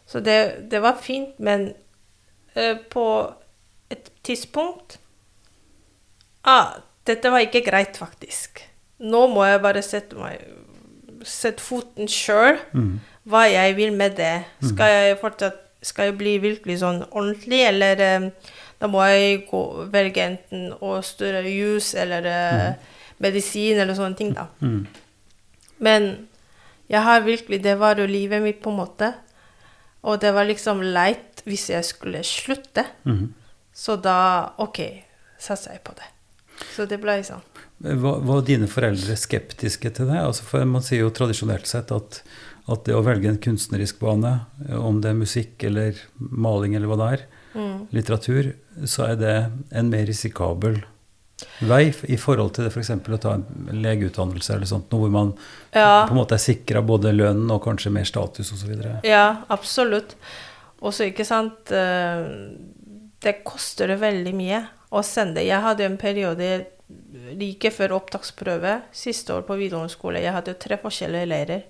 Så 0.06 0.22
det, 0.24 0.70
det 0.70 0.80
var 0.80 1.00
fint, 1.02 1.36
men 1.38 1.74
uh, 2.56 2.78
på 2.90 3.04
et 3.92 4.08
tidspunkt 4.24 4.98
ah, 6.44 6.80
Dette 7.04 7.32
var 7.32 7.44
ikke 7.44 7.64
greit, 7.66 7.98
faktisk. 8.00 8.62
Nå 9.04 9.26
må 9.32 9.44
jeg 9.44 9.60
bare 9.64 9.82
sette, 9.84 10.16
meg, 10.16 10.40
sette 11.26 11.62
foten 11.62 12.08
sjøl. 12.10 12.58
Mm. 12.72 12.96
Hva 13.28 13.44
jeg 13.48 13.76
vil 13.76 13.92
med 13.96 14.16
det. 14.20 14.36
Skal 14.64 14.92
jeg 14.92 15.20
fortsatt 15.20 15.60
skal 15.84 16.10
jeg 16.10 16.18
bli 16.20 16.34
virkelig 16.42 16.78
sånn 16.80 17.02
ordentlig, 17.10 17.60
eller 17.68 18.00
um, 18.16 18.28
da 18.80 18.90
må 18.90 19.04
jeg 19.10 19.44
gå, 19.50 19.62
velge 19.92 20.24
enten 20.24 20.70
å 20.80 20.98
studere 21.04 21.50
jus 21.52 21.92
eller 21.98 22.24
mm. 22.24 22.86
medisin 23.24 23.80
eller 23.82 23.96
sånne 23.98 24.18
ting, 24.18 24.32
da. 24.36 24.48
Mm. 24.64 24.86
Men 25.84 26.08
jeg 26.88 27.00
har 27.00 27.24
virkelig 27.24 27.62
Det 27.64 27.78
var 27.80 27.98
jo 27.98 28.06
livet 28.06 28.42
mitt, 28.44 28.60
på 28.62 28.70
en 28.70 28.76
måte. 28.76 29.14
Og 30.04 30.20
det 30.20 30.34
var 30.36 30.44
liksom 30.44 30.82
leit 30.82 31.40
hvis 31.48 31.70
jeg 31.72 31.84
skulle 31.84 32.20
slutte. 32.24 32.84
Mm. 33.08 33.32
Så 33.72 33.96
da 33.96 34.52
OK, 34.60 34.80
satser 35.40 35.76
jeg 35.76 35.84
på 35.84 35.96
det. 35.96 36.13
Så 36.76 36.86
det 36.88 37.00
ble 37.02 37.18
sånn. 37.26 37.42
Var, 37.84 38.20
var 38.24 38.42
dine 38.46 38.68
foreldre 38.70 39.16
skeptiske 39.18 39.90
til 39.96 40.06
det? 40.10 40.20
Altså 40.22 40.44
for 40.46 40.64
Man 40.64 40.82
sier 40.86 41.00
jo 41.04 41.10
tradisjonelt 41.14 41.66
sett 41.66 41.90
at, 41.92 42.20
at 42.70 42.84
det 42.86 42.94
å 42.94 43.02
velge 43.04 43.28
en 43.28 43.40
kunstnerisk 43.42 43.98
bane, 44.00 44.36
om 44.78 45.00
det 45.02 45.10
er 45.10 45.18
musikk 45.18 45.64
eller 45.66 45.98
maling 46.18 46.76
eller 46.78 46.86
hva 46.92 47.00
det 47.02 47.12
er, 47.18 47.24
Mm. 47.54 47.86
litteratur, 47.94 48.48
så 48.84 49.04
er 49.12 49.16
det 49.20 49.34
en 49.78 49.86
mer 49.88 50.06
risikabel 50.08 50.80
vei 51.62 51.92
i 52.10 52.16
forhold 52.18 52.50
til 52.56 52.64
det 52.66 52.72
f.eks. 52.74 52.90
å 52.90 53.18
ta 53.22 53.34
en 53.36 53.44
legeutdannelse 53.78 54.56
eller 54.56 54.66
sånt, 54.66 54.88
noe 54.90 55.04
hvor 55.04 55.12
man 55.14 55.30
Ja. 55.72 56.02
på 56.08 56.16
en 56.16 56.18
måte 56.18 56.34
er 56.34 56.42
sikra 56.42 56.82
både 56.82 57.12
lønn 57.14 57.44
og 57.54 57.62
kanskje 57.62 57.92
mer 57.94 58.02
status 58.10 58.50
osv. 58.56 58.72
Ja, 59.06 59.44
absolutt. 59.54 60.16
Og 60.82 60.92
så, 60.92 61.06
ikke 61.12 61.24
sant 61.24 61.70
eh, 61.70 62.26
Det 63.22 63.36
koster 63.46 63.86
det 63.86 64.00
veldig 64.02 64.34
mye 64.34 64.58
å 64.94 65.02
sende. 65.02 65.42
Jeg 65.44 65.62
hadde 65.64 65.88
en 65.88 65.98
periode 66.00 66.48
like 67.34 67.70
før 67.74 67.96
opptaksprøve 67.98 68.78
siste 68.94 69.34
år 69.34 69.46
på 69.48 69.56
videregående 69.58 69.92
skole. 69.92 70.22
Jeg 70.22 70.34
hadde 70.36 70.56
tre 70.60 70.78
forskjellige 70.80 71.30
leirer. 71.30 71.64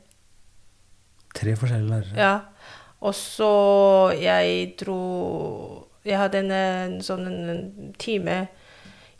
Tre 1.34 1.54
forskjellige 1.58 1.90
lærere. 1.90 2.18
Ja. 2.18 2.34
Og 3.04 3.14
så 3.16 3.54
jeg 4.16 4.74
dro 4.80 5.00
Jeg 6.04 6.18
hadde 6.20 6.40
en, 6.42 6.50
en 6.52 6.96
sånn 7.00 7.28
en 7.28 7.92
time 7.96 8.42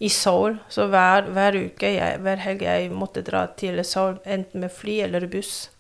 i 0.05 0.11
Seoul. 0.13 0.59
Så 0.69 0.85
hver, 0.93 1.31
hver 1.33 1.57
uke, 1.57 1.89
jeg, 1.95 2.19
hver 2.21 2.43
helg, 2.45 2.65
jeg 2.67 2.91
måtte 2.93 3.23
dra 3.25 3.47
til 3.57 3.81
Seoul 3.89 4.19
enten 4.29 4.61
med 4.61 4.73
fly 4.73 4.99
eller 5.07 5.25
buss. 5.33 5.71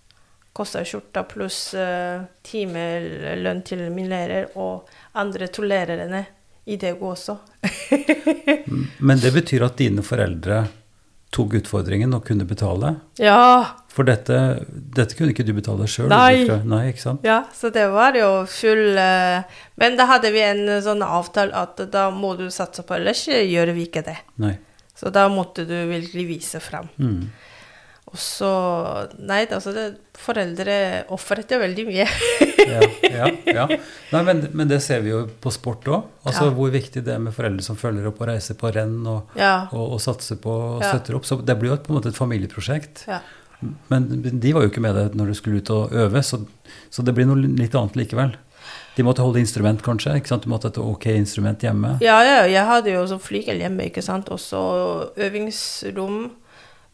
Kosta 0.56 0.80
skjorta 0.86 1.26
pluss 1.28 1.58
uh, 1.76 2.24
timelønn 2.46 3.60
til 3.68 3.84
min 3.92 4.08
lærer 4.08 4.54
og 4.54 4.88
andre 5.20 5.50
to 5.52 5.66
lærerne 5.66 6.22
i 6.64 6.76
det 6.76 6.94
Daegu 6.94 7.10
også. 7.12 7.36
Men 9.06 9.20
det 9.20 9.34
betyr 9.34 9.66
at 9.66 9.76
dine 9.80 10.04
foreldre 10.04 10.64
tok 11.34 11.56
utfordringen 11.58 12.14
og 12.14 12.26
kunne 12.26 12.46
betale? 12.48 12.96
ja! 13.20 13.80
For 13.94 14.02
dette, 14.02 14.36
dette 14.66 15.14
kunne 15.14 15.30
ikke 15.30 15.44
du 15.46 15.52
betale 15.54 15.86
sjøl? 15.86 16.08
Nei. 16.10 16.42
Nei, 16.66 16.80
ikke 16.90 17.02
sant? 17.02 17.26
Ja, 17.26 17.44
så 17.54 17.70
det 17.70 17.84
var 17.92 18.16
jo 18.18 18.42
full 18.50 18.98
eh, 18.98 19.60
Men 19.78 19.94
da 19.94 20.08
hadde 20.10 20.32
vi 20.34 20.42
en 20.42 20.64
sånn 20.82 21.04
avtale 21.06 21.54
at 21.54 21.78
da 21.92 22.08
må 22.10 22.32
du 22.34 22.48
satse 22.50 22.82
på, 22.82 22.96
ellers 22.96 23.22
gjør 23.30 23.70
vi 23.76 23.86
ikke 23.86 24.02
det. 24.08 24.16
Nei. 24.42 24.56
Så 24.98 25.12
da 25.14 25.28
måtte 25.30 25.62
du 25.68 25.76
virkelig 25.90 26.26
vise 26.26 26.58
fram. 26.62 26.90
Mm. 26.98 27.30
Og 28.14 28.20
så 28.22 28.48
Nei, 29.18 29.42
altså 29.50 29.72
det, 29.74 29.84
foreldre 30.14 30.76
ofret 31.14 31.50
jo 31.50 31.58
veldig 31.62 31.86
mye. 31.88 32.06
Ja, 32.64 32.80
ja, 33.02 33.26
ja. 33.44 33.64
Nei, 34.14 34.20
men, 34.24 34.38
men 34.56 34.70
det 34.70 34.78
ser 34.80 35.02
vi 35.04 35.10
jo 35.10 35.24
på 35.42 35.50
sport 35.52 35.84
òg. 35.90 36.06
Altså 36.24 36.46
hvor 36.54 36.70
viktig 36.72 37.02
det 37.04 37.12
er 37.16 37.20
med 37.20 37.34
foreldre 37.36 37.64
som 37.66 37.76
følger 37.76 38.06
opp 38.08 38.22
og 38.22 38.30
reiser 38.30 38.56
på 38.56 38.70
renn 38.72 39.02
og, 39.10 39.34
og, 39.36 39.82
og 39.82 40.00
satser 40.00 40.38
på 40.40 40.54
og 40.78 40.84
støtter 40.84 41.18
opp. 41.18 41.26
Så 41.28 41.42
det 41.44 41.58
blir 41.60 41.74
jo 41.74 41.80
på 41.82 41.92
en 41.92 41.98
måte 41.98 42.14
et 42.14 42.20
familieprosjekt. 42.20 43.08
ja. 43.10 43.20
Men 43.88 44.08
de 44.40 44.50
var 44.52 44.64
jo 44.64 44.68
ikke 44.68 44.82
med 44.84 44.96
deg 44.98 45.14
når 45.16 45.30
du 45.30 45.36
skulle 45.38 45.62
ut 45.62 45.70
og 45.72 45.92
øve, 45.96 46.20
så, 46.26 46.40
så 46.92 47.04
det 47.06 47.14
blir 47.16 47.28
noe 47.28 47.38
litt 47.40 47.74
annet 47.78 47.96
likevel. 47.96 48.34
De 48.94 49.04
måtte 49.06 49.24
holde 49.24 49.40
instrument, 49.42 49.80
kanskje? 49.82 50.18
ikke 50.20 50.30
sant? 50.30 50.44
Du 50.44 50.52
måtte 50.52 50.68
ha 50.68 50.74
et 50.74 50.80
ok 50.80 51.06
instrument 51.14 51.64
hjemme? 51.64 51.96
Ja, 52.04 52.18
ja, 52.26 52.36
jeg 52.50 52.68
hadde 52.68 52.92
jo 52.94 53.02
sånn 53.10 53.22
flygel 53.22 53.62
hjemme, 53.64 53.88
ikke 53.90 54.04
sant. 54.04 54.30
Også 54.30 54.60
øvingsrom. 55.18 56.20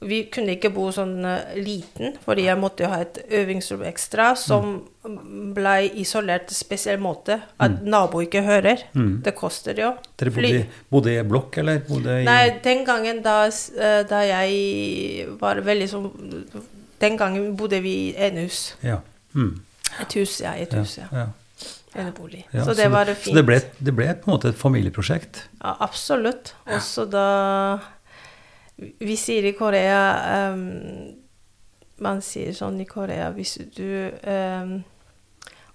Vi 0.00 0.22
kunne 0.32 0.54
ikke 0.56 0.70
bo 0.72 0.86
sånn 0.94 1.18
eh, 1.28 1.56
liten, 1.60 2.14
fordi 2.24 2.46
jeg 2.46 2.56
måtte 2.60 2.86
jo 2.86 2.88
ha 2.92 3.02
et 3.04 3.18
øvingsrom 3.36 3.82
ekstra 3.84 4.30
som 4.38 4.78
ble 5.56 5.74
isolert 6.00 6.46
på 6.48 6.56
spesiell 6.56 7.00
måte. 7.04 7.36
At 7.60 7.82
nabo 7.84 8.22
ikke 8.24 8.40
hører. 8.46 8.86
Mm. 8.96 9.18
Det 9.26 9.34
koster 9.36 9.76
jo. 9.76 9.90
Dere 10.20 10.32
bodde, 10.32 10.62
bodde 10.92 11.16
i 11.18 11.24
blokk, 11.28 11.60
eller? 11.60 11.82
I, 11.84 12.20
Nei, 12.24 12.42
den 12.64 12.86
gangen 12.88 13.20
da, 13.26 13.42
eh, 13.48 14.00
da 14.08 14.22
jeg 14.24 15.28
var 15.40 15.60
veldig 15.64 15.90
sånn 15.90 16.08
Den 17.00 17.16
gangen 17.16 17.54
bodde 17.56 17.78
vi 17.80 17.92
i 18.10 18.16
enehus. 18.28 18.74
Ja. 18.84 18.98
Mm. 19.32 19.60
Et 20.02 20.16
hus, 20.18 20.40
ja. 20.44 20.52
Et 20.60 20.72
hus, 20.76 20.98
ja. 21.00 21.06
ja. 21.12 21.28
Ja, 21.90 22.64
så 22.64 22.74
det 22.74 22.86
var 22.92 23.06
Så 23.06 23.14
fint. 23.14 23.36
det 23.36 23.42
ble, 23.46 23.56
det 23.82 23.92
ble 23.96 24.12
på 24.14 24.28
en 24.28 24.34
måte 24.36 24.52
et 24.52 24.58
familieprosjekt. 24.58 25.48
Ja, 25.58 25.74
absolutt. 25.82 26.52
Og 26.70 26.78
så 26.86 27.04
da 27.10 27.24
Vi 28.98 29.16
sier 29.16 29.44
i 29.44 29.52
Korea 29.58 30.52
um, 30.52 30.62
Man 32.00 32.22
sier 32.24 32.52
sånn 32.56 32.78
i 32.80 32.86
Korea 32.88 33.26
Hvis 33.36 33.58
du 33.76 34.08
um, 34.24 34.76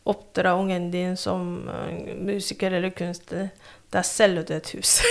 oppdrar 0.06 0.58
ungen 0.62 0.92
din 0.94 1.16
som 1.18 1.68
eh, 1.70 2.12
musiker 2.22 2.72
eller 2.78 2.92
kunstner, 2.94 3.48
da 3.90 4.04
selger 4.06 4.44
du 4.46 4.54
et 4.54 4.68
hus. 4.76 5.00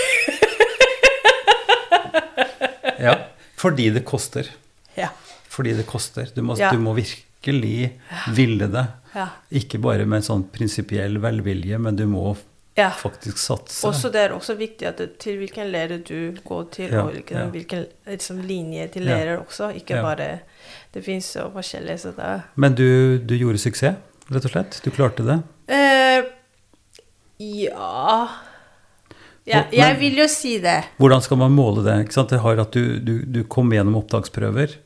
Ja. 2.99 3.17
Fordi 3.59 3.89
det 3.89 4.05
koster. 4.07 4.47
ja. 4.95 5.09
Fordi 5.49 5.73
det 5.73 5.83
koster. 5.87 6.27
Du 6.35 6.41
må, 6.41 6.55
Ja. 6.59 6.71
du 6.71 6.77
må 6.79 6.93
virkelig 6.93 7.91
ville 8.35 8.67
det. 8.67 8.85
Ja. 9.15 9.27
Ikke 9.51 9.77
bare 9.79 10.05
med 10.05 10.17
en 10.17 10.23
sånn 10.23 10.43
prinsipiell 10.51 11.17
velvilje, 11.23 11.77
men 11.79 11.95
du 11.95 12.05
må 12.07 12.35
ja. 12.75 12.89
faktisk 12.91 13.39
satse. 13.39 13.87
Også 13.87 14.11
det 14.13 14.21
er 14.25 14.35
også 14.35 14.55
viktig 14.59 14.87
at 14.89 14.99
det, 15.01 15.09
til 15.23 15.39
hvilken 15.41 15.71
lærer 15.71 16.01
du 16.03 16.35
går 16.43 16.63
til, 16.75 16.91
Ja, 16.91 17.03
og 17.03 17.13
hvilken, 17.15 17.37
ja. 17.37 17.45
hvilken 17.53 17.85
liksom, 18.07 18.41
linje 18.47 18.87
til 18.93 19.07
lærer 19.07 19.37
også. 19.39 19.71
Ikke 19.79 20.01
bare 20.03 20.39
Det 20.93 21.03
fins 21.03 21.25
så 21.35 21.49
forskjellige, 21.51 21.97
så 21.97 22.11
da 22.15 22.39
Men 22.55 22.75
du, 22.75 23.17
du 23.19 23.35
gjorde 23.35 23.59
suksess, 23.59 23.97
rett 24.31 24.45
og 24.45 24.51
slett? 24.51 24.81
Du 24.83 24.91
klarte 24.91 25.23
det? 25.27 25.39
Eh, 25.67 26.27
ja 27.39 28.27
ja, 29.45 29.65
Jeg 29.71 29.99
vil 29.99 30.17
jo 30.17 30.25
si 30.31 30.57
det. 30.61 30.79
Hvordan 30.97 31.21
skal 31.21 31.37
man 31.37 31.53
måle 31.53 31.83
det? 31.85 31.97
Det 32.09 32.39
har 32.41 32.61
at 32.63 32.73
du, 32.73 32.97
du, 32.99 33.21
du 33.25 33.43
kom 33.43 33.69
gjennom 33.73 33.99
opptaksprøver. 33.99 34.79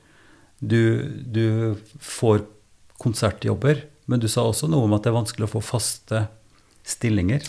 Du, 0.59 0.81
du 1.23 1.77
får 2.03 2.43
konsertjobber. 2.99 3.85
Men 4.09 4.19
du 4.19 4.27
sa 4.27 4.43
også 4.43 4.67
noe 4.67 4.83
om 4.89 4.97
at 4.97 5.05
det 5.05 5.13
er 5.13 5.19
vanskelig 5.19 5.47
å 5.47 5.53
få 5.53 5.61
faste 5.63 6.25
stillinger. 6.89 7.45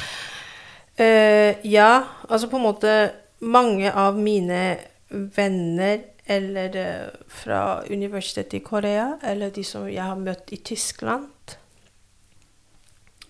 Uh, 1.01 1.57
ja, 1.65 2.05
altså 2.29 2.51
på 2.51 2.61
en 2.61 2.69
måte 2.69 2.95
Mange 3.41 3.89
av 3.97 4.19
mine 4.21 4.77
venner 5.09 6.03
eller 6.31 6.77
eh, 6.77 7.07
fra 7.29 7.83
universitetet 7.83 8.55
i 8.55 8.61
Korea, 8.61 9.19
eller 9.23 9.51
de 9.51 9.65
som 9.65 9.89
jeg 9.91 10.05
har 10.05 10.19
møtt 10.21 10.53
i 10.55 10.61
Tyskland 10.63 11.57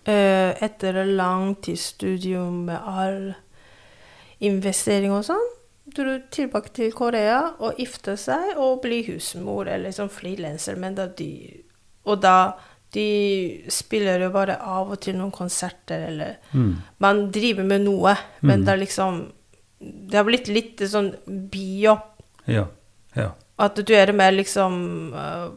eh, 0.05 0.51
Etter 0.61 0.99
en 1.01 1.15
lang 1.17 1.55
tids 1.65 1.87
studium 1.95 2.65
med 2.67 2.77
all 2.77 3.33
investering 4.41 5.15
og 5.15 5.25
sånn, 5.31 5.49
dro 5.97 6.19
tilbake 6.33 6.73
til 6.77 6.93
Korea 6.93 7.41
og 7.57 7.81
gifte 7.81 8.15
seg 8.17 8.53
og 8.57 8.83
bli 8.85 9.01
husmor 9.09 9.69
eller 9.69 9.93
som 9.93 10.09
frilanser. 10.09 10.77
Og 12.05 12.21
da 12.21 12.37
de 12.93 13.65
spiller 13.71 14.19
jo 14.25 14.29
bare 14.33 14.57
av 14.61 14.91
og 14.91 14.99
til 15.01 15.15
noen 15.15 15.31
konserter, 15.31 16.07
eller 16.09 16.37
Mm. 16.53 16.75
Man 16.99 17.31
driver 17.31 17.63
med 17.63 17.81
noe, 17.81 18.15
men 18.41 18.59
Mm. 18.61 18.65
det 18.65 18.73
er 18.73 18.77
liksom 18.85 19.31
Det 20.09 20.13
har 20.17 20.23
blitt 20.25 20.47
litt 20.47 20.77
sånn 20.77 21.15
bio. 21.49 21.95
Ja. 22.45 22.67
ja. 23.15 23.31
At 23.57 23.75
du 23.75 23.93
er 23.95 24.11
mer 24.13 24.31
liksom 24.31 25.13
uh, 25.13 25.49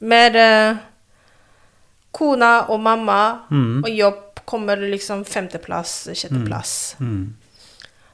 Mer 0.00 0.36
uh, 0.36 0.76
kona 2.12 2.66
og 2.68 2.80
mamma, 2.80 3.40
Mm. 3.50 3.84
og 3.84 3.90
jobb 3.90 4.40
kommer 4.46 4.76
liksom 4.76 5.24
femteplass, 5.24 6.08
sjetteplass. 6.14 6.96
Mm. 7.00 7.34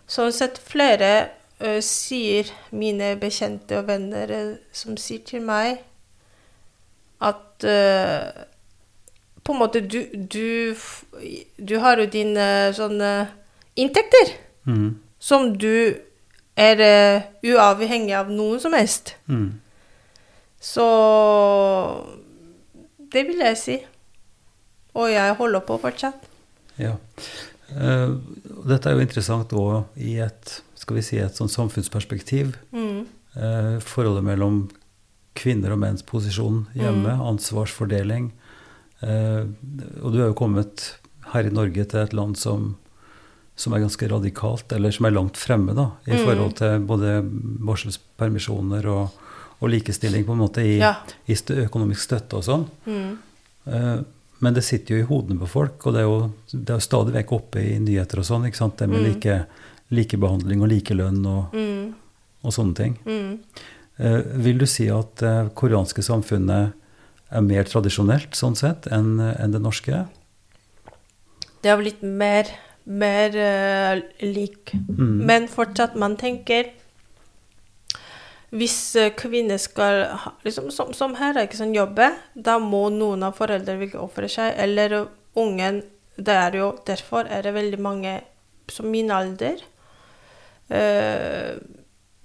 Sånn 0.07 0.32
sett 0.32 0.59
flere 0.59 1.30
uh, 1.61 1.80
sier, 1.80 2.45
mine 2.72 3.16
bekjente 3.16 3.78
og 3.78 3.87
venner, 3.89 4.30
uh, 4.30 4.57
som 4.72 4.97
sier 4.97 5.24
til 5.24 5.41
meg 5.41 5.78
at 7.20 7.37
eh, 7.65 8.45
På 9.45 9.53
en 9.53 9.59
måte, 9.59 9.81
du, 9.81 10.01
du, 10.13 10.75
du 11.57 11.79
har 11.79 11.99
jo 12.03 12.07
dine 12.11 12.73
sånne 12.75 13.29
inntekter 13.77 14.35
Mm. 14.67 14.97
som 15.19 15.53
du 15.59 15.95
er 16.59 16.81
uh, 16.83 17.23
uavhengig 17.47 18.15
av 18.19 18.31
noen 18.35 18.59
som 18.59 18.73
helst. 18.75 19.13
Mm. 19.31 19.61
Så 20.59 20.87
det 23.13 23.23
vil 23.29 23.43
jeg 23.45 23.59
si. 23.61 23.77
Og 24.97 25.11
jeg 25.13 25.37
holder 25.39 25.63
på 25.69 25.77
fortsatt. 25.79 26.27
Ja. 26.81 26.97
Uh, 27.71 28.17
dette 28.67 28.89
er 28.91 28.97
jo 28.97 29.05
interessant 29.05 29.53
òg 29.55 30.01
i 30.01 30.17
et 30.25 30.57
skal 30.75 30.99
vi 30.99 31.05
si, 31.05 31.19
et 31.19 31.39
sånn 31.39 31.51
samfunnsperspektiv. 31.53 32.57
Mm. 32.75 33.05
Uh, 33.37 33.77
forholdet 33.85 34.25
mellom 34.25 34.65
kvinner 35.37 35.72
og 35.74 35.78
menns 35.82 36.03
posisjon 36.07 36.64
hjemme, 36.74 37.12
ansvarsfordeling. 37.30 38.30
Eh, 39.03 39.45
og 40.03 40.12
du 40.14 40.18
er 40.22 40.30
jo 40.30 40.34
kommet 40.39 40.95
her 41.32 41.47
i 41.49 41.53
Norge 41.55 41.84
til 41.84 42.01
et 42.01 42.14
land 42.16 42.37
som, 42.41 42.76
som 43.57 43.72
er 43.76 43.82
ganske 43.84 44.09
radikalt, 44.09 44.72
eller 44.72 44.91
som 44.95 45.07
er 45.09 45.14
langt 45.16 45.37
fremme 45.41 45.74
da, 45.76 45.91
i 46.07 46.16
Mm. 46.16 46.24
forhold 46.24 46.55
til 46.57 46.80
både 46.87 47.14
barselspermisjoner 47.66 48.87
og, 48.91 49.09
og 49.61 49.70
likestilling 49.72 50.24
på 50.26 50.32
en 50.37 50.43
måte 50.45 50.64
i, 50.64 50.78
Ja. 50.80 50.95
i 51.26 51.34
økonomisk 51.34 52.01
støtte 52.09 52.37
og 52.37 52.45
sånn. 52.45 52.66
Mm. 52.87 53.16
Eh, 53.66 53.97
Men 54.39 54.53
det 54.53 54.64
sitter 54.64 54.95
jo 54.99 55.01
i 55.01 55.07
hodene 55.09 55.39
på 55.41 55.47
folk, 55.49 55.87
og 55.87 55.95
det 55.95 56.01
er 56.03 56.05
jo, 56.05 56.32
det 56.53 56.68
er 56.68 56.76
jo 56.76 56.84
stadig 56.84 57.14
vekk 57.14 57.30
oppe 57.32 57.57
i 57.57 57.78
nyheter 57.80 58.18
og 58.20 58.24
sånn. 58.28 58.45
ikke 58.45 58.57
sant? 58.59 58.76
Det 58.76 58.87
med 58.87 59.01
Mm. 59.01 59.07
like, 59.14 59.47
likebehandling 59.91 60.61
og 60.61 60.68
likelønn 60.68 61.24
og, 61.26 61.55
Mm. 61.55 61.95
og 62.45 62.53
sånne 62.53 62.74
ting. 62.76 62.99
Mm. 63.07 63.39
Eh, 63.97 64.21
vil 64.45 64.59
du 64.61 64.67
si 64.69 64.91
at 64.93 65.17
det 65.23 65.55
koreanske 65.57 66.05
samfunnet 66.05 66.77
er 67.33 67.43
mer 67.43 67.67
tradisjonelt 67.67 68.37
sånn 68.39 68.57
sett 68.59 68.87
enn 68.93 69.17
enn 69.21 69.55
det 69.55 69.63
norske? 69.63 70.05
Det 71.63 71.73
har 71.73 71.81
blitt 71.81 72.03
mer, 72.05 72.51
mer 72.85 73.35
uh, 73.35 74.03
lik. 74.23 74.71
Mm. 74.87 75.25
Men 75.27 75.49
fortsatt, 75.51 75.97
man 75.99 76.15
tenker 76.21 76.69
Hvis 78.55 78.95
eh, 78.95 79.11
kvinner 79.19 79.59
skal 79.59 80.05
liksom, 80.45 80.71
som, 80.71 80.93
som 80.95 81.17
her, 81.19 81.35
ikke 81.43 81.59
sånn, 81.59 81.75
jobbe, 81.75 82.13
da 82.35 82.61
må 82.63 82.87
noen 82.95 83.25
av 83.27 83.35
foreldrene 83.35 83.89
ofre 83.99 84.31
seg. 84.31 84.55
Eller 84.63 84.95
eh, 85.01 85.09
ungen 85.35 85.83
Det 86.15 86.37
er 86.37 86.55
jo 86.61 86.69
Derfor 86.87 87.27
er 87.27 87.43
det 87.43 87.57
veldig 87.57 87.81
mange 87.83 88.15
som 88.71 88.87
min 88.91 89.11
alder 89.11 89.59
uh, 90.71 91.59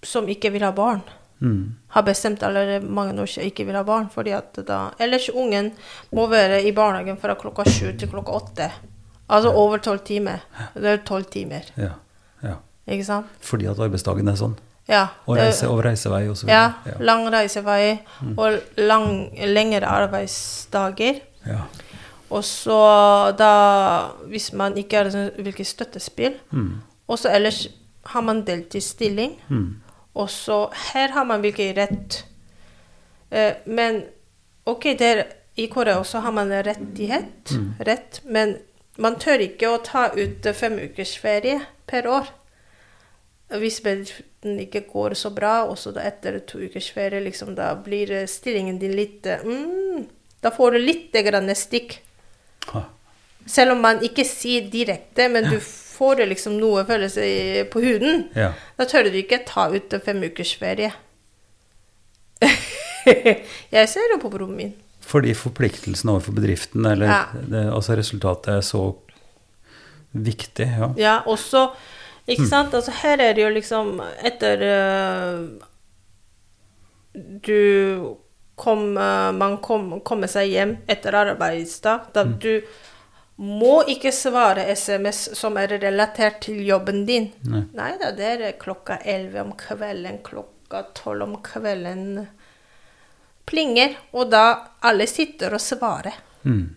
som 0.02 0.30
ikke 0.30 0.50
vil 0.54 0.64
ha 0.66 0.72
barn. 0.74 1.02
Mm. 1.42 1.76
Har 1.88 2.04
bestemt 2.06 2.44
allerede 2.44 2.86
mange 2.86 3.22
år 3.22 3.26
siden 3.26 3.50
ikke 3.50 3.66
vil 3.66 3.76
ha 3.76 3.84
barn. 3.84 4.10
fordi 4.14 4.30
at 4.38 4.60
da, 4.68 4.90
Ellers 5.00 5.30
ungen 5.30 5.72
må 6.14 6.28
være 6.30 6.64
i 6.64 6.72
barnehagen 6.72 7.18
fra 7.18 7.34
klokka 7.34 7.64
sju 7.66 7.92
til 7.98 8.10
klokka 8.10 8.32
åtte. 8.32 8.72
Altså 9.30 9.50
over 9.54 9.78
tolv 9.78 10.00
timer. 10.06 10.44
Det 10.76 10.86
er 10.86 10.98
tolv 11.08 11.26
timer. 11.32 11.62
Ja, 11.78 11.90
ja. 12.44 12.56
Ikke 12.88 13.06
sant? 13.06 13.26
Fordi 13.42 13.66
at 13.66 13.80
arbeidsdagen 13.80 14.28
er 14.28 14.36
sånn. 14.36 14.56
Ja. 14.90 15.06
Og, 15.26 15.38
reise, 15.38 15.68
og 15.70 15.84
reisevei 15.86 16.26
og 16.30 16.38
så 16.38 16.48
ja, 16.50 16.72
videre. 16.86 17.04
lang 17.06 17.28
reisevei 17.34 18.00
og 18.38 18.58
lang, 18.78 19.30
lengre 19.48 19.88
arbeidsdager. 19.88 21.22
Ja. 21.48 21.62
Og 22.32 22.44
så 22.44 23.32
da 23.38 23.52
Hvis 24.28 24.54
man 24.54 24.78
ikke 24.78 24.98
har 24.98 25.32
hvilket 25.42 25.68
støttespill 25.68 26.34
Mm. 26.52 26.82
Og 27.08 27.20
så 27.20 27.30
ellers 27.30 27.68
har 28.06 28.22
man 28.22 28.46
deltidsstilling. 28.48 29.32
Mm. 29.50 29.82
Og 30.16 30.30
så 30.30 30.66
her 30.94 31.14
har 31.16 31.26
man 31.26 31.44
virkelig 31.44 31.78
rett. 31.78 32.24
Eh, 33.32 33.54
men 33.66 34.04
OK, 34.68 34.84
der, 35.00 35.24
i 35.56 35.68
Korea 35.72 35.98
også 36.00 36.20
har 36.20 36.32
man 36.32 36.52
rettighet, 36.52 37.52
Mm. 37.52 37.74
rett, 37.80 38.22
men 38.26 38.58
man 38.98 39.16
tør 39.20 39.40
ikke 39.40 39.70
å 39.72 39.80
ta 39.84 40.10
ut 40.16 40.48
fem 40.56 40.78
ukers 40.80 41.16
ferie 41.18 41.62
per 41.88 42.08
år. 42.08 42.28
Hvis 43.52 43.82
bedriften 43.84 44.60
ikke 44.60 44.86
går 44.88 45.14
så 45.20 45.30
bra, 45.36 45.64
og 45.68 45.78
så 45.78 45.92
etter 46.00 46.40
to 46.40 46.60
ukers 46.60 46.92
ferie, 46.92 47.20
liksom, 47.20 47.56
da 47.56 47.74
blir 47.76 48.12
eh, 48.12 48.28
stillingen 48.28 48.80
din 48.80 48.96
litt 48.96 49.26
eh, 49.26 49.44
mm, 49.44 50.08
Da 50.42 50.50
får 50.50 50.72
du 50.72 50.78
litt 50.80 51.12
grann 51.14 51.52
stikk. 51.56 52.00
Ha. 52.74 52.82
Selv 53.46 53.72
om 53.76 53.82
man 53.82 54.00
ikke 54.02 54.24
sier 54.26 54.70
direkte, 54.72 55.28
men 55.30 55.44
du 55.52 55.60
får 56.02 56.16
du 56.18 56.26
liksom 56.26 56.58
noe 56.58 56.82
følelse 56.90 57.24
på 57.70 57.82
huden. 57.84 58.24
Ja. 58.34 58.52
Da 58.80 58.88
tør 58.90 59.12
du 59.12 59.20
ikke 59.20 59.44
ta 59.46 59.68
ut 59.70 59.94
en 59.94 60.02
fem 60.02 60.24
ukers 60.26 60.56
ferie. 60.58 60.90
jeg 63.76 63.90
ser 63.92 64.16
jo 64.16 64.18
på 64.24 64.32
broren 64.34 64.56
min. 64.58 64.74
Fordi 65.06 65.34
forpliktelsen 65.38 66.10
overfor 66.10 66.34
bedriften, 66.38 66.86
eller 66.90 67.06
Ja. 67.12 67.22
det, 67.34 67.64
altså 67.74 67.98
resultatet, 68.00 68.50
er 68.56 68.66
så 68.66 68.84
viktig. 70.14 70.68
Ja. 70.80 70.94
Ja, 70.98 71.16
også 71.26 71.70
Ikke 72.28 72.46
sant? 72.48 72.74
Altså, 72.74 72.92
her 73.02 73.18
er 73.20 73.34
det 73.34 73.42
jo 73.42 73.50
liksom 73.50 73.96
Etter 74.24 74.62
uh, 74.62 75.48
Du 77.42 78.16
kom 78.56 78.94
uh, 78.94 79.32
Man 79.34 79.58
kom, 79.66 79.88
kommer 80.06 80.30
seg 80.30 80.52
hjem 80.54 80.76
etter 80.88 81.18
arbeidsdag. 81.18 82.12
Da 82.14 82.24
du 82.24 82.62
må 83.42 83.82
ikke 83.90 84.12
svare 84.14 84.68
SMS 84.70 85.32
som 85.38 85.58
er 85.58 85.74
relatert 85.82 86.44
til 86.46 86.60
jobben 86.66 87.06
din. 87.08 87.32
Nei. 87.42 87.94
Da, 87.98 88.12
det 88.14 88.30
er 88.36 88.60
klokka 88.62 89.00
11 89.02 89.40
om 89.42 89.56
kvelden, 89.58 90.20
klokka 90.26 90.84
12 90.94 91.26
om 91.26 91.34
kvelden 91.46 92.06
plinger, 93.50 93.98
og 94.14 94.30
da 94.32 94.46
alle 94.86 95.10
sitter 95.10 95.58
og 95.58 95.64
svarer. 95.64 96.22
Mm. 96.46 96.68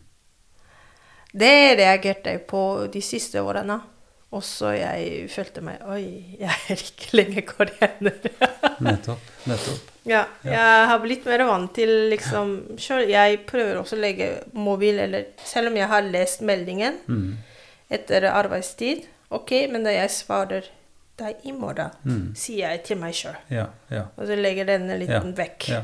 Det 1.35 1.55
reagerte 1.77 2.33
jeg 2.33 2.47
på 2.49 2.63
de 2.93 3.03
siste 3.05 3.43
årene. 3.43 3.81
Også 4.35 4.73
jeg 4.75 5.29
følte 5.31 5.63
meg 5.63 5.83
Oi, 5.87 6.05
jeg 6.41 6.51
er 6.51 6.87
ikke 6.89 7.17
lenger 7.21 7.51
koreaner. 7.53 8.31
Nettopp. 8.83 9.35
Nettopp. 9.51 9.91
Ja, 10.05 10.25
jeg 10.45 10.87
har 10.91 10.99
blitt 11.01 11.25
mer 11.27 11.45
vant 11.49 11.73
til 11.75 11.89
liksom 12.11 12.79
Selv 12.79 13.09
jeg 13.09 13.39
prøver 13.47 13.79
også 13.81 13.97
å 13.97 14.01
legge 14.03 14.29
mobil, 14.53 14.99
eller 14.99 15.25
selv 15.45 15.69
om 15.71 15.77
jeg 15.77 15.89
har 15.89 16.03
lest 16.03 16.41
meldingen 16.43 16.99
Mm. 17.09 17.37
etter 17.91 18.27
arbeidstid, 18.31 19.05
OK, 19.31 19.51
men 19.73 19.85
da 19.85 19.91
jeg 19.91 20.11
svarer 20.11 20.65
deg 21.17 21.37
i 21.45 21.53
morgen, 21.53 21.91
Mm. 22.05 22.35
sier 22.37 22.69
jeg 22.71 22.85
til 22.85 22.97
meg 22.99 23.15
sjøl. 23.15 23.37
Ja. 23.51 23.69
Ja. 23.91 24.07
Og 24.19 24.27
så 24.27 24.37
legger 24.37 24.67
denne 24.67 24.99
liten 24.99 25.31
Ja, 25.35 25.45
vekk. 25.45 25.69
Ja. 25.69 25.83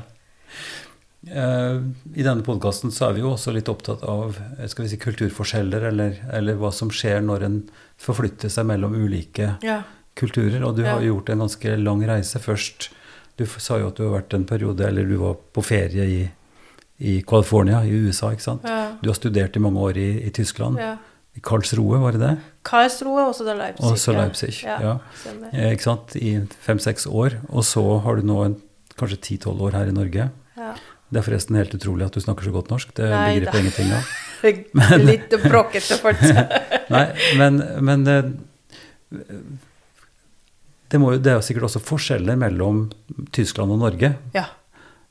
Eh, 1.26 1.76
I 2.16 2.22
denne 2.24 2.42
podkasten 2.42 2.90
så 2.90 3.10
er 3.10 3.12
vi 3.18 3.20
jo 3.20 3.34
også 3.34 3.52
litt 3.52 3.68
opptatt 3.68 4.02
av 4.08 4.38
eh, 4.58 4.66
skal 4.72 4.86
vi 4.86 4.90
si, 4.94 4.96
kulturforskjeller, 5.02 5.84
eller, 5.90 6.14
eller 6.32 6.56
hva 6.60 6.70
som 6.72 6.88
skjer 6.90 7.20
når 7.26 7.44
en 7.44 7.58
forflytter 8.00 8.48
seg 8.52 8.66
mellom 8.70 8.94
ulike 8.96 9.50
kulturer. 10.16 10.64
Og 10.64 10.76
du 10.78 10.82
har 10.88 11.02
gjort 11.04 11.28
en 11.34 11.44
ganske 11.44 11.76
lang 11.80 12.00
reise 12.08 12.40
først. 12.40 12.88
Du 13.40 13.46
sa 13.48 13.78
jo 13.80 13.88
at 13.88 13.96
du 13.96 14.04
har 14.04 14.18
vært 14.18 14.34
en 14.36 14.44
periode, 14.44 14.84
eller 14.84 15.06
du 15.08 15.16
var 15.22 15.38
på 15.56 15.64
ferie 15.64 16.04
i, 16.04 16.20
i 17.00 17.14
California, 17.24 17.80
i 17.88 17.94
USA, 18.04 18.34
ikke 18.36 18.44
sant? 18.44 18.66
Ja. 18.68 18.90
Du 19.00 19.08
har 19.08 19.16
studert 19.16 19.56
i 19.56 19.62
mange 19.64 19.80
år 19.80 20.00
i, 20.00 20.10
i 20.28 20.34
Tyskland. 20.36 20.80
ja. 20.80 20.98
I 21.30 21.40
Karlsruhe, 21.46 22.00
var 22.02 22.16
det 22.16 22.20
det? 22.24 22.30
Karlsruhe 22.66 23.22
og 23.28 23.36
så 23.38 23.44
Leipzig. 23.46 23.86
Også. 23.86 24.12
Leipzig. 24.16 24.48
Ja. 24.66 24.80
Ja. 24.82 24.94
Eh, 25.52 25.76
ikke 25.76 25.86
sant? 25.86 26.16
I 26.18 26.32
fem-seks 26.64 27.06
år. 27.06 27.36
Og 27.54 27.62
så 27.64 27.84
har 28.02 28.18
du 28.18 28.26
nå 28.26 28.40
en, 28.48 28.56
kanskje 28.98 29.20
ti-tolv 29.28 29.62
år 29.68 29.78
her 29.78 29.92
i 29.92 29.94
Norge. 29.94 30.26
Ja. 30.58 30.72
Det 31.10 31.22
er 31.22 31.26
forresten 31.28 31.54
helt 31.54 31.72
utrolig 31.78 32.08
at 32.08 32.18
du 32.18 32.20
snakker 32.22 32.48
så 32.48 32.52
godt 32.54 32.74
norsk. 32.74 32.90
Det 32.98 33.06
Nei 33.14 33.38
det 33.44 33.54
på 33.54 33.62
ingenting 33.62 33.94
av. 33.94 34.10
Litt 35.06 35.38
bråkete 35.46 36.00
fortsatt. 36.02 36.58
Nei, 36.94 37.06
men, 37.38 37.62
men 37.78 38.04
det, 40.90 40.98
må, 40.98 41.12
det 41.16 41.32
er 41.32 41.38
jo 41.38 41.44
sikkert 41.46 41.68
også 41.68 41.82
forskjeller 41.84 42.38
mellom 42.40 42.88
Tyskland 43.36 43.72
og 43.76 43.84
Norge. 43.84 44.14
ja. 44.36 44.46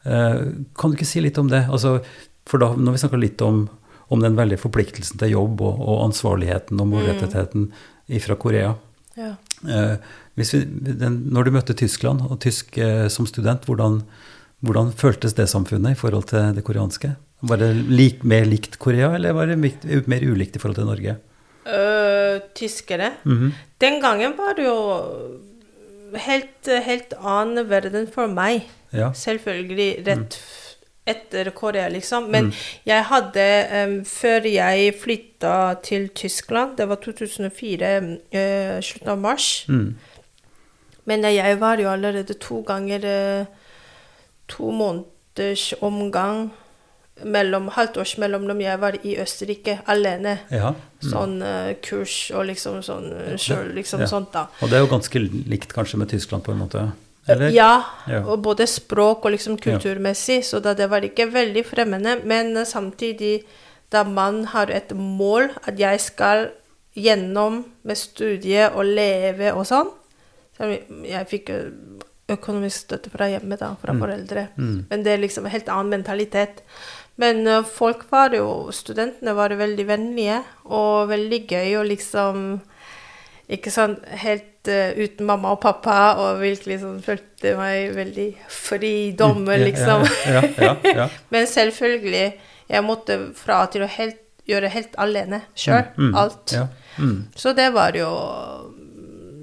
Eh, 0.03 0.41
Kan 0.79 0.91
du 0.91 0.95
ikke 0.95 1.07
si 1.07 1.19
litt 1.19 1.37
om 1.41 1.49
det? 1.51 1.65
Altså, 1.67 1.97
for 2.47 2.61
da, 2.61 2.71
når 2.75 2.95
vi 2.95 3.01
snakker 3.01 3.19
litt 3.19 3.41
om, 3.43 3.65
om 4.07 4.21
den 4.23 4.37
veldige 4.37 4.61
forpliktelsen 4.63 5.19
til 5.19 5.33
jobb 5.35 5.61
og, 5.61 5.81
og 5.83 6.05
ansvarligheten 6.07 6.79
og 6.79 6.87
målrettheten 6.93 7.67
fra 8.23 8.37
Korea 8.39 8.71
ja. 9.19 9.33
eh, 9.67 9.97
hvis 10.39 10.53
vi, 10.55 10.61
den, 10.97 11.19
Når 11.35 11.45
du 11.45 11.51
møtte 11.51 11.75
Tyskland 11.77 12.23
og 12.25 12.39
tysk 12.41 12.77
eh, 12.79 13.07
som 13.11 13.27
student, 13.27 13.67
hvordan, 13.67 13.99
hvordan 14.65 14.93
føltes 14.95 15.35
det 15.37 15.49
samfunnet 15.51 15.97
i 15.97 15.99
forhold 15.99 16.29
til 16.31 16.55
det 16.55 16.63
koreanske? 16.65 17.11
Var 17.41 17.59
det 17.59 17.73
lik, 17.91 18.23
mer 18.23 18.47
likt 18.47 18.79
Korea, 18.79 19.11
eller 19.15 19.35
var 19.35 19.51
det 19.51 19.59
mer 19.59 20.23
ulikt 20.23 20.55
i 20.55 20.63
forhold 20.63 20.79
til 20.79 20.87
Norge? 20.89 21.19
Uh, 21.69 22.39
tyskere. 22.57 23.13
Mhm. 23.27 23.51
Den 23.79 23.99
gangen 24.01 24.33
var 24.39 24.55
det 24.57 24.65
jo 24.65 24.79
helt, 26.15 26.67
helt 26.85 27.13
annen 27.19 27.69
verden 27.69 28.07
for 28.13 28.27
meg. 28.27 28.61
Ja. 28.93 29.11
Selvfølgelig 29.13 30.03
rett 30.07 30.33
f- 30.33 30.65
etter 31.07 31.49
Korea, 31.51 31.87
liksom. 31.89 32.23
Men 32.29 32.45
Mm. 32.45 32.53
jeg 32.85 33.03
hadde 33.05 33.45
um, 33.83 34.05
Før 34.05 34.45
jeg 34.47 34.93
flytta 35.01 35.73
til 35.83 36.09
Tyskland, 36.09 36.77
det 36.77 36.87
var 36.89 36.95
2004, 36.95 37.97
uh, 37.99 38.81
slutten 38.81 39.09
av 39.09 39.17
mars 39.17 39.65
Mm. 39.69 39.95
Men 41.05 41.25
eh, 41.25 41.35
jeg 41.35 41.59
var 41.59 41.77
jo 41.77 41.89
allerede 41.89 42.33
to 42.33 42.61
ganger 42.61 42.99
uh, 43.41 43.45
To 44.47 44.71
måneders 44.71 45.73
omgang 45.81 46.51
mellom 47.23 47.67
halvt 47.75 47.97
års 47.97 48.17
mellomrom. 48.17 48.59
Jeg 48.61 48.79
var 48.79 48.93
i 49.03 49.15
Østerrike 49.21 49.79
alene. 49.87 50.39
ja. 50.51 50.73
Mm. 51.01 51.09
Sånn 51.11 51.41
uh, 51.41 51.73
kurs 51.81 52.31
og 52.35 52.45
liksom 52.49 52.81
sånn 52.83 53.05
eh, 53.31 53.37
sjøl, 53.37 53.69
liksom 53.73 54.01
Ja. 54.01 54.07
sånt, 54.07 54.33
da. 54.33 54.47
Og 54.61 54.69
det 54.69 54.75
er 54.75 54.79
jo 54.83 54.89
ganske 54.91 55.19
likt 55.47 55.71
kanskje 55.73 55.97
med 55.97 56.09
Tyskland 56.09 56.43
på 56.43 56.51
en 56.51 56.59
måte? 56.59 56.91
Eller? 57.27 57.49
Ja, 57.55 57.83
Ja. 58.07 58.19
og 58.25 58.41
både 58.43 58.67
språk 58.67 59.23
og 59.25 59.31
liksom 59.31 59.55
kulturmessig, 59.57 60.43
så 60.43 60.59
da 60.61 60.73
det 60.73 60.89
var 60.89 60.99
ikke 61.01 61.31
veldig 61.31 61.63
fremmede. 61.65 62.25
Men 62.25 62.57
eh, 62.57 62.65
samtidig, 62.65 63.43
da 63.89 64.03
man 64.03 64.43
har 64.45 64.67
et 64.69 64.89
mål 64.93 65.49
at 65.65 65.77
jeg 65.79 65.99
skal 66.01 66.49
gjennom 66.97 67.63
med 67.83 67.95
studiet 67.97 68.73
og 68.75 68.83
leve 68.85 69.53
og 69.53 69.65
sånn 69.65 69.89
så 70.57 70.67
Jeg 71.05 71.27
fikk 71.29 71.49
økonomisk 72.29 72.83
støtte 72.85 73.09
fra 73.09 73.25
hjemmet, 73.31 73.59
da, 73.59 73.75
fra 73.81 73.93
Mm. 73.93 73.99
foreldre. 74.01 74.47
Mm. 74.57 74.85
Men 74.89 75.03
det 75.03 75.07
er 75.13 75.17
liksom 75.17 75.45
en 75.45 75.51
helt 75.51 75.69
annen 75.69 75.89
mentalitet. 75.89 76.61
Men 77.19 77.41
eh, 77.47 77.63
folk 77.67 78.05
var 78.11 78.31
jo 78.35 78.69
Studentene 78.75 79.33
var 79.35 79.51
veldig 79.59 79.85
vennlige 79.89 80.37
og 80.71 81.09
veldig 81.11 81.39
gøy 81.51 81.73
og 81.81 81.89
liksom 81.89 82.43
Ikke 83.49 83.71
sånn 83.73 83.95
helt 84.21 84.69
uh, 84.69 84.91
uten 84.93 85.25
mamma 85.25 85.55
og 85.55 85.61
pappa, 85.63 85.95
og 86.21 86.41
virkelig 86.43 86.75
sånn 86.83 86.99
følte 87.01 87.55
meg 87.57 87.95
veldig 87.95 88.27
fridommer, 88.53 89.57
Ja, 89.57 89.65
liksom. 89.65 90.03
Ja, 90.29 90.43
ja, 90.45 90.73
ja, 90.85 90.93
ja. 90.99 91.07
Men 91.33 91.47
selvfølgelig, 91.49 92.27
jeg 92.69 92.85
måtte 92.85 93.17
fra 93.39 93.63
til 93.73 93.87
å 93.87 93.89
helt, 93.89 94.19
gjøre 94.45 94.69
helt 94.69 94.93
alene 95.01 95.41
sjøl. 95.57 95.87
Mm, 95.97 96.11
mm, 96.11 96.19
Alt. 96.21 96.53
Ja. 96.53 96.67
Mm. 97.01 97.17
Så 97.41 97.55
det 97.57 97.71
var 97.73 97.97
jo 97.97 98.11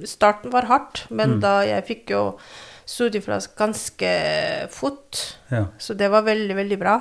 Starten 0.07 0.53
var 0.55 0.69
hardt, 0.71 1.07
men 1.11 1.37
Mm. 1.37 1.41
da 1.43 1.53
jeg 1.67 1.87
fikk 1.89 2.11
jo 2.15 2.23
studieplass 2.87 3.49
ganske 3.59 4.11
fort, 4.71 5.23
ja. 5.51 5.65
så 5.83 5.97
det 5.99 6.13
var 6.13 6.23
veldig, 6.23 6.55
veldig 6.63 6.79
bra. 6.79 7.01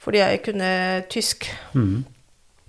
Fordi 0.00 0.18
jeg 0.22 0.42
kunne 0.42 0.70
tysk. 1.12 1.46
Mm. 1.74 2.04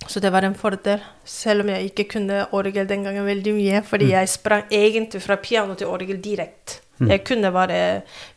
Så 0.08 0.20
det 0.20 0.32
var 0.34 0.42
en 0.44 0.54
fordel. 0.58 1.00
Selv 1.24 1.62
om 1.62 1.68
jeg 1.72 1.90
ikke 1.92 2.08
kunne 2.18 2.42
orgel 2.52 2.88
den 2.90 3.04
gangen 3.06 3.24
veldig 3.26 3.54
mye, 3.54 3.82
fordi 3.86 4.10
jeg 4.10 4.28
sprang 4.28 4.64
egentlig 4.70 5.22
fra 5.22 5.36
piano 5.40 5.74
til 5.78 5.86
orgel 5.86 6.18
direkte. 6.24 6.80
Mm. 6.98 7.08
Jeg 7.10 7.24
kunne 7.24 7.52
bare 7.54 7.78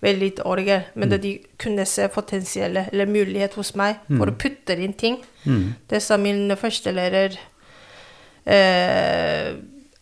veldig 0.01 0.21
lite 0.21 0.45
orgel, 0.45 0.85
men 0.95 1.09
da 1.11 1.17
de 1.21 1.33
kunne 1.61 1.85
se 1.85 2.07
potensielle 2.07 2.85
eller 2.91 3.05
mulighet 3.11 3.53
hos 3.59 3.73
meg 3.77 3.99
for 4.07 4.31
å 4.31 4.37
putte 4.41 4.77
inn 4.81 4.93
ting. 4.97 5.19
Mm. 5.45 5.73
Det 5.89 6.01
sa 6.01 6.17
min 6.17 6.47
førstelærer 6.57 7.35
eh, 8.45 9.51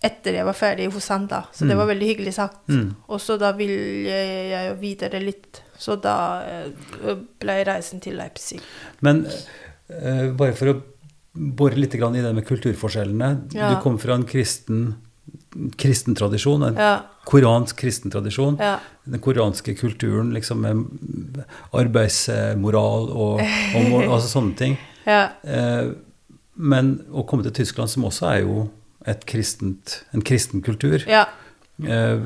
etter 0.04 0.36
jeg 0.38 0.46
var 0.48 0.56
ferdig 0.58 0.89
hos 0.91 1.08
han, 1.14 1.28
da. 1.32 1.46
Så 1.56 1.66
det 1.66 1.74
Mm. 1.76 1.80
var 1.80 1.86
veldig 1.96 2.08
hyggelig 2.08 2.34
sagt. 2.34 2.68
Mm. 2.68 2.96
Og 3.08 3.20
så 3.22 3.38
da 3.39 3.52
ville 3.54 4.10
jeg 4.52 4.70
jo 4.70 4.76
videre 4.82 5.20
litt. 5.24 5.62
Så 5.84 5.98
da 6.00 6.16
eh, 6.48 7.14
ble 7.44 7.60
reisen 7.68 8.00
til 8.04 8.16
Leipzig. 8.16 8.62
Men 9.04 9.26
uh, 9.28 10.30
bare 10.40 10.56
for 10.56 10.72
å 10.72 10.80
bore 11.34 11.80
litt 11.80 11.96
grann 11.98 12.16
i 12.16 12.22
det 12.24 12.32
med 12.36 12.46
kulturforskjellene. 12.48 13.32
Ja. 13.58 13.74
Du 13.74 13.82
kom 13.84 13.98
fra 14.02 14.16
en 14.20 14.26
kristen, 14.30 14.94
kristen 15.82 16.16
tradisjon, 16.18 16.64
en 16.70 16.78
Ja. 16.78 16.94
koransk 17.26 17.78
kristen 17.82 18.12
tradisjon. 18.14 18.58
Ja. 18.60 18.80
Den 19.06 19.20
koranske 19.20 19.76
kulturen 19.76 20.32
liksom 20.34 20.62
med 20.62 21.44
arbeidsmoral 21.74 23.10
og, 23.10 23.42
og 23.76 23.90
mål, 23.90 24.08
altså 24.12 24.30
sånne 24.40 24.56
ting. 24.58 24.78
ja. 25.10 25.30
Eh, 25.44 25.92
men 26.56 27.00
å 27.12 27.26
komme 27.26 27.44
til 27.44 27.56
Tyskland, 27.64 27.90
som 27.90 28.06
også 28.06 28.30
er 28.30 28.42
jo 28.46 28.70
et 29.10 29.26
kristent, 29.26 30.04
en 30.14 30.22
kristen 30.24 30.62
kultur 30.64 31.02
ja. 31.10 31.26
eh, 31.84 32.22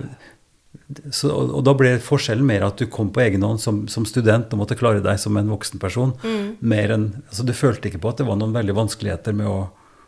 så, 1.12 1.32
og, 1.32 1.52
og 1.60 1.64
da 1.68 1.74
ble 1.78 1.96
forskjellen 2.04 2.48
mer 2.48 2.66
at 2.68 2.80
du 2.80 2.88
kom 2.92 3.10
på 3.14 3.24
egen 3.26 3.44
hånd 3.44 3.60
som, 3.64 3.82
som 3.92 4.06
student 4.08 4.54
og 4.54 4.62
måtte 4.62 4.78
klare 4.80 5.04
deg 5.04 5.20
som 5.22 5.38
en 5.40 5.52
voksen 5.52 5.82
person. 5.82 6.14
Mm. 6.24 6.46
Mer 6.60 6.94
enn, 6.96 7.10
altså 7.28 7.46
Du 7.48 7.54
følte 7.58 7.90
ikke 7.90 8.02
på 8.04 8.14
at 8.14 8.22
det 8.22 8.28
var 8.30 8.40
noen 8.40 8.56
veldig 8.56 8.76
vanskeligheter 8.78 9.36
med 9.38 9.50
å, 9.52 9.60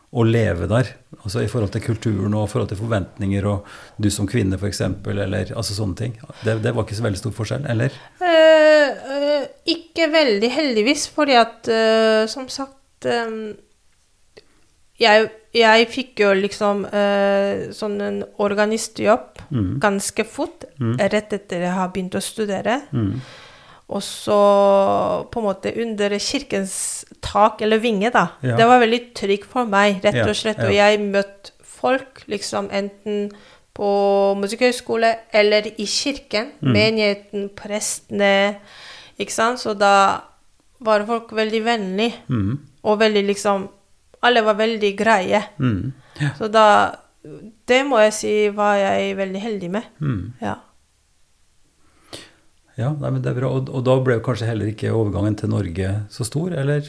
å 0.09 0.25
leve 0.25 0.69
der. 0.71 0.93
altså 1.21 1.43
I 1.43 1.49
forhold 1.51 1.73
til 1.75 1.85
kulturen 1.85 2.35
og 2.37 2.47
i 2.47 2.51
forhold 2.53 2.71
til 2.71 2.81
forventninger 2.81 3.47
og 3.51 3.67
du 4.01 4.09
som 4.13 4.29
kvinne 4.29 4.59
f.eks. 4.59 4.81
Eller 5.11 5.53
altså 5.53 5.77
sånne 5.77 5.99
ting. 5.99 6.19
Det, 6.45 6.59
det 6.63 6.75
var 6.75 6.87
ikke 6.87 6.99
så 6.99 7.07
veldig 7.07 7.23
stor 7.23 7.35
forskjell, 7.37 7.67
eller? 7.75 7.95
Eh, 8.23 9.09
eh, 9.15 9.49
ikke 9.75 10.09
veldig, 10.13 10.53
heldigvis, 10.55 11.09
fordi 11.15 11.39
at 11.39 11.71
eh, 11.73 12.23
som 12.31 12.47
sagt 12.51 13.09
eh, 13.09 13.35
jeg, 14.99 15.29
jeg 15.53 15.87
fikk 15.89 16.19
jo 16.19 16.33
liksom 16.37 16.85
uh, 16.85 17.69
sånn 17.73 17.99
en 18.01 18.23
organistjobb 18.39 19.37
Mm. 19.49 19.79
ganske 19.81 20.23
fort, 20.29 20.65
Mm. 20.79 20.97
rett 21.09 21.31
etter 21.33 21.61
jeg 21.65 21.71
har 21.73 21.87
begynt 21.89 22.13
å 22.15 22.21
studere. 22.21 22.81
Mm. 22.93 23.21
Og 23.89 24.01
så 24.05 24.35
på 25.31 25.39
en 25.41 25.45
måte 25.47 25.71
under 25.81 26.09
kirkens 26.21 27.05
tak, 27.25 27.61
eller 27.65 27.79
vinge, 27.81 28.11
da. 28.13 28.27
Ja. 28.43 28.55
Det 28.59 28.67
var 28.69 28.79
veldig 28.83 29.13
trygt 29.17 29.45
for 29.49 29.65
meg, 29.65 30.03
rett 30.03 30.21
og 30.27 30.35
slett. 30.35 30.57
ja. 30.61 30.67
Og 30.67 30.73
jeg 30.77 30.99
møtte 30.99 31.51
folk 31.63 32.21
liksom 32.29 32.69
enten 32.71 33.31
på 33.73 34.35
musikkhøgskole 34.37 35.15
eller 35.33 35.65
i 35.79 35.85
kirken. 35.85 36.51
Mm. 36.61 36.71
Menigheten, 36.73 37.49
prestene. 37.55 38.57
Ikke 39.19 39.31
sant? 39.33 39.59
Så 39.59 39.73
da 39.77 40.21
var 40.81 41.05
folk 41.07 41.31
veldig 41.31 41.63
vennlige. 41.65 42.13
Mm. 42.29 42.59
Og 42.83 42.99
veldig 42.99 43.25
liksom 43.25 43.69
Alle 44.25 44.43
var 44.45 44.57
veldig 44.59 44.93
greie. 44.99 45.43
Mm. 45.59 45.91
Ja. 46.19 46.33
Så 46.37 46.49
da 46.51 46.65
Det 47.67 47.81
må 47.83 47.99
jeg 47.99 48.13
si 48.15 48.33
var 48.55 48.77
jeg 48.79 49.15
veldig 49.17 49.39
heldig 49.43 49.69
med. 49.71 49.87
Mm. 49.99 50.33
Ja. 50.41 50.55
Ja, 52.79 52.93
nei, 52.95 53.09
men 53.11 53.19
det 53.21 53.33
er 53.33 53.39
bra. 53.41 53.51
Og, 53.51 53.67
og 53.75 53.83
da 53.83 53.97
ble 53.99 54.21
kanskje 54.23 54.47
heller 54.47 54.71
ikke 54.71 54.93
overgangen 54.95 55.35
til 55.35 55.51
Norge 55.51 55.93
så 56.13 56.27
stor, 56.27 56.55
eller 56.55 56.87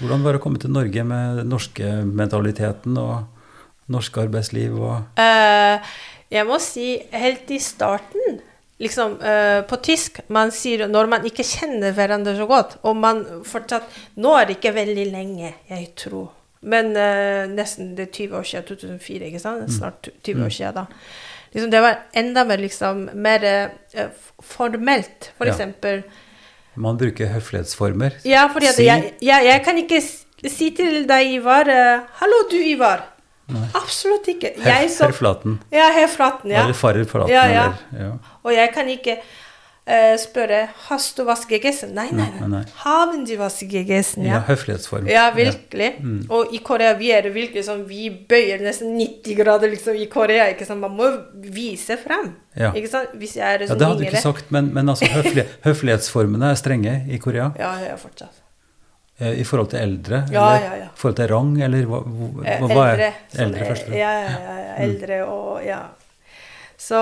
Hvordan 0.00 0.22
var 0.24 0.32
det 0.32 0.40
å 0.40 0.42
komme 0.46 0.60
til 0.60 0.72
Norge 0.72 1.02
med 1.04 1.42
den 1.42 1.50
norske 1.52 1.88
mentaliteten 2.08 2.96
og 2.96 3.92
norsk 3.92 4.22
arbeidsliv 4.22 4.78
og 4.78 5.20
uh, 5.20 5.92
jeg 6.32 6.48
må 6.48 6.56
si 6.62 6.94
helt 7.12 7.50
i 7.52 7.58
starten 7.60 8.38
liksom 8.82 9.18
uh, 9.20 9.60
På 9.68 9.78
tysk 9.84 10.22
man 10.32 10.52
sier 10.54 10.86
når 10.88 11.10
man 11.12 11.26
ikke 11.28 11.44
kjenner 11.44 11.92
hverandre 11.96 12.34
så 12.38 12.46
godt, 12.48 12.78
og 12.88 12.96
man 12.96 13.20
fortsatt 13.44 14.16
Nå 14.22 14.32
er 14.38 14.48
det 14.48 14.58
ikke 14.58 14.74
veldig 14.78 15.06
lenge, 15.12 15.52
jeg 15.68 15.90
tror. 15.98 16.30
Men 16.62 16.92
uh, 16.96 17.46
nesten 17.50 17.94
det 17.98 18.08
er 18.08 18.12
20 18.12 18.36
år 18.38 18.42
siden, 18.46 18.64
2004, 18.68 19.26
ikke 19.26 19.40
sant? 19.42 19.70
Snart 19.74 20.08
20 20.24 20.44
år 20.46 20.48
siden 20.54 20.74
da. 20.74 20.84
Liksom, 21.52 21.70
det 21.70 21.80
var 21.84 21.98
enda 22.16 22.44
mer 22.48 22.56
liksom 22.62 23.08
mer 23.14 23.46
uh, 23.96 24.04
formelt. 24.40 25.32
For 25.38 25.44
Ja. 25.46 25.52
eksempel 25.52 26.02
Man 26.74 26.96
bruker 26.96 27.26
høflighetsformer. 27.28 28.14
Ja, 28.24 28.46
at 28.48 28.62
Si- 28.74 28.84
jeg, 28.86 29.12
jeg, 29.20 29.44
jeg 29.44 29.62
kan 29.64 29.76
ikke 29.78 30.00
si 30.48 30.70
til 30.70 31.02
deg, 31.08 31.34
Ivar 31.34 31.68
uh, 31.68 32.06
'Hallo, 32.20 32.38
du, 32.50 32.56
Ivar'. 32.56 33.02
Absolutt 33.74 34.28
ikke. 34.28 34.52
Herr 34.62 35.12
Flaten. 35.12 35.58
Ja, 35.72 35.90
herr 35.92 36.08
Flaten, 36.08 36.50
ja. 36.50 36.62
Eller 36.62 36.72
farer 36.72 37.04
Flaten. 37.04 37.30
Ja, 37.34 37.44
ja. 37.52 37.64
Eller, 37.92 38.06
ja. 38.06 38.12
Og 38.42 38.54
jeg 38.54 38.70
kan 38.74 38.88
ikke 38.88 39.16
eh, 39.86 40.16
spørre 40.16 40.68
'Hast 40.88 41.16
du 41.18 41.24
was 41.24 41.44
gegessen?' 41.46 41.94
Nei, 41.94 42.08
nei, 42.12 42.28
Nei, 42.40 42.48
nei. 42.48 42.62
Haben 42.84 43.26
Sie 43.26 43.36
was 43.38 43.60
ja, 43.62 43.82
Ja. 44.16 44.40
høflighetsform. 44.46 45.08
Ja, 45.08 45.30
virkelig. 45.34 45.94
Og 46.30 46.52
i 46.54 46.58
Korea 46.58 46.94
vi 46.94 47.10
er 47.10 47.22
virkelig 47.30 47.64
sånn 47.64 47.86
Vi 47.88 48.10
bøyer 48.28 48.60
nesten 48.60 48.96
90 48.96 49.34
grader 49.36 49.68
liksom 49.70 49.94
i 49.96 50.06
Korea. 50.06 50.46
ikke 50.50 50.66
sant? 50.66 50.80
Man 50.80 50.96
må 50.96 51.10
vise 51.34 51.96
frem. 51.96 52.34
Ja. 52.56 52.72
Ikke 52.72 52.88
sant? 52.88 53.08
Hvis 53.14 53.34
jeg 53.36 53.54
er 53.54 53.60
Ja, 53.60 53.66
sånn 53.66 53.78
det 53.78 53.86
hadde 53.86 53.98
du 53.98 54.04
ikke 54.04 54.22
sagt, 54.22 54.50
men, 54.50 54.72
men 54.74 54.86
altså, 54.88 55.06
høflig, 55.06 55.46
høflighetsformene 55.64 56.50
er 56.50 56.54
strenge 56.54 57.06
i 57.10 57.18
Korea. 57.18 57.52
Ja, 57.58 57.78
ja, 57.80 57.96
fortsatt. 57.96 58.42
Eh, 59.20 59.40
I 59.40 59.44
forhold 59.44 59.70
til 59.70 59.78
eldre? 59.80 60.24
Ja, 60.32 60.56
eller 60.56 60.66
ja, 60.66 60.76
ja. 60.76 60.84
I 60.84 60.96
forhold 60.98 61.16
til 61.16 61.28
rang, 61.28 61.50
eller 61.62 61.84
hva, 61.86 61.98
hva, 62.02 62.28
hva, 62.42 62.68
hva 62.68 62.86
er 62.86 62.92
Eldre. 62.92 63.12
sånn, 63.34 63.40
Eldre 63.46 63.60
eh, 63.60 63.68
først. 63.68 63.88
Ja, 63.88 64.12
ja, 64.18 64.30
ja, 64.30 64.54
ja. 64.58 64.74
Eldre 64.86 65.18
og 65.26 65.64
ja. 65.66 65.80
Så, 66.82 66.98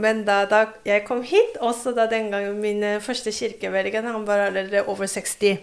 men 0.00 0.22
da, 0.24 0.42
da 0.48 0.62
jeg 0.88 1.02
kom 1.04 1.20
hit, 1.26 1.58
også 1.60 1.92
da 1.96 2.06
den 2.08 2.30
gangen 2.32 2.60
min 2.62 2.80
eh, 2.86 3.00
første 3.04 3.32
kirkevelger, 3.34 4.06
han 4.06 4.24
var 4.26 4.46
allerede 4.46 4.86
over 4.88 5.06
60. 5.06 5.58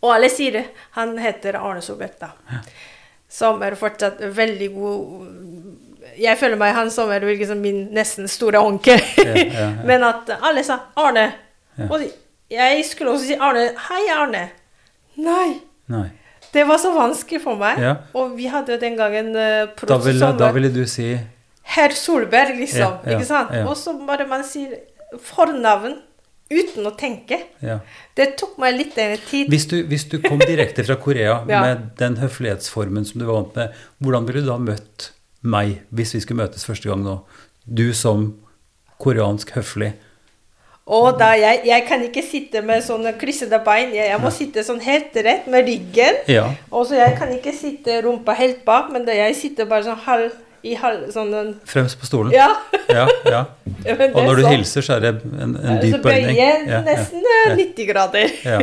Og 0.00 0.12
alle 0.14 0.30
sier 0.32 0.56
det. 0.56 0.62
Han 0.96 1.12
heter 1.20 1.58
Arne 1.60 1.82
Solbekk, 1.84 2.16
da. 2.22 2.62
Som 3.28 3.60
er 3.66 3.76
fortsatt 3.76 4.20
veldig 4.36 4.68
god 4.76 6.18
Jeg 6.20 6.38
føler 6.38 6.60
meg 6.60 6.76
han 6.76 6.90
som 6.94 7.10
er 7.10 7.24
liksom 7.26 7.60
min 7.60 7.88
nesten 7.92 8.28
store 8.30 8.60
onkel. 8.62 9.00
Ja, 9.18 9.34
ja, 9.34 9.44
ja. 9.58 9.68
Men 9.88 10.04
at 10.06 10.32
alle 10.36 10.64
sa 10.64 10.78
Arne. 11.00 11.26
Og 11.88 12.04
jeg 12.52 12.84
skulle 12.88 13.12
også 13.12 13.28
si 13.32 13.38
Arne. 13.40 13.66
Hei, 13.88 14.02
Arne. 14.14 14.44
Nei. 15.20 15.48
Nei. 15.92 16.06
Det 16.54 16.64
var 16.68 16.78
så 16.80 16.94
vanskelig 16.94 17.42
for 17.44 17.60
meg. 17.60 17.82
Og 18.14 18.36
vi 18.38 18.48
hadde 18.48 18.76
jo 18.76 18.80
den 18.80 18.96
gangen 18.96 19.34
uh, 19.36 19.88
Da 19.88 20.00
ville, 20.00 20.32
da 20.38 20.52
ville 20.54 20.72
du 20.72 20.84
si 20.88 21.12
Herr 21.74 21.94
Solberg, 21.96 22.58
liksom. 22.60 22.80
Ja, 22.80 22.98
ja, 23.04 23.16
ikke 23.18 23.28
sant? 23.28 23.54
ja. 23.56 23.64
Og 23.70 23.76
så 23.80 23.94
bare 24.06 24.26
man 24.28 24.44
sier 24.44 24.76
fornavn 25.24 25.96
uten 26.52 26.86
å 26.86 26.92
tenke. 26.98 27.38
ja. 27.64 27.78
Det 28.14 28.34
tok 28.38 28.58
meg 28.62 28.76
litt 28.76 28.94
tid. 28.94 29.48
Hvis 29.50 29.64
du, 29.70 29.78
hvis 29.90 30.04
du 30.12 30.20
kom 30.22 30.38
direkte 30.38 30.84
fra 30.86 30.94
Korea 31.00 31.40
Ja. 31.50 31.62
med 31.64 31.88
den 31.98 32.18
høflighetsformen 32.20 33.04
som 33.08 33.18
du 33.22 33.26
var 33.26 33.40
vant 33.40 33.56
med, 33.58 33.72
hvordan 34.04 34.28
ville 34.28 34.44
du 34.44 34.50
da 34.52 34.58
møtt 34.62 35.10
meg 35.42 35.80
hvis 35.90 36.14
vi 36.14 36.20
skulle 36.24 36.44
møtes 36.44 36.64
første 36.68 36.88
gang 36.92 37.02
nå? 37.04 37.18
Du 37.64 37.88
som 37.96 38.34
koreansk 39.02 39.50
høflig. 39.56 39.94
Og 40.84 41.16
da 41.18 41.30
jeg, 41.32 41.62
jeg 41.64 41.84
kan 41.88 42.02
ikke 42.04 42.22
sitte 42.22 42.60
med 42.62 42.84
sånne 42.84 43.14
kryssede 43.16 43.56
bein. 43.64 43.94
Jeg, 43.96 44.10
jeg 44.12 44.20
må 44.20 44.30
sitte 44.30 44.62
sånn 44.66 44.82
helt 44.84 45.16
rett 45.24 45.46
med 45.50 45.64
ryggen. 45.64 46.18
Ja. 46.28 46.50
Og 46.70 46.84
så 46.90 46.98
jeg 47.00 47.16
kan 47.16 47.32
ikke 47.32 47.54
sitte 47.56 48.02
rumpa 48.04 48.36
helt 48.36 48.60
bak, 48.68 48.90
men 48.92 49.08
jeg 49.08 49.32
sitter 49.38 49.64
bare 49.70 49.86
sånn 49.88 50.02
halv 50.04 50.36
i 50.64 50.74
halv 50.80 51.10
sånn 51.12 51.32
en, 51.36 51.50
Fremst 51.68 51.98
på 52.00 52.06
stolen. 52.08 52.32
Ja. 52.32 52.48
ja, 52.88 53.04
ja. 53.28 53.42
Og 54.14 54.20
når 54.24 54.36
du 54.40 54.42
sånn. 54.46 54.54
hilser, 54.56 54.84
så 54.86 54.96
er 54.96 55.00
det 55.04 55.10
en, 55.24 55.54
en 55.60 55.76
Så 55.76 55.76
dyp 55.82 55.98
bøyer 56.06 56.22
bøyning. 56.24 56.38
jeg 56.40 56.64
Ja, 56.66 56.78
ja. 56.78 56.80
nesten 56.86 57.28
eh, 57.34 57.54
90 57.60 57.90
grader. 57.92 58.34
Ja. 58.54 58.58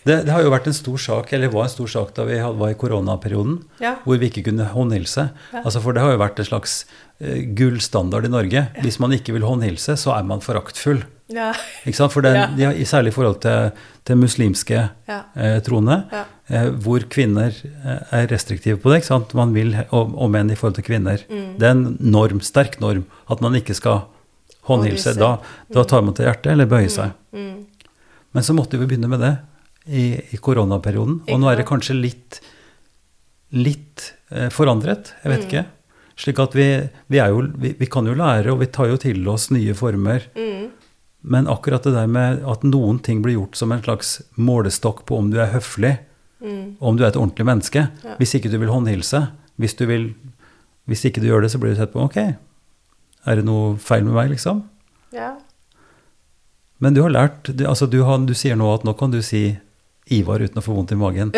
Det, 0.00 0.14
det 0.24 0.32
har 0.32 0.40
jo 0.40 0.48
vært 0.50 0.64
en 0.70 0.72
stor 0.74 0.96
sak, 0.96 1.28
eller 1.36 1.50
var 1.52 1.66
en 1.66 1.72
stor 1.74 1.86
sak 1.92 2.14
da 2.16 2.24
vi 2.24 2.38
var 2.40 2.70
i 2.72 2.76
koronaperioden, 2.80 3.58
hvor 4.06 4.16
vi 4.18 4.30
ikke 4.30 4.46
kunne 4.48 4.64
håndhilse. 4.72 5.26
Altså 5.60 5.82
For 5.84 5.92
det 5.92 6.00
har 6.00 6.14
jo 6.14 6.20
vært 6.22 6.40
en 6.40 6.48
slags 6.48 6.78
uh, 7.20 7.36
gullstandard 7.58 8.24
i 8.24 8.32
Norge. 8.32 8.62
Hvis 8.80 8.96
man 9.02 9.12
ikke 9.12 9.34
vil 9.36 9.44
håndhilse, 9.44 9.98
så 10.00 10.14
er 10.16 10.24
man 10.24 10.40
foraktfull. 10.40 11.02
Ja. 11.30 11.50
Ikke 11.84 11.98
sant? 12.00 12.14
For 12.16 12.24
den, 12.24 12.34
Ja. 12.40 12.46
de 12.56 12.64
har, 12.70 12.80
Særlig 12.88 13.12
i 13.12 13.16
forhold 13.20 13.42
til, 13.44 13.70
til 14.08 14.16
muslimske 14.18 14.80
Ja. 15.06 15.20
eh, 15.36 15.60
troende, 15.68 16.00
Ja. 16.10 16.24
eh, 16.24 16.26
hvor 16.82 17.04
kvinner 17.12 17.54
eh, 17.54 18.00
er 18.20 18.26
restriktive 18.32 18.80
på 18.82 18.90
det. 18.90 19.00
ikke 19.02 19.10
sant? 19.12 19.34
Man 19.38 19.52
vil, 19.54 19.74
og, 19.94 20.14
og 20.18 20.30
menn 20.34 20.50
i 20.50 20.56
forhold 20.58 20.74
til 20.80 20.86
kvinner. 20.88 21.22
Mm. 21.30 21.44
Det 21.60 21.68
er 21.68 21.76
en 21.76 21.96
norm, 22.00 22.40
sterk 22.42 22.80
norm 22.82 23.04
at 23.30 23.40
man 23.44 23.54
ikke 23.58 23.76
skal 23.78 24.02
håndhilse. 24.68 25.14
Da, 25.18 25.36
da 25.72 25.84
tar 25.88 26.02
man 26.06 26.14
til 26.18 26.26
hjertet 26.26 26.52
eller 26.52 26.66
bøyer 26.70 26.90
seg. 26.92 27.12
Mm. 27.36 27.66
Men 28.34 28.46
så 28.46 28.54
måtte 28.54 28.78
vi 28.78 28.86
begynne 28.90 29.08
med 29.10 29.22
det 29.22 29.34
i, 29.90 30.04
i 30.34 30.38
koronaperioden. 30.42 31.20
Og 31.30 31.40
nå 31.42 31.48
er 31.50 31.60
det 31.62 31.68
kanskje 31.70 31.96
litt, 31.98 32.40
litt 33.54 34.12
eh, 34.30 34.48
forandret. 34.54 35.14
Jeg 35.24 35.30
Mm. 35.30 35.36
vet 35.36 35.46
ikke. 35.48 35.64
Slik 36.20 36.38
at 36.42 36.52
vi, 36.54 36.66
vi, 37.08 37.18
er 37.18 37.30
jo, 37.32 37.46
vi, 37.56 37.72
vi 37.78 37.86
kan 37.88 38.06
jo 38.06 38.12
lære, 38.14 38.52
og 38.52 38.60
vi 38.60 38.66
tar 38.68 38.90
jo 38.90 38.98
til 39.00 39.26
oss 39.28 39.48
nye 39.50 39.72
former. 39.74 40.26
Mm. 40.36 40.68
Men 41.22 41.48
akkurat 41.48 41.82
det 41.84 41.94
der 41.94 42.06
med 42.08 42.42
at 42.48 42.62
noen 42.64 42.98
ting 43.04 43.22
blir 43.24 43.38
gjort 43.38 43.56
som 43.56 43.72
en 43.72 43.82
slags 43.82 44.20
målestokk 44.36 45.02
på 45.08 45.18
om 45.20 45.30
du 45.32 45.38
er 45.40 45.50
høflig, 45.54 45.94
Mm. 46.40 46.76
om 46.80 46.96
du 46.96 47.02
er 47.04 47.10
et 47.10 47.16
ordentlig 47.20 47.44
menneske 47.44 47.82
Ja. 48.04 48.14
Hvis 48.16 48.34
ikke 48.34 48.48
du 48.48 48.56
vil 48.58 48.70
håndhilse, 48.72 49.26
hvis, 49.60 49.74
du 49.76 49.84
vil, 49.86 50.14
hvis 50.88 51.04
ikke 51.04 51.20
du 51.20 51.26
gjør 51.28 51.42
det, 51.44 51.50
så 51.52 51.58
blir 51.60 51.74
du 51.74 51.76
sett 51.76 51.92
på 51.92 52.00
Ok, 52.00 52.16
er 52.16 53.36
det 53.36 53.44
noe 53.44 53.74
feil 53.76 54.04
med 54.06 54.16
meg, 54.16 54.30
liksom? 54.32 54.62
Ja. 55.12 55.34
Men 56.80 56.94
du 56.96 57.02
har 57.04 57.12
lært 57.12 57.50
du, 57.52 57.66
altså 57.68 57.86
du, 57.86 57.98
har, 58.08 58.18
du 58.24 58.32
sier 58.32 58.56
nå 58.56 58.70
at 58.72 58.84
nå 58.88 58.94
kan 58.96 59.12
du 59.12 59.20
si 59.22 59.58
Ivar 60.10 60.40
uten 60.40 60.58
å 60.58 60.64
få 60.64 60.72
vondt 60.74 60.90
i 60.90 60.96
magen. 60.98 61.28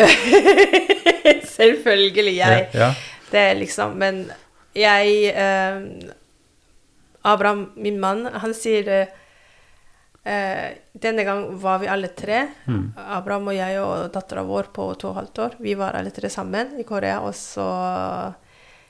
Selvfølgelig. 1.57 2.37
Jeg. 2.39 2.69
Ja, 2.73 2.93
Det 3.29 3.39
er 3.51 3.59
liksom 3.59 3.99
Men 4.01 4.23
jeg 4.73 5.29
eh, 5.29 5.83
Abraham, 7.23 7.67
min 7.77 7.99
mann, 8.01 8.25
han 8.25 8.55
sier 8.57 8.87
eh, 8.89 9.11
eh, 10.25 10.73
Denne 10.93 11.23
gang 11.27 11.45
var 11.59 11.79
vi 11.79 11.87
alle 11.91 12.07
tre. 12.15 12.45
Mm. 12.67 12.93
Abraham 13.17 13.47
og 13.51 13.55
jeg 13.57 13.79
og 13.81 14.11
dattera 14.13 14.43
vår 14.47 14.69
på 14.75 14.89
to 14.99 15.09
og 15.09 15.15
et 15.15 15.19
halvt 15.21 15.39
år. 15.45 15.55
Vi 15.59 15.73
var 15.79 15.97
alle 15.99 16.11
tre 16.15 16.29
sammen 16.29 16.75
i 16.79 16.83
Korea. 16.87 17.19
Og 17.27 17.33
så 17.35 17.67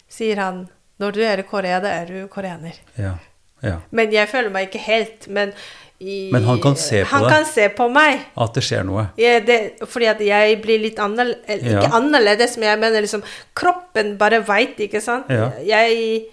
sier 0.09 0.37
han 0.43 0.65
Når 1.01 1.11
du 1.15 1.23
er 1.25 1.39
i 1.41 1.43
Korea, 1.47 1.79
da 1.81 1.89
er 1.89 2.05
du 2.05 2.27
koreaner. 2.31 2.75
ja, 2.97 3.15
ja. 3.63 3.79
Men 3.91 4.11
jeg 4.11 4.27
føler 4.29 4.51
meg 4.53 4.67
ikke 4.67 4.81
helt. 4.83 5.25
Men, 5.27 5.53
i, 5.99 6.29
Men 6.31 6.43
han 6.43 6.59
kan 6.61 6.75
se 6.75 6.99
på 7.05 7.09
han 7.15 7.25
kan 7.31 7.45
se 7.47 7.69
på 7.73 7.87
meg. 7.91 8.25
At 8.37 8.53
det 8.57 8.63
skjer 8.67 8.83
noe. 8.85 9.05
Ja, 9.17 9.39
det, 9.39 9.57
fordi 9.87 10.09
at 10.11 10.19
jeg 10.21 10.57
blir 10.61 10.81
litt 10.83 10.99
annerledes 10.99 11.63
Ja. 11.63 11.79
Ikke 11.79 11.95
annerledes, 11.95 12.57
men 12.59 12.67
jeg 12.69 12.79
mener 12.81 13.01
liksom 13.05 13.23
Kroppen 13.55 14.17
bare 14.19 14.41
veit, 14.45 14.75
ikke 14.83 15.01
sant? 15.01 15.31
Ja. 15.31 15.49
Jeg 15.63 16.25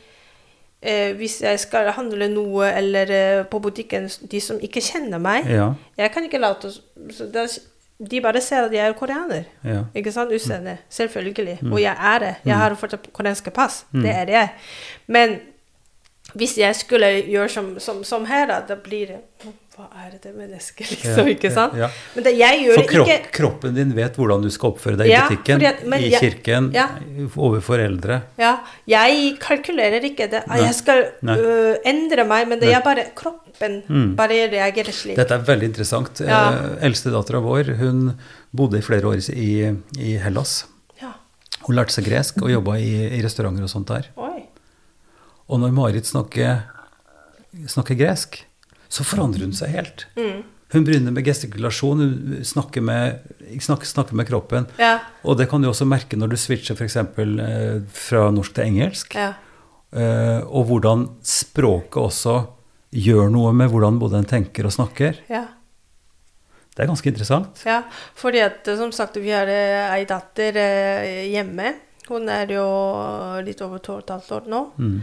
eh, 0.82 1.12
Hvis 1.16 1.40
jeg 1.42 1.60
skal 1.60 1.90
handle 1.92 2.28
noe, 2.28 2.70
eller 2.76 3.10
eh, 3.10 3.44
på 3.44 3.58
butikken 3.60 4.08
De 4.30 4.40
som 4.40 4.58
ikke 4.60 4.80
kjenner 4.80 5.18
meg 5.18 5.46
Ja, 5.50 5.72
Jeg 5.98 6.12
kan 6.12 6.24
ikke 6.24 6.38
late 6.40 6.70
så 6.72 7.28
De 8.00 8.20
bare 8.20 8.40
ser 8.40 8.64
at 8.64 8.72
jeg 8.72 8.86
er 8.88 8.92
koreaner. 8.96 9.44
ja. 9.64 9.82
Ikke 9.94 10.12
sant? 10.12 10.32
Utseende. 10.32 10.78
Selvfølgelig. 10.88 11.58
Mm. 11.60 11.72
Og 11.72 11.82
jeg 11.82 11.96
er 12.00 12.18
det. 12.18 12.34
Jeg 12.44 12.56
har 12.56 12.74
fortsatt 12.74 13.10
koreanske 13.12 13.50
pass. 13.50 13.84
Det 13.92 14.08
er 14.10 14.30
jeg. 14.32 14.48
Men 15.06 15.34
hvis 16.34 16.58
jeg 16.58 16.76
skulle 16.76 17.06
gjøre 17.28 17.48
som, 17.48 17.78
som, 17.78 18.04
som 18.04 18.24
her, 18.24 18.46
da, 18.46 18.60
da 18.68 18.74
blir 18.80 19.06
det 19.06 19.18
Hva 19.80 19.86
er 20.04 20.16
det 20.20 20.30
mennesket, 20.36 20.90
liksom? 20.92 21.20
Ja, 21.24 21.30
ikke 21.34 21.50
sant? 21.54 21.72
ja, 21.78 21.86
ja. 21.86 21.88
Men 22.14 22.24
det, 22.26 22.32
jeg 22.36 22.58
gjør 22.66 22.76
For 22.76 22.88
kropp, 22.90 23.08
ikke 23.14 23.30
kroppen 23.38 23.78
din 23.78 23.94
vet 23.96 24.18
hvordan 24.20 24.42
du 24.44 24.50
skal 24.52 24.74
oppføre 24.74 24.98
deg 25.00 25.08
i 25.08 25.14
butikken, 25.24 25.64
men 25.88 26.04
i 26.04 26.10
kirken, 26.20 26.66
overfor 27.32 27.80
eldre. 27.80 28.18
Ja, 28.40 28.50
jeg 28.92 29.38
kalkulerer 29.40 30.04
ikke 30.10 30.26
det. 30.34 30.42
Jeg 30.60 30.74
skal 30.76 31.06
øh, 31.08 31.78
endre 31.88 32.26
meg, 32.28 32.44
men 32.52 32.60
det 32.60 32.74
er 32.76 32.84
bare 32.84 33.06
kroppen 33.16 33.38
Mm. 33.90 34.12
bare 34.16 34.36
reagerer 34.48 34.94
slik. 34.94 35.16
Dette 35.18 35.34
er 35.36 35.42
veldig 35.44 35.66
interessant. 35.68 36.20
Ja. 36.24 36.38
Eh, 36.54 36.84
Eldstedattera 36.86 37.40
vår 37.44 37.72
hun 37.80 38.04
bodde 38.56 38.78
i 38.78 38.84
flere 38.84 39.10
år 39.10 39.20
i, 39.34 39.48
i 40.00 40.12
Hellas. 40.22 40.62
Hun 41.66 41.76
lærte 41.76 41.92
seg 41.92 42.06
gresk 42.08 42.38
og 42.40 42.48
jobba 42.48 42.78
i, 42.80 42.92
i 43.18 43.20
restauranter 43.24 43.66
og 43.66 43.72
sånt 43.72 43.90
der. 43.90 44.06
Oi. 44.16 44.46
Og 45.52 45.60
når 45.60 45.74
Marit 45.76 46.08
snakker, 46.08 46.62
snakker 47.68 47.98
gresk, 48.00 48.38
så 48.90 49.06
forandrer 49.06 49.46
hun 49.46 49.54
seg 49.54 49.70
helt. 49.74 50.06
Mm. 50.18 50.42
Hun 50.72 50.84
begynner 50.86 51.14
med 51.14 51.26
gestikulasjon, 51.26 51.98
hun 51.98 52.44
snakker 52.46 52.82
med, 52.84 53.18
snakker, 53.58 53.86
snakker 53.86 54.14
med 54.14 54.28
kroppen. 54.28 54.68
Ja. 54.78 55.00
Og 55.26 55.38
det 55.38 55.48
kan 55.50 55.62
du 55.62 55.66
også 55.70 55.86
merke 55.88 56.18
når 56.18 56.30
du 56.30 56.36
switcher 56.38 56.78
f.eks. 56.78 56.96
Eh, 56.98 57.80
fra 57.90 58.28
norsk 58.34 58.54
til 58.54 58.68
engelsk. 58.68 59.16
Ja. 59.18 59.32
Eh, 59.90 60.38
og 60.46 60.68
hvordan 60.68 61.08
språket 61.26 61.98
også 61.98 62.36
gjør 62.94 63.32
noe 63.34 63.50
med 63.54 63.70
hvordan 63.70 63.98
både 63.98 64.20
en 64.20 64.30
tenker 64.30 64.68
og 64.68 64.74
snakker. 64.74 65.18
Ja. 65.30 65.48
Det 66.70 66.84
er 66.84 66.90
ganske 66.92 67.10
interessant. 67.10 67.64
Ja, 67.66 67.82
fordi 68.18 68.44
at 68.46 68.70
eh, 68.70 68.78
som 68.78 68.94
sagt, 68.94 69.18
vi 69.18 69.34
har 69.34 69.50
ei 69.50 70.04
datter 70.06 70.62
hjemme. 71.32 71.74
Hun 72.10 72.30
er 72.30 72.50
jo 72.54 72.68
litt 73.46 73.58
over 73.66 73.82
to 73.82 73.98
og 73.98 74.04
et 74.04 74.14
halvt 74.14 74.32
år 74.38 74.48
nå. 74.50 74.62
Mm. 74.78 75.02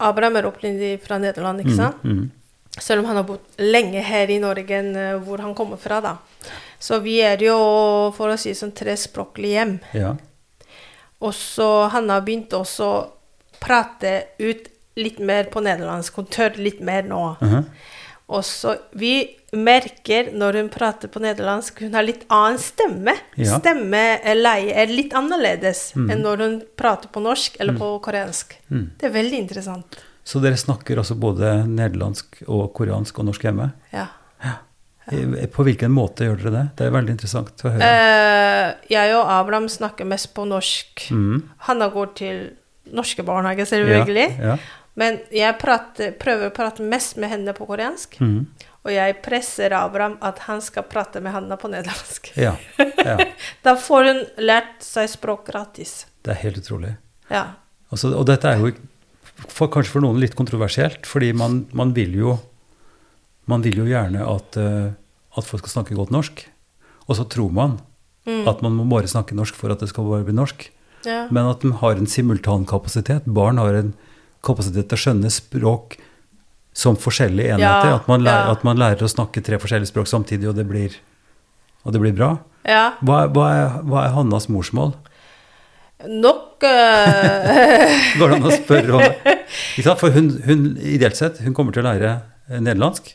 Abraham 0.00 0.38
er 0.40 0.48
opprinnelig 0.48 1.00
fra 1.04 1.18
Nederland, 1.20 1.62
ikke 1.64 1.76
sant? 1.76 2.04
Mm. 2.04 2.18
Mm. 2.22 2.30
Selv 2.80 3.02
om 3.02 3.08
han 3.10 3.18
har 3.20 3.26
bodd 3.28 3.60
lenge 3.60 4.02
her 4.06 4.30
i 4.30 4.38
Norge 4.40 4.76
enn 4.78 4.90
eh, 4.96 5.14
hvor 5.20 5.42
han 5.42 5.54
kommer 5.58 5.80
fra, 5.80 6.00
da. 6.04 6.16
Så 6.80 7.00
vi 7.04 7.18
er 7.20 7.42
jo, 7.44 7.56
for 8.16 8.32
å 8.32 8.38
si 8.40 8.54
sånn, 8.56 8.72
trespråklig 8.76 9.54
hjem. 9.56 9.78
Ja. 9.92 10.14
Og 11.20 11.34
så 11.36 11.68
han 11.92 12.08
har 12.08 12.22
begynt 12.24 12.54
også 12.56 12.86
å 12.88 13.00
prate 13.60 14.14
ut 14.40 14.70
litt 15.00 15.18
mer 15.20 15.50
på 15.52 15.60
nederlandsk. 15.64 16.16
Hun 16.16 16.30
tør 16.32 16.56
litt 16.56 16.80
mer 16.80 17.04
nå. 17.08 17.24
Mhm. 17.40 17.58
Og 17.60 17.64
så 18.46 18.76
vi 18.94 19.14
merker 19.50 20.30
når 20.38 20.60
hun 20.60 20.68
prater 20.70 21.10
på 21.10 21.22
nederlandsk, 21.22 21.82
hun 21.82 21.96
har 21.98 22.06
litt 22.06 22.22
annen 22.30 22.60
stemme. 22.62 23.16
Ja. 23.34 23.58
Stemmeleie 23.58 24.76
er 24.78 24.92
litt 24.92 25.16
annerledes 25.18 25.88
enn 25.98 26.22
når 26.22 26.44
hun 26.44 26.54
prater 26.78 27.10
på 27.10 27.22
norsk 27.24 27.58
eller 27.58 27.74
på 27.80 27.90
koreansk. 28.04 28.54
Mm. 28.70 28.86
Det 29.00 29.10
er 29.10 29.16
veldig 29.16 29.42
interessant. 29.42 29.98
Så 30.22 30.38
dere 30.42 30.58
snakker 30.60 31.00
altså 31.00 31.16
både 31.18 31.64
nederlandsk 31.66 32.42
og 32.46 32.68
koreansk 32.76 33.18
og 33.18 33.30
norsk 33.32 33.48
hjemme? 33.48 33.70
Ja. 33.90 34.06
ja. 34.44 34.56
På 35.50 35.66
hvilken 35.66 35.90
måte 35.90 36.28
gjør 36.28 36.44
dere 36.44 36.54
det? 36.54 36.64
Det 36.78 36.86
er 36.86 36.94
veldig 36.94 37.16
interessant 37.16 37.64
å 37.64 37.72
høre. 37.74 37.90
Uh, 37.90 38.66
jeg 38.92 39.16
og 39.16 39.32
Abraham 39.40 39.66
snakker 39.72 40.06
mest 40.06 40.30
på 40.36 40.46
norsk. 40.46 41.08
Mm. 41.10 41.40
Han 41.66 41.86
går 41.96 42.12
til 42.20 42.42
norske 42.94 43.24
barnehager, 43.26 43.66
selvfølgelig. 43.70 44.28
Ja, 44.38 44.54
ja. 44.54 44.58
Men 44.98 45.20
jeg 45.32 45.54
prater, 45.60 46.12
prøver 46.18 46.50
å 46.50 46.54
prate 46.54 46.82
mest 46.82 47.16
med 47.20 47.30
henne 47.30 47.52
på 47.56 47.66
koreansk. 47.68 48.18
Mm. 48.20 48.46
Og 48.80 48.92
jeg 48.94 49.16
presser 49.22 49.74
Abraham 49.76 50.16
at 50.24 50.38
han 50.48 50.62
skal 50.64 50.86
prate 50.88 51.20
med 51.22 51.32
Hanna 51.34 51.56
på 51.60 51.68
nederlandsk. 51.70 52.32
ja. 52.36 52.56
ja. 52.78 53.16
Da 53.66 53.76
får 53.76 54.08
hun 54.08 54.22
lært 54.40 54.80
seg 54.84 55.10
språk 55.12 55.46
gratis. 55.50 56.06
Det 56.24 56.34
er 56.34 56.40
helt 56.42 56.62
utrolig. 56.62 56.94
Ja. 57.30 57.44
Altså, 57.92 58.12
og 58.16 58.24
dette 58.28 58.48
er 58.50 58.62
jo 58.62 58.72
for, 59.48 59.68
kanskje 59.72 59.94
for 59.96 60.04
noen 60.04 60.18
litt 60.20 60.34
kontroversielt, 60.38 61.06
fordi 61.08 61.32
man, 61.36 61.64
man 61.76 61.94
vil 61.96 62.16
jo 62.18 62.38
man 63.50 63.62
vil 63.64 63.80
jo 63.82 63.86
gjerne 63.88 64.22
at, 64.30 64.56
uh, 64.60 64.92
at 65.38 65.46
folk 65.48 65.64
skal 65.64 65.80
snakke 65.80 65.96
godt 65.98 66.12
norsk. 66.14 66.44
Og 67.08 67.16
så 67.18 67.28
tror 67.30 67.50
man 67.54 67.78
Mm. 68.28 68.44
at 68.46 68.60
man 68.60 68.74
må 68.76 68.84
bare 68.84 69.08
snakke 69.08 69.32
norsk 69.32 69.56
for 69.56 69.72
at 69.72 69.80
det 69.80 69.88
skal 69.88 70.04
bare 70.04 70.26
bli 70.26 70.34
norsk. 70.36 70.66
ja. 71.06 71.22
Men 71.32 71.46
at 71.48 71.62
de 71.64 71.70
har 71.72 71.96
en 71.96 72.06
simultankapasitet. 72.06 73.24
Barn 73.24 73.56
har 73.56 73.72
en 73.78 73.94
kapasitet 74.44 74.88
til 74.90 74.98
å 74.98 75.02
skjønne 75.04 75.32
språk 75.32 75.98
som 76.76 76.96
forskjellige 77.00 77.56
enheter. 77.56 77.90
Ja, 77.90 77.98
at, 77.98 78.08
man 78.08 78.24
lærer, 78.24 78.46
ja. 78.46 78.56
at 78.56 78.64
man 78.66 78.80
lærer 78.80 79.04
å 79.04 79.10
snakke 79.10 79.42
tre 79.44 79.58
forskjellige 79.60 79.90
språk 79.90 80.08
samtidig, 80.10 80.48
og 80.50 80.56
det 80.58 80.66
blir, 80.68 80.96
og 81.84 81.94
det 81.94 82.02
blir 82.02 82.16
bra. 82.16 82.34
ja. 82.68 82.90
Hva, 83.04 83.24
hva, 83.34 83.46
er, 83.56 83.78
hva 83.90 84.04
er 84.06 84.14
Hannas 84.16 84.48
morsmål? 84.52 84.94
Nok 86.08 86.64
uh... 86.64 87.40
Går 88.18 88.30
det 88.30 88.36
an 88.38 88.46
å 88.48 88.52
spørre 88.54 89.00
det? 89.02 89.34
For 90.00 90.14
hun, 90.14 90.30
hun, 90.46 90.68
ideelt 90.78 91.18
sett, 91.18 91.42
hun 91.44 91.56
kommer 91.56 91.76
til 91.76 91.84
å 91.84 91.90
lære 91.90 92.14
eh, 92.48 92.60
nederlandsk, 92.60 93.12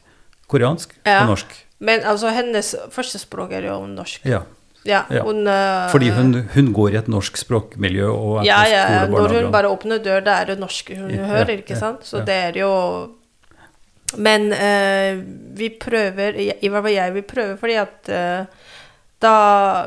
koreansk 0.52 0.94
og 1.02 1.32
norsk. 1.32 1.56
Men 1.86 2.06
altså, 2.08 2.30
hennes 2.36 2.76
første 2.94 3.20
språk 3.20 3.56
er 3.58 3.66
jo 3.72 3.80
norsk. 3.90 4.22
Ja, 4.30 4.44
Ja, 4.86 5.02
hun 5.10 5.46
ja. 5.50 5.88
fordi 5.90 6.12
hun, 6.14 6.34
hun 6.54 6.68
går 6.74 6.94
i 6.94 6.98
et 7.00 7.08
norsk 7.10 7.38
språkmiljø 7.42 8.06
og 8.12 8.36
er 8.44 8.46
Ja, 8.46 8.60
på 8.62 8.70
skole 8.70 9.06
og 9.06 9.16
Når 9.32 9.36
hun 9.42 9.52
bare 9.56 9.72
åpner 9.74 9.98
dør, 10.06 10.22
da 10.26 10.36
er 10.42 10.52
det 10.52 10.60
norsk 10.62 10.92
hun 10.94 11.10
hører, 11.12 11.56
ikke 11.58 11.78
sant? 11.80 12.06
Så 12.06 12.22
det 12.26 12.36
er 12.52 12.60
jo 12.62 12.70
Men 14.22 14.52
uh, 14.54 15.24
vi 15.58 15.70
prøver, 15.82 16.38
i 16.38 16.52
i 16.62 16.70
hvert 16.70 16.86
fall 16.86 16.94
jeg 16.94 17.14
vil 17.16 17.24
prøve, 17.28 17.58
fordi 17.58 17.74
at 17.82 18.10
uh, 18.14 18.46
da 19.26 19.36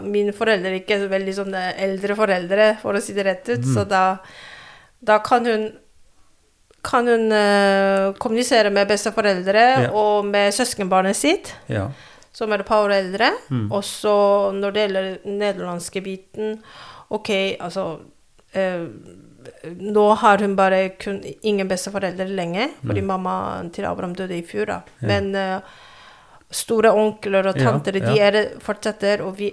mine 0.03 0.32
foreldre 0.34 0.74
ikke 0.80 0.96
er 0.99 1.09
veldig 1.12 1.34
sånne 1.36 1.62
eldre 1.78 2.16
foreldre, 2.18 2.68
for 2.82 2.99
å 2.99 3.01
si 3.05 3.14
det 3.14 3.24
rett 3.28 3.49
ut, 3.53 3.61
Mm. 3.62 3.74
så 3.74 3.84
da, 3.88 4.03
da 5.01 5.18
kan 5.22 5.46
hun 5.46 5.68
kan 6.84 7.07
hun 7.11 7.32
uh, 7.32 8.12
kommunisere 8.18 8.70
med 8.70 8.88
besteforeldre 8.88 9.64
Ja. 9.84 9.90
og 9.92 10.24
med 10.26 10.53
søskenbarnet 10.55 11.16
sitt 11.16 11.55
Ja. 11.68 11.88
Som 12.39 12.53
er 12.55 12.62
et 12.62 12.68
par 12.68 12.86
år 12.86 12.95
eldre. 13.01 13.32
Mm. 13.51 13.66
Og 13.74 13.82
så 13.86 14.14
når 14.55 14.74
det 14.74 14.84
gjelder 14.86 15.11
den 15.24 15.43
nederlandske 15.43 16.05
biten 16.05 16.61
Ok, 17.09 17.30
altså 17.57 17.86
eh, 18.53 18.84
Nå 19.80 20.07
har 20.20 20.43
hun 20.45 20.57
bare 20.59 20.80
kun 21.01 21.22
ingen 21.24 21.68
besteforeldre 21.70 22.26
lenger, 22.28 22.74
fordi 22.84 23.01
mamma 23.07 23.34
til 23.72 23.86
Abraham 23.89 24.12
døde 24.18 24.36
i 24.36 24.43
fjor. 24.45 24.66
da. 24.68 24.80
Ja. 25.01 25.07
Men 25.09 25.30
eh, 25.34 25.78
store 26.51 26.93
onkler 26.93 27.49
og 27.49 27.57
Ja, 27.57 27.70
tanter, 27.70 27.97
de 27.97 28.18
er, 28.20 28.36
fortsetter, 28.61 29.22
og 29.24 29.39
vi 29.39 29.49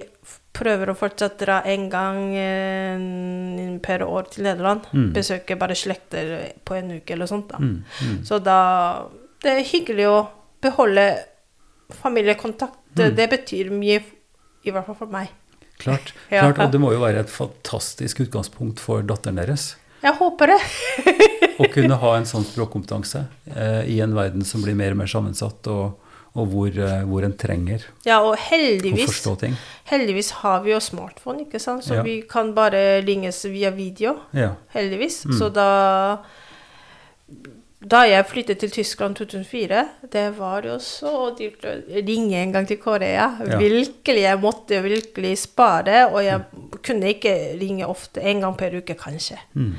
prøver 0.56 0.92
å 0.92 0.98
fortsette 0.98 1.48
da 1.48 1.62
en 1.68 1.86
gang 1.92 2.20
eh, 2.40 3.78
per 3.84 4.04
år 4.04 4.28
til 4.34 4.50
Nederland. 4.50 4.90
Mm. 4.92 5.14
Besøke 5.16 5.56
bare 5.60 5.78
slekter 5.80 6.36
på 6.66 6.76
en 6.76 6.98
uke 6.98 7.16
eller 7.16 7.30
sånt. 7.32 7.50
da. 7.54 7.62
Mm, 7.62 7.84
mm. 7.86 8.20
Så 8.26 8.40
da 8.44 8.60
Det 9.46 9.52
er 9.52 9.68
hyggelig 9.70 10.08
å 10.10 10.20
beholde 10.64 11.08
familiekontakt. 11.94 12.78
Det, 12.96 13.10
Mm. 13.12 13.16
det 13.16 13.30
betyr 13.30 13.70
mye, 13.72 14.04
i 14.64 14.72
hvert 14.72 14.86
fall 14.86 14.96
for 14.96 15.08
meg. 15.08 15.28
Klart. 15.80 16.14
Ja. 16.32 16.42
Klart. 16.54 16.60
Og 16.68 16.72
det 16.72 16.80
må 16.82 16.92
jo 16.94 17.00
være 17.02 17.20
et 17.20 17.30
fantastisk 17.30 18.20
utgangspunkt 18.22 18.80
for 18.80 19.02
datteren 19.04 19.36
deres. 19.36 19.76
Jeg 20.04 20.14
håper 20.16 20.48
det. 20.48 20.60
Å 21.60 21.68
kunne 21.74 21.96
ha 21.96 22.16
en 22.18 22.26
sånn 22.26 22.44
språkkompetanse 22.46 23.26
eh, 23.56 23.84
i 23.90 24.00
en 24.02 24.14
verden 24.16 24.44
som 24.46 24.62
blir 24.62 24.76
mer 24.76 24.92
og 24.92 24.98
mer 24.98 25.08
sammensatt, 25.08 25.68
og, 25.72 26.00
og 26.36 26.48
hvor, 26.52 26.68
eh, 26.70 27.04
hvor 27.08 27.24
en 27.26 27.34
trenger 27.40 27.84
Ja, 28.06 28.20
og 28.22 28.36
å 28.36 29.06
forstå 29.08 29.36
ting. 29.40 29.56
heldigvis 29.92 30.32
har 30.44 30.62
vi 30.64 30.72
jo 30.72 30.80
smartphone, 30.84 31.46
ikke 31.48 31.60
sant? 31.60 31.84
så 31.84 31.96
Ja. 31.96 32.04
vi 32.04 32.22
kan 32.22 32.54
bare 32.54 33.02
ringes 33.08 33.44
via 33.46 33.72
video. 33.72 34.20
Ja. 34.34 34.56
Heldigvis. 34.76 35.26
Mm. 35.26 35.38
Så 35.40 35.50
da 35.54 35.70
Da 37.86 38.00
jeg 38.10 38.26
flyttet 38.26 38.58
til 38.64 38.72
Tyskland 38.74 39.16
2004, 39.20 39.82
det 40.14 40.24
var 40.40 40.66
jo 40.66 40.80
så 40.82 41.12
dyrt 41.38 41.66
å 41.70 41.74
ringe 42.08 42.40
en 42.42 42.54
gang 42.56 42.66
til 42.70 42.80
Korea. 42.82 43.28
Ja. 43.46 43.60
Virkelig, 43.62 44.24
jeg 44.24 44.40
måtte 44.42 44.80
virkelig 44.82 45.36
spare, 45.44 46.08
og 46.10 46.24
jeg 46.26 46.42
kunne 46.82 47.12
ikke 47.14 47.36
ringe 47.62 47.86
ofte. 47.86 48.24
En 48.26 48.42
gang 48.42 48.56
per 48.58 48.74
uke, 48.80 48.96
kanskje. 48.98 49.38
Mm. 49.54 49.76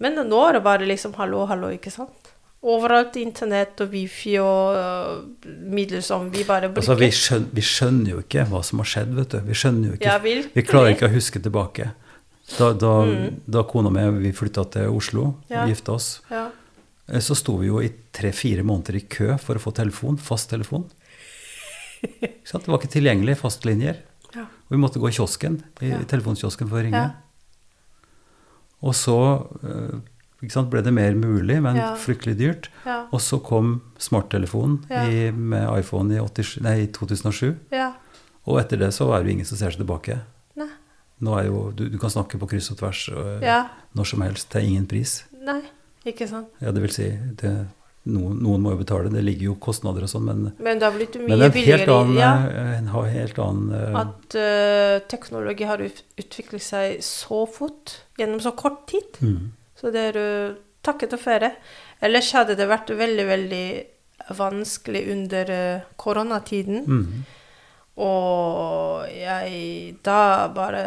Men 0.00 0.16
nå 0.30 0.40
er 0.48 0.56
det 0.56 0.62
bare 0.64 0.88
liksom 0.88 1.12
hallo, 1.18 1.42
hallo, 1.50 1.68
ikke 1.76 1.92
sant? 1.92 2.30
Overalt 2.62 3.14
internett 3.16 3.80
og 3.80 3.92
wifi 3.92 4.34
og 4.40 4.76
uh, 4.76 5.50
midler 5.72 6.00
som 6.04 6.26
vi 6.32 6.42
bare 6.48 6.68
bruker. 6.68 6.80
Altså, 6.84 6.96
vi, 7.00 7.08
skjønner, 7.12 7.48
vi 7.56 7.64
skjønner 7.64 8.10
jo 8.14 8.22
ikke 8.24 8.44
hva 8.50 8.60
som 8.64 8.80
har 8.82 8.88
skjedd, 8.88 9.12
vet 9.16 9.32
du. 9.36 9.38
Vi 9.48 9.56
skjønner 9.56 9.88
jo 9.92 9.98
ikke. 9.98 10.08
Ja, 10.08 10.16
vi 10.56 10.64
klarer 10.68 10.92
ikke 10.94 11.08
å 11.08 11.12
huske 11.14 11.40
tilbake. 11.44 11.90
Da, 12.56 12.72
da, 12.74 12.94
Mm. 13.06 13.36
da 13.46 13.62
kona 13.62 13.90
mi 13.94 14.02
vi 14.24 14.32
flytta 14.34 14.64
til 14.72 14.88
Oslo 14.90 15.34
Ja. 15.48 15.66
gifta 15.68 15.92
oss, 15.92 16.20
Ja. 16.30 16.48
Eh, 17.10 17.20
så 17.20 17.34
sto 17.38 17.56
vi 17.60 17.68
jo 17.70 17.80
i 17.84 17.90
tre-fire 18.14 18.62
måneder 18.66 18.96
i 19.00 19.04
kø 19.10 19.34
for 19.42 19.58
å 19.58 19.62
få 19.62 19.72
telefon, 19.76 20.18
fast 20.18 20.50
telefon. 20.50 20.86
Det 22.00 22.66
var 22.66 22.78
ikke 22.80 22.94
tilgjengelig 22.96 23.36
fastlinjer. 23.42 23.98
Ja. 24.34 24.46
Og 24.46 24.70
vi 24.76 24.78
måtte 24.80 25.00
gå 25.02 25.10
i 25.10 25.16
kiosken, 25.16 25.60
i 25.82 25.90
Ja. 25.90 25.98
telefonkiosken 26.08 26.68
for 26.70 26.78
å 26.80 26.84
ringe. 26.86 27.02
Ja. 27.02 27.10
Og 28.80 28.94
så 28.96 29.16
eh, 29.66 29.98
ikke 30.40 30.54
sant, 30.54 30.70
ble 30.72 30.80
det 30.86 30.92
mer 30.96 31.12
mulig, 31.18 31.58
men 31.60 31.76
fryktelig 32.00 32.36
dyrt. 32.38 32.68
Ja. 32.86 33.02
Og 33.12 33.20
så 33.20 33.36
kom 33.44 33.80
smarttelefonen 34.00 34.78
med 35.36 35.66
iPhone 35.76 36.14
i, 36.16 36.20
80, 36.22 36.62
nei, 36.64 36.76
i 36.86 36.92
2007. 36.96 37.56
ja. 37.76 37.90
Og 38.48 38.56
etter 38.56 38.80
det 38.80 38.88
så 38.96 39.04
er 39.12 39.20
det 39.20 39.28
jo 39.28 39.34
ingen 39.36 39.46
som 39.46 39.58
ser 39.60 39.70
seg 39.74 39.82
tilbake. 39.82 40.14
Nei. 40.58 40.70
Nå 41.20 41.34
er 41.36 41.44
jo, 41.50 41.58
du, 41.76 41.82
du 41.92 41.98
kan 42.00 42.10
snakke 42.10 42.38
på 42.40 42.48
kryss 42.48 42.70
og 42.72 42.78
tvers 42.80 43.02
og, 43.12 43.44
Ja. 43.44 43.58
når 43.94 44.08
som 44.08 44.22
helst 44.24 44.48
til 44.50 44.64
ingen 44.64 44.86
pris. 44.88 45.18
Nei, 45.44 45.60
ikke 46.06 46.28
sant. 46.28 46.48
Ja, 46.60 46.72
det 46.72 46.80
vil 46.84 46.92
si, 46.94 47.08
det, 47.40 47.50
noen, 48.08 48.38
noen 48.40 48.62
må 48.64 48.72
jo 48.72 48.80
betale, 48.80 49.10
det 49.12 49.22
ligger 49.26 49.50
jo 49.50 49.56
kostnader 49.60 50.06
og 50.06 50.08
sånn, 50.12 50.24
men, 50.24 50.46
Men 50.58 50.80
det 50.80 50.86
har 50.88 50.94
blitt 50.96 51.18
mye 51.20 51.50
billigere. 51.52 51.92
annen, 51.92 52.16
ja. 52.16 52.30
øh, 52.48 52.70
en 52.78 52.88
har 52.94 53.10
helt 53.12 53.38
annen 53.44 53.74
uh, 53.74 53.98
At 54.00 54.36
uh, 54.40 54.94
teknologi 55.10 55.68
har 55.68 55.82
utviklet 55.84 56.64
seg 56.64 57.02
så 57.04 57.42
fort 57.50 57.98
gjennom 58.18 58.40
så 58.40 58.54
kort 58.56 58.86
tid. 58.88 59.20
mm, 59.20 59.50
Så 59.76 59.92
det 59.92 60.06
er 60.14 60.20
uh, 60.20 60.56
takket 60.82 61.12
og 61.12 61.20
føre. 61.20 61.52
Ellers 62.00 62.32
hadde 62.32 62.56
det 62.56 62.68
vært 62.70 62.88
veldig, 62.96 63.26
veldig 63.28 63.66
vanskelig 64.38 65.04
under 65.12 65.52
koronatiden. 66.00 66.84
mm, 66.86 67.22
Og 68.00 69.04
jeg 69.12 69.96
da 70.06 70.48
bare 70.54 70.82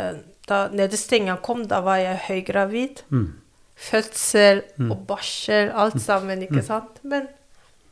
Da 0.47 0.68
nedstenginga 0.74 1.38
kom, 1.45 1.61
da 1.68 1.80
var 1.82 1.97
jeg 2.01 2.18
høygravid. 2.28 3.03
mm, 3.09 3.28
Fødsel 3.76 4.61
Mm. 4.80 4.91
og 4.91 5.05
barsel, 5.07 5.71
alt 5.74 5.99
sammen, 6.01 6.41
ikke 6.45 6.63
sant? 6.63 6.99
Men 7.03 7.28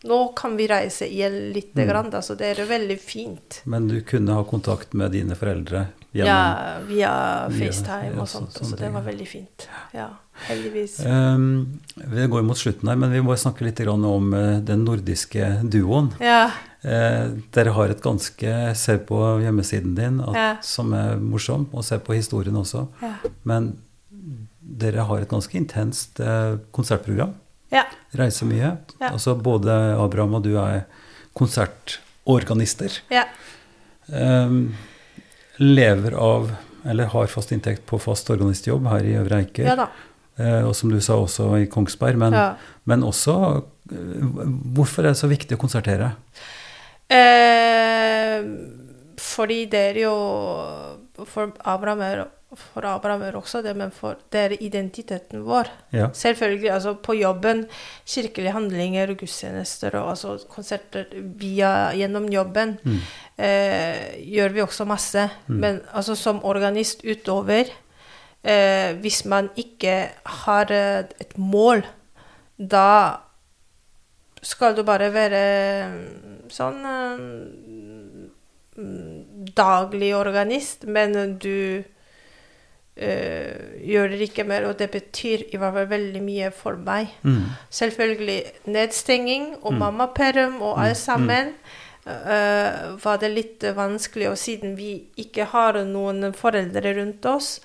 nå 0.05 0.33
kan 0.35 0.55
vi 0.57 0.67
reise 0.67 1.05
igjen 1.09 1.53
lite 1.53 1.75
Mm. 1.83 1.87
grann, 1.89 2.11
så 2.23 2.35
det 2.37 2.57
er 2.59 2.65
veldig 2.65 2.99
fint. 2.99 3.61
Men 3.65 3.87
du 3.87 4.01
kunne 4.01 4.33
ha 4.33 4.43
kontakt 4.43 4.93
med 4.93 5.11
dine 5.11 5.35
foreldre 5.35 5.87
gjennom 6.13 6.25
Ja, 6.25 6.79
via 6.87 7.47
Via- 7.49 7.67
FaceTime 7.71 8.15
ja, 8.15 8.21
og 8.21 8.27
sånt. 8.27 8.51
så, 8.53 8.65
Så 8.65 8.77
det 8.77 8.91
var 8.93 9.01
veldig 9.03 9.27
fint. 9.27 9.67
Ja, 9.93 10.09
heldigvis. 10.47 11.05
Um, 11.05 11.79
Vi 11.97 12.27
går 12.27 12.43
mot 12.43 12.57
slutten 12.57 12.87
her, 12.89 12.95
men 12.95 13.11
vi 13.11 13.19
må 13.21 13.35
snakke 13.37 13.61
litt 13.61 13.75
grann 13.77 14.03
om 14.05 14.33
eh, 14.33 14.59
den 14.59 14.83
nordiske 14.85 15.61
duoen. 15.69 16.11
Ja. 16.19 16.51
Eh, 16.83 17.29
dere 17.51 17.71
har 17.73 17.89
et 17.89 18.01
ganske 18.01 18.75
ser 18.75 18.97
på 18.99 19.39
hjemmesiden 19.41 19.95
din 19.95 20.19
at, 20.19 20.33
Ja. 20.35 20.57
som 20.61 20.93
er 20.93 21.15
morsom, 21.17 21.67
og 21.73 21.83
ser 21.83 21.99
på 21.99 22.13
historien 22.15 22.55
også. 22.55 22.87
Ja. 23.01 23.13
Men 23.45 23.77
dere 24.81 25.05
har 25.07 25.23
et 25.23 25.31
ganske 25.31 25.57
intenst 25.57 26.19
eh, 26.23 26.59
konsertprogram. 26.75 27.33
ja. 27.73 27.85
Reiser 28.11 28.49
mye. 28.49 28.73
Ja. 28.99 29.13
Altså 29.13 29.37
både 29.39 29.71
Abraham 29.95 30.35
og 30.39 30.43
du 30.43 30.57
er 30.59 30.83
konsertorganister. 31.37 33.01
ja. 33.11 33.27
Um, 34.11 34.73
lever 35.61 36.11
av, 36.17 36.49
eller 36.89 37.11
har 37.13 37.29
fast 37.31 37.51
inntekt 37.53 37.85
på 37.87 37.99
fast 38.01 38.27
organistjobb 38.33 38.87
her 38.89 39.05
i 39.07 39.13
Øvre 39.21 39.43
Eiker. 39.43 39.69
Ja. 39.69 39.87
Eh, 40.41 40.63
og 40.65 40.73
som 40.75 40.91
du 40.91 40.99
sa 41.03 41.19
også 41.21 41.49
i 41.61 41.69
Kongsberg. 41.71 42.17
Men, 42.19 42.35
men 42.89 43.03
også 43.05 43.35
uh, 43.61 44.43
Hvorfor 44.75 45.03
er 45.03 45.11
det 45.11 45.19
så 45.19 45.29
viktig 45.31 45.57
å 45.57 45.61
konsertere? 45.61 46.13
Uh, 47.11 48.47
fordi 49.21 49.65
det 49.71 49.81
er 49.91 49.97
jo 50.05 50.13
For 51.27 51.51
Abraham 51.67 52.01
er, 52.05 52.23
for 52.55 52.83
Abraham 52.85 53.21
er 53.23 53.35
også 53.39 53.61
det, 53.63 53.71
men 53.79 53.91
for 53.95 54.17
det 54.31 54.39
er 54.41 54.55
identiteten 54.63 55.43
vår. 55.47 55.69
Ja. 55.95 56.09
Selvfølgelig, 56.13 56.69
altså 56.71 56.93
på 56.99 57.13
jobben, 57.15 57.65
kirkelige 58.05 58.51
handlinger, 58.51 59.13
gudstjenester 59.15 59.95
og 60.01 60.09
altså 60.09 60.33
konserter 60.51 61.05
via, 61.39 61.91
gjennom 61.95 62.27
jobben, 62.33 62.77
Mm. 62.83 62.97
eh, 63.37 64.17
gjør 64.33 64.49
vi 64.53 64.61
også 64.61 64.85
masse. 64.85 65.29
Men 65.47 65.81
altså 65.93 66.15
som 66.15 66.43
organist 66.43 67.05
utover, 67.05 67.65
eh, 68.43 68.93
hvis 68.99 69.23
man 69.25 69.49
ikke 69.55 70.09
har 70.25 70.71
eh, 70.71 71.03
et 71.21 71.37
mål, 71.37 71.85
da 72.59 73.17
skal 74.41 74.75
du 74.75 74.83
bare 74.83 75.07
være 75.13 75.41
mm, 75.87 76.49
sånn 76.49 76.85
eh, 76.85 77.17
mm, 78.77 79.53
daglig 79.55 80.11
organist, 80.17 80.83
men 80.87 81.37
du 81.39 81.83
eh, 82.95 83.77
gjør 83.87 84.13
det 84.13 84.27
ikke 84.29 84.47
mer, 84.47 84.67
og 84.69 84.77
det 84.79 84.89
betyr 84.93 85.45
i 85.49 85.59
hvert 85.59 85.75
fall 85.77 85.91
veldig 85.91 86.23
mye 86.25 86.51
for 86.55 86.79
meg. 86.81 87.13
Mm. 87.23 87.45
Selvfølgelig 87.69 88.41
nedstenging 88.65 89.53
og 89.61 89.77
mammaperm 89.79 90.61
og 90.61 90.81
alt 90.83 90.99
sammen. 91.01 91.55
uh, 92.05 92.97
var 93.03 93.19
det 93.21 93.29
litt 93.29 93.65
vanskelig, 93.77 94.31
og 94.31 94.37
siden 94.39 94.75
vi 94.77 94.95
ikke 95.21 95.45
har 95.51 95.77
noen 95.85 96.31
foreldre 96.33 96.95
rundt 96.97 97.25
oss, 97.29 97.59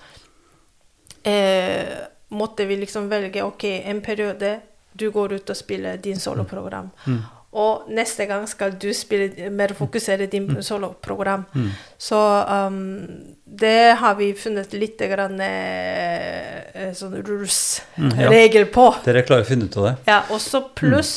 uh, 1.25 1.95
måtte 2.29 2.67
vi 2.69 2.77
liksom 2.77 3.09
velge 3.09 3.41
ok, 3.41 3.65
en 3.89 4.01
periode 4.05 4.59
du 4.97 5.09
går 5.13 5.37
ut 5.37 5.49
og 5.49 5.57
spiller 5.57 5.97
din 6.01 6.19
soloprogram. 6.19 6.89
Mm. 7.05 7.21
Og 7.57 7.87
neste 7.89 8.27
gang 8.29 8.43
skal 8.49 8.75
du 8.77 8.89
spille 8.93 9.49
mer 9.49 9.73
fokusere 9.77 10.27
din 10.29 10.49
soloprogram. 10.61 11.45
Mm. 11.55 11.69
Så 11.97 12.19
um, 12.45 12.79
det 13.47 13.95
har 13.97 14.15
vi 14.19 14.31
funnet 14.37 14.73
litt 14.77 15.01
grann, 15.09 15.39
eh, 15.41 16.91
sånn 16.93 17.15
rules, 17.25 17.81
Mm, 17.97 18.11
ja. 18.19 18.65
på. 18.69 18.87
Dere 19.05 19.23
klarer 19.25 19.45
å 19.45 19.47
finne 19.47 19.65
ut 19.65 19.77
av 19.77 19.87
det? 19.87 19.95
Ja, 20.05 20.19
også 20.29 20.61
pluss 20.77 21.13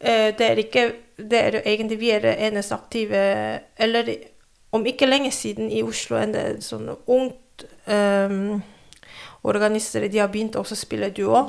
eh, 0.00 0.34
Det 0.36 0.44
er 0.50 0.58
ikke 0.60 0.82
Det 1.16 1.38
er 1.40 1.56
egentlig 1.64 1.98
vi 1.98 2.10
er 2.12 2.20
det 2.20 2.34
eneste 2.46 2.74
aktive 2.76 3.22
Eller 3.76 4.10
om 4.70 4.84
ikke 4.86 5.08
lenge 5.08 5.30
siden 5.32 5.70
i 5.72 5.82
Oslo 5.82 6.18
en 6.20 6.34
del 6.34 6.58
sånn 6.62 6.90
ungt 7.08 7.64
um, 7.88 8.60
organister 9.48 10.06
de 10.08 10.18
har 10.22 10.28
begynt 10.32 10.56
også 10.56 10.76
å 10.76 10.80
spille 10.80 11.10
duo. 11.16 11.40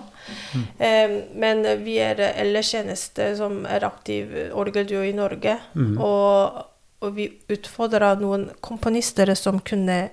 Eh, 0.79 1.13
men 1.35 1.63
vi 1.83 1.97
er 2.03 2.19
ellers 2.33 2.73
eneste 2.79 3.35
som 3.37 3.65
er 3.65 3.85
aktiv 3.87 4.31
orgelduo 4.53 5.03
i 5.05 5.13
Norge. 5.13 5.57
Mm. 5.75 5.97
Og, 5.99 6.65
og 7.01 7.15
vi 7.15 7.29
utfordra 7.49 8.13
noen 8.19 8.49
komponister 8.61 9.31
som 9.35 9.59
kunne 9.59 10.09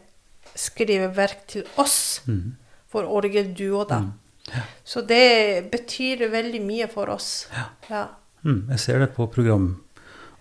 skrive 0.57 1.11
verk 1.17 1.47
til 1.47 1.65
oss 1.77 2.21
Mm. 2.27 2.55
for 2.89 3.05
orgelduo, 3.05 3.85
da. 3.89 4.03
Så 4.85 5.03
det 5.07 5.71
betyr 5.73 6.29
veldig 6.31 6.61
mye 6.63 6.87
for 6.89 7.11
oss. 7.11 7.47
Ja. 7.91 8.07
Mm. 8.45 8.69
Jeg 8.71 8.79
ser 8.81 8.99
det 9.03 9.09
på 9.17 9.27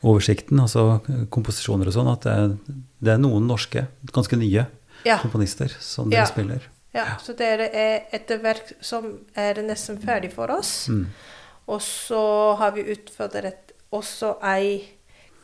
programoversikten, 0.04 0.60
altså 0.62 1.00
komposisjoner 1.34 1.90
og 1.90 1.96
sånn, 1.96 2.12
at 2.12 2.22
det 2.26 2.34
er, 2.36 2.54
det 3.02 3.14
er 3.16 3.22
noen 3.22 3.48
norske, 3.50 3.88
ganske 4.14 4.38
nye 4.38 4.66
Ja. 5.06 5.18
komponister 5.22 5.70
som 5.80 6.10
dere 6.10 6.22
Ja. 6.22 6.26
spiller. 6.26 6.62
Ja. 6.96 7.06
Så 7.22 7.34
det 7.38 7.48
er 7.76 8.06
et 8.16 8.30
verk 8.44 8.74
som 8.82 9.08
er 9.36 9.62
nesten 9.66 10.00
ferdig 10.02 10.32
for 10.34 10.52
oss. 10.56 10.88
Mm. 10.90 11.06
Og 11.68 11.82
så 11.82 12.22
har 12.60 12.72
vi 12.76 12.88
utfordret 12.94 13.74
også 13.92 14.36
ei 14.44 14.84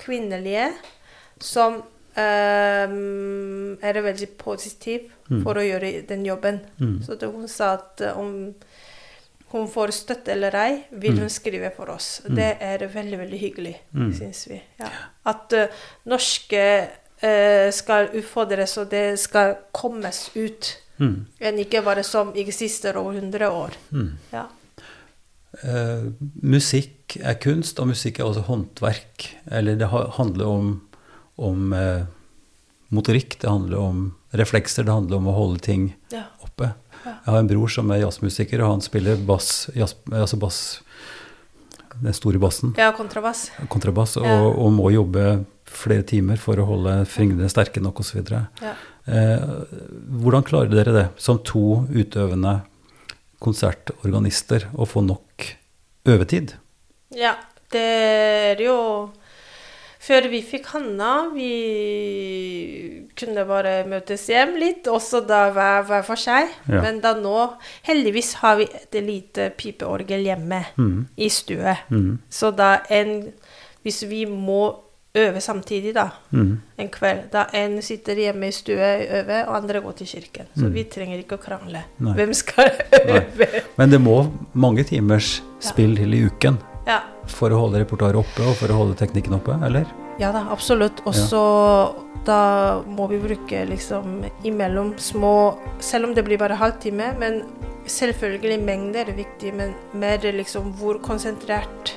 kvinnelige 0.01 0.69
som 1.41 1.81
um, 1.81 3.77
er 3.81 4.01
veldig 4.01 4.29
positiv 4.37 5.09
Mm. 5.31 5.43
for 5.45 5.55
å 5.55 5.63
gjøre 5.63 6.01
den 6.09 6.25
jobben. 6.25 6.57
Mm. 6.81 6.97
Så 7.05 7.15
det, 7.15 7.29
hun 7.31 7.47
sa 7.47 7.69
at 7.77 8.01
eh, 8.03 8.17
om 8.19 8.53
hun 9.53 9.67
får 9.71 9.93
støtte 9.95 10.31
eller 10.33 10.55
ei, 10.59 10.73
vil 10.91 11.19
hun 11.21 11.29
skrive 11.31 11.69
for 11.75 11.87
oss. 11.93 12.21
Det 12.27 12.57
er 12.59 12.83
veldig, 12.87 13.17
veldig 13.19 13.39
hyggelig, 13.39 13.75
Mm. 13.93 14.11
syns 14.13 14.47
vi. 14.49 14.61
Ja. 14.79 14.89
At 15.25 15.53
uh, 15.55 15.65
norske 16.05 16.65
uh, 17.23 17.71
skal 17.71 18.09
utfordres, 18.13 18.77
og 18.77 18.91
det 18.91 19.19
skal 19.19 19.55
kommes 19.71 20.29
ut. 20.35 20.77
Mm. 21.01 21.15
Enn 21.41 21.61
ikke 21.63 21.81
bare 21.85 22.03
som 22.05 22.31
i 22.37 22.45
siste 22.53 22.93
århundre 22.93 23.49
år. 23.51 23.77
Mm. 23.91 24.09
Ja. 24.33 24.45
Eh, 25.65 26.07
musikk 26.45 27.17
er 27.19 27.39
kunst, 27.43 27.81
og 27.81 27.89
musikk 27.91 28.21
er 28.21 28.29
også 28.29 28.45
håndverk. 28.47 29.27
Eller 29.51 29.79
det 29.79 29.89
handler 29.91 30.47
om, 30.47 30.69
om 31.41 31.73
eh, 31.75 32.05
motorikk, 32.93 33.39
det 33.41 33.49
handler 33.49 33.81
om 33.81 34.05
reflekser, 34.37 34.87
det 34.87 34.93
handler 34.95 35.19
om 35.19 35.27
å 35.31 35.35
holde 35.35 35.63
ting 35.65 35.89
ja. 36.13 36.27
oppe. 36.45 36.71
Ja. 37.01 37.15
Jeg 37.17 37.33
har 37.33 37.41
en 37.41 37.49
bror 37.49 37.71
som 37.73 37.91
er 37.91 38.03
jazzmusiker, 38.05 38.61
og 38.61 38.77
han 38.77 38.85
spiller 38.85 39.19
bass, 39.27 39.65
jazz, 39.75 39.97
altså 40.11 40.39
bass 40.39 40.61
den 42.01 42.15
store 42.15 42.39
bassen, 42.39 42.71
Ja, 42.79 42.91
kontrabass. 42.95 43.49
kontrabass, 43.69 44.15
og, 44.21 44.45
og 44.55 44.71
må 44.73 44.89
jobbe 44.93 45.41
flere 45.71 46.05
timer 46.07 46.39
for 46.41 46.59
å 46.59 46.65
holde 46.67 46.93
fingrene 47.09 47.49
sterke 47.51 47.83
nok 47.83 47.99
osv. 48.03 48.21
Ja. 48.31 48.73
Eh, 49.11 49.45
hvordan 50.23 50.43
klarer 50.47 50.71
dere 50.71 50.93
det, 50.95 51.05
som 51.19 51.39
to 51.43 51.81
utøvende 51.91 52.61
konsertorganister, 53.43 54.69
å 54.77 54.85
få 54.87 55.03
nok 55.05 55.47
øvetid? 56.07 56.55
ja, 57.15 57.35
det 57.71 57.81
er 57.81 58.61
jo 58.65 58.77
Før 60.01 60.25
vi 60.31 60.39
fikk 60.41 60.65
Hanna, 60.73 61.29
vi 61.29 63.11
kunne 63.19 63.43
bare 63.45 63.83
møtes 63.85 64.23
hjem 64.31 64.55
litt, 64.57 64.87
også 64.89 65.19
da 65.29 65.43
hver, 65.53 65.83
hver 65.85 66.01
for 66.07 66.17
seg. 66.17 66.49
Ja. 66.65 66.79
Men 66.81 66.97
da 67.03 67.11
nå, 67.19 67.35
heldigvis, 67.85 68.31
har 68.41 68.57
vi 68.57 68.65
et 68.65 68.97
lite 69.05 69.51
pipeorgel 69.57 70.25
hjemme 70.25 70.63
Mm. 70.77 71.05
i 71.17 71.29
stue. 71.29 71.75
Mm. 71.91 72.17
Så 72.29 72.49
da 72.55 72.79
en 72.89 73.31
Hvis 73.83 74.03
vi 74.09 74.25
må 74.25 74.75
øve 75.15 75.41
samtidig, 75.41 75.93
da, 75.93 76.09
Mm. 76.31 76.59
en 76.79 76.89
kveld 76.89 77.31
Da 77.31 77.45
en 77.53 77.81
sitter 77.81 78.15
hjemme 78.15 78.47
i 78.47 78.51
stue 78.51 78.75
og 78.79 79.01
øver, 79.19 79.47
og 79.47 79.55
andre 79.55 79.81
går 79.81 79.91
til 79.97 80.07
kirken. 80.07 80.45
Så 80.55 80.63
Mm. 80.67 80.73
vi 80.73 80.83
trenger 80.83 81.17
ikke 81.19 81.37
å 81.37 81.41
krangle. 81.43 81.83
Nei. 81.99 82.13
Hvem 82.13 82.33
skal 82.33 82.69
Nei. 83.07 83.19
øve? 83.19 83.63
Men 83.77 83.89
det 83.89 83.99
må 84.01 84.31
mange 84.53 84.83
timers 84.83 85.41
spill 85.59 85.95
til 85.97 86.13
i 86.13 86.25
uken 86.27 86.57
Ja. 86.87 87.01
for 87.27 87.49
å 87.49 87.59
holde 87.59 87.83
repertoaret 87.85 88.15
oppe 88.15 88.41
og 88.49 88.55
for 88.55 88.67
å 88.67 88.73
holde 88.77 88.95
teknikken 88.95 89.33
oppe, 89.35 89.57
eller? 89.65 89.85
Ja 90.19 90.31
da, 90.31 90.45
absolutt. 90.51 91.01
Og 91.05 91.13
så 91.13 91.95
da 92.25 92.81
må 92.87 93.07
vi 93.09 93.17
bruke 93.17 93.65
liksom 93.67 94.23
imellom 94.45 94.93
små 94.97 95.57
Selv 95.79 96.05
om 96.05 96.13
det 96.13 96.23
blir 96.25 96.37
bare 96.37 96.55
halvtime, 96.55 97.17
men 97.17 97.43
selvfølgelig 97.87 98.59
mengder 98.63 99.09
er 99.09 99.13
viktig, 99.13 99.53
men 99.53 99.73
mer 99.93 100.19
liksom 100.19 100.73
hvor 100.77 100.99
konsentrert 101.01 101.93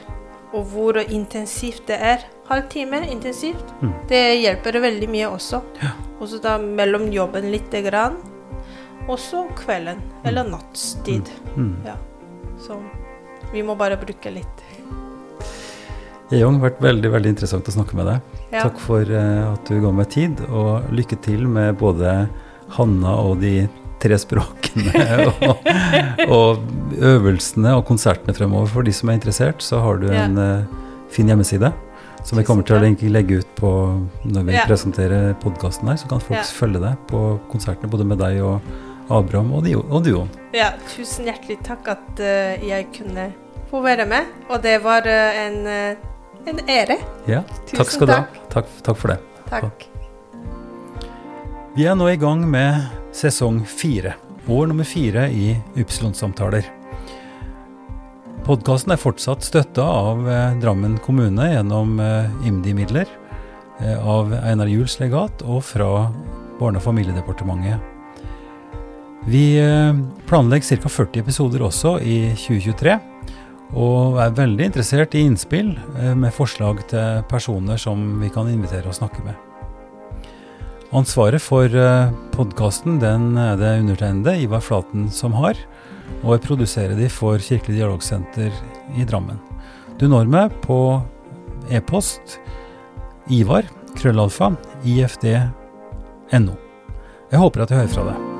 og 0.54 0.68
hvor 0.70 0.98
intensivt 1.02 1.88
det 1.90 1.98
er. 1.98 2.24
Halvtime 2.48 3.02
intensivt. 3.10 3.74
Mm. 3.82 3.92
Det 4.08 4.22
hjelper 4.38 4.78
veldig 4.84 5.08
mye 5.10 5.30
også. 5.32 5.60
Ja. 5.82 5.94
Og 6.20 6.30
så 6.30 6.40
da 6.42 6.56
mellom 6.62 7.08
jobben 7.12 7.50
lite 7.52 7.82
grann. 7.86 8.20
Og 9.08 9.18
så 9.20 9.44
kvelden 9.58 10.00
eller 10.24 10.46
nattstid. 10.48 11.28
Mm. 11.56 11.74
Ja. 11.84 11.98
Så 12.60 12.78
vi 13.52 13.62
må 13.62 13.76
bare 13.76 13.98
bruke 14.00 14.32
litt. 14.32 14.64
Jong, 16.32 16.56
vært 16.62 16.80
veldig 16.82 17.10
veldig 17.12 17.34
interessant 17.34 17.68
å 17.68 17.74
snakke 17.74 17.96
med 17.98 18.08
deg. 18.08 18.38
Ja. 18.48 18.64
Takk 18.64 18.78
for 18.82 19.04
eh, 19.04 19.42
at 19.44 19.68
du 19.68 19.76
ga 19.82 19.90
meg 19.92 20.08
tid, 20.14 20.40
og 20.48 20.88
lykke 20.94 21.18
til 21.22 21.44
med 21.50 21.76
både 21.78 22.24
Hanna 22.74 23.12
og 23.20 23.42
de 23.42 23.66
tre 24.04 24.18
språkene 24.20 25.04
og, 25.48 25.68
og 26.28 26.62
øvelsene 27.00 27.72
og 27.78 27.86
konsertene 27.88 28.34
fremover. 28.36 28.68
For 28.72 28.84
de 28.86 28.92
som 28.94 29.08
er 29.10 29.18
interessert, 29.18 29.64
så 29.64 29.80
har 29.84 30.00
du 30.02 30.10
en 30.12 30.38
eh, 30.40 30.80
fin 31.14 31.28
hjemmeside 31.30 31.72
Som 32.24 32.38
vi 32.40 32.44
kommer 32.46 32.64
til 32.64 32.76
å 32.76 32.80
legge- 33.12 33.40
ut 33.42 33.50
på 33.58 33.70
når 34.24 34.46
vi 34.48 34.58
presenterer 34.68 35.34
podkasten 35.42 35.88
her, 35.90 35.98
så 36.00 36.08
kan 36.08 36.22
folk 36.24 36.44
følge 36.56 36.80
deg 36.84 37.00
på 37.10 37.22
konsertene, 37.52 37.90
både 37.92 38.06
med 38.08 38.20
deg 38.22 38.40
og 38.44 38.60
Abraham 39.12 39.50
og, 39.52 39.66
du, 39.66 39.74
og 39.82 40.04
duoen. 40.06 40.30
Ja, 40.56 40.70
tusen 40.94 41.26
hjertelig 41.28 41.58
takk 41.66 41.90
at 41.92 42.22
uh, 42.24 42.54
jeg 42.64 42.86
kunne 42.96 43.26
få 43.68 43.82
være 43.84 44.06
med. 44.08 44.30
Og 44.48 44.62
det 44.64 44.78
var 44.84 45.04
uh, 45.04 45.42
en, 45.44 45.58
en 46.48 46.62
ære. 46.64 46.96
Ja, 47.28 47.42
Tusen 47.66 47.82
takk 47.82 47.92
skal 47.92 48.08
du 48.08 48.14
ha. 48.16 48.22
Takk, 48.54 48.72
takk 48.86 48.96
for 49.02 49.12
det. 49.12 49.18
Takk. 49.52 49.84
Vi 51.74 51.82
er 51.90 51.96
nå 51.98 52.06
i 52.06 52.18
gang 52.22 52.44
med 52.46 52.84
sesong 53.10 53.56
fire. 53.66 54.12
År 54.46 54.68
nummer 54.70 54.86
fire 54.86 55.24
i 55.34 55.56
Ypsilon-samtaler. 55.74 56.68
Podkasten 58.46 58.92
er 58.94 59.00
fortsatt 59.02 59.42
støtta 59.42 59.82
av 59.82 60.20
eh, 60.30 60.52
Drammen 60.62 60.94
kommune 61.02 61.48
gjennom 61.50 61.96
eh, 61.98 62.28
IMDi-midler, 62.46 63.10
eh, 63.80 64.06
av 64.06 64.30
Einar 64.44 64.70
Juels 64.70 64.94
legat 65.00 65.42
og 65.42 65.64
fra 65.66 65.88
Barne- 66.60 66.78
og 66.78 66.84
familiedepartementet. 66.84 67.90
Vi 69.26 69.48
planlegger 70.28 70.78
ca. 70.84 70.92
40 70.92 71.24
episoder 71.24 71.64
også 71.66 71.96
i 71.98 72.20
2023, 72.38 72.94
og 73.74 74.20
er 74.22 74.36
veldig 74.36 74.68
interessert 74.68 75.18
i 75.18 75.24
innspill 75.26 75.72
med 76.14 76.36
forslag 76.36 76.84
til 76.92 77.26
personer 77.32 77.82
som 77.82 78.06
vi 78.22 78.30
kan 78.30 78.52
invitere 78.52 78.92
og 78.92 78.98
snakke 79.00 79.24
med. 79.26 79.43
Ansvaret 80.94 81.42
for 81.42 81.66
uh, 81.74 82.12
podkasten 82.36 83.00
den 83.02 83.32
er 83.40 83.56
det 83.58 83.80
undertegnede, 83.80 84.36
Ivar 84.44 84.62
Flaten, 84.62 85.08
som 85.10 85.34
har. 85.34 85.58
Og 86.22 86.36
jeg 86.36 86.44
produserer 86.44 86.94
de 86.94 87.08
for 87.10 87.42
Kirkelig 87.42 87.80
dialogsenter 87.80 88.54
i 88.94 89.06
Drammen. 89.08 89.40
Du 89.98 90.06
når 90.10 90.30
meg 90.30 90.54
på 90.62 91.00
e-post 91.74 92.36
ivar 93.32 93.66
krøllalfa 93.98 94.52
ifd.no. 94.86 96.54
Jeg 97.32 97.42
håper 97.42 97.64
at 97.64 97.74
jeg 97.74 97.82
hører 97.82 97.92
fra 97.96 98.06
deg. 98.12 98.33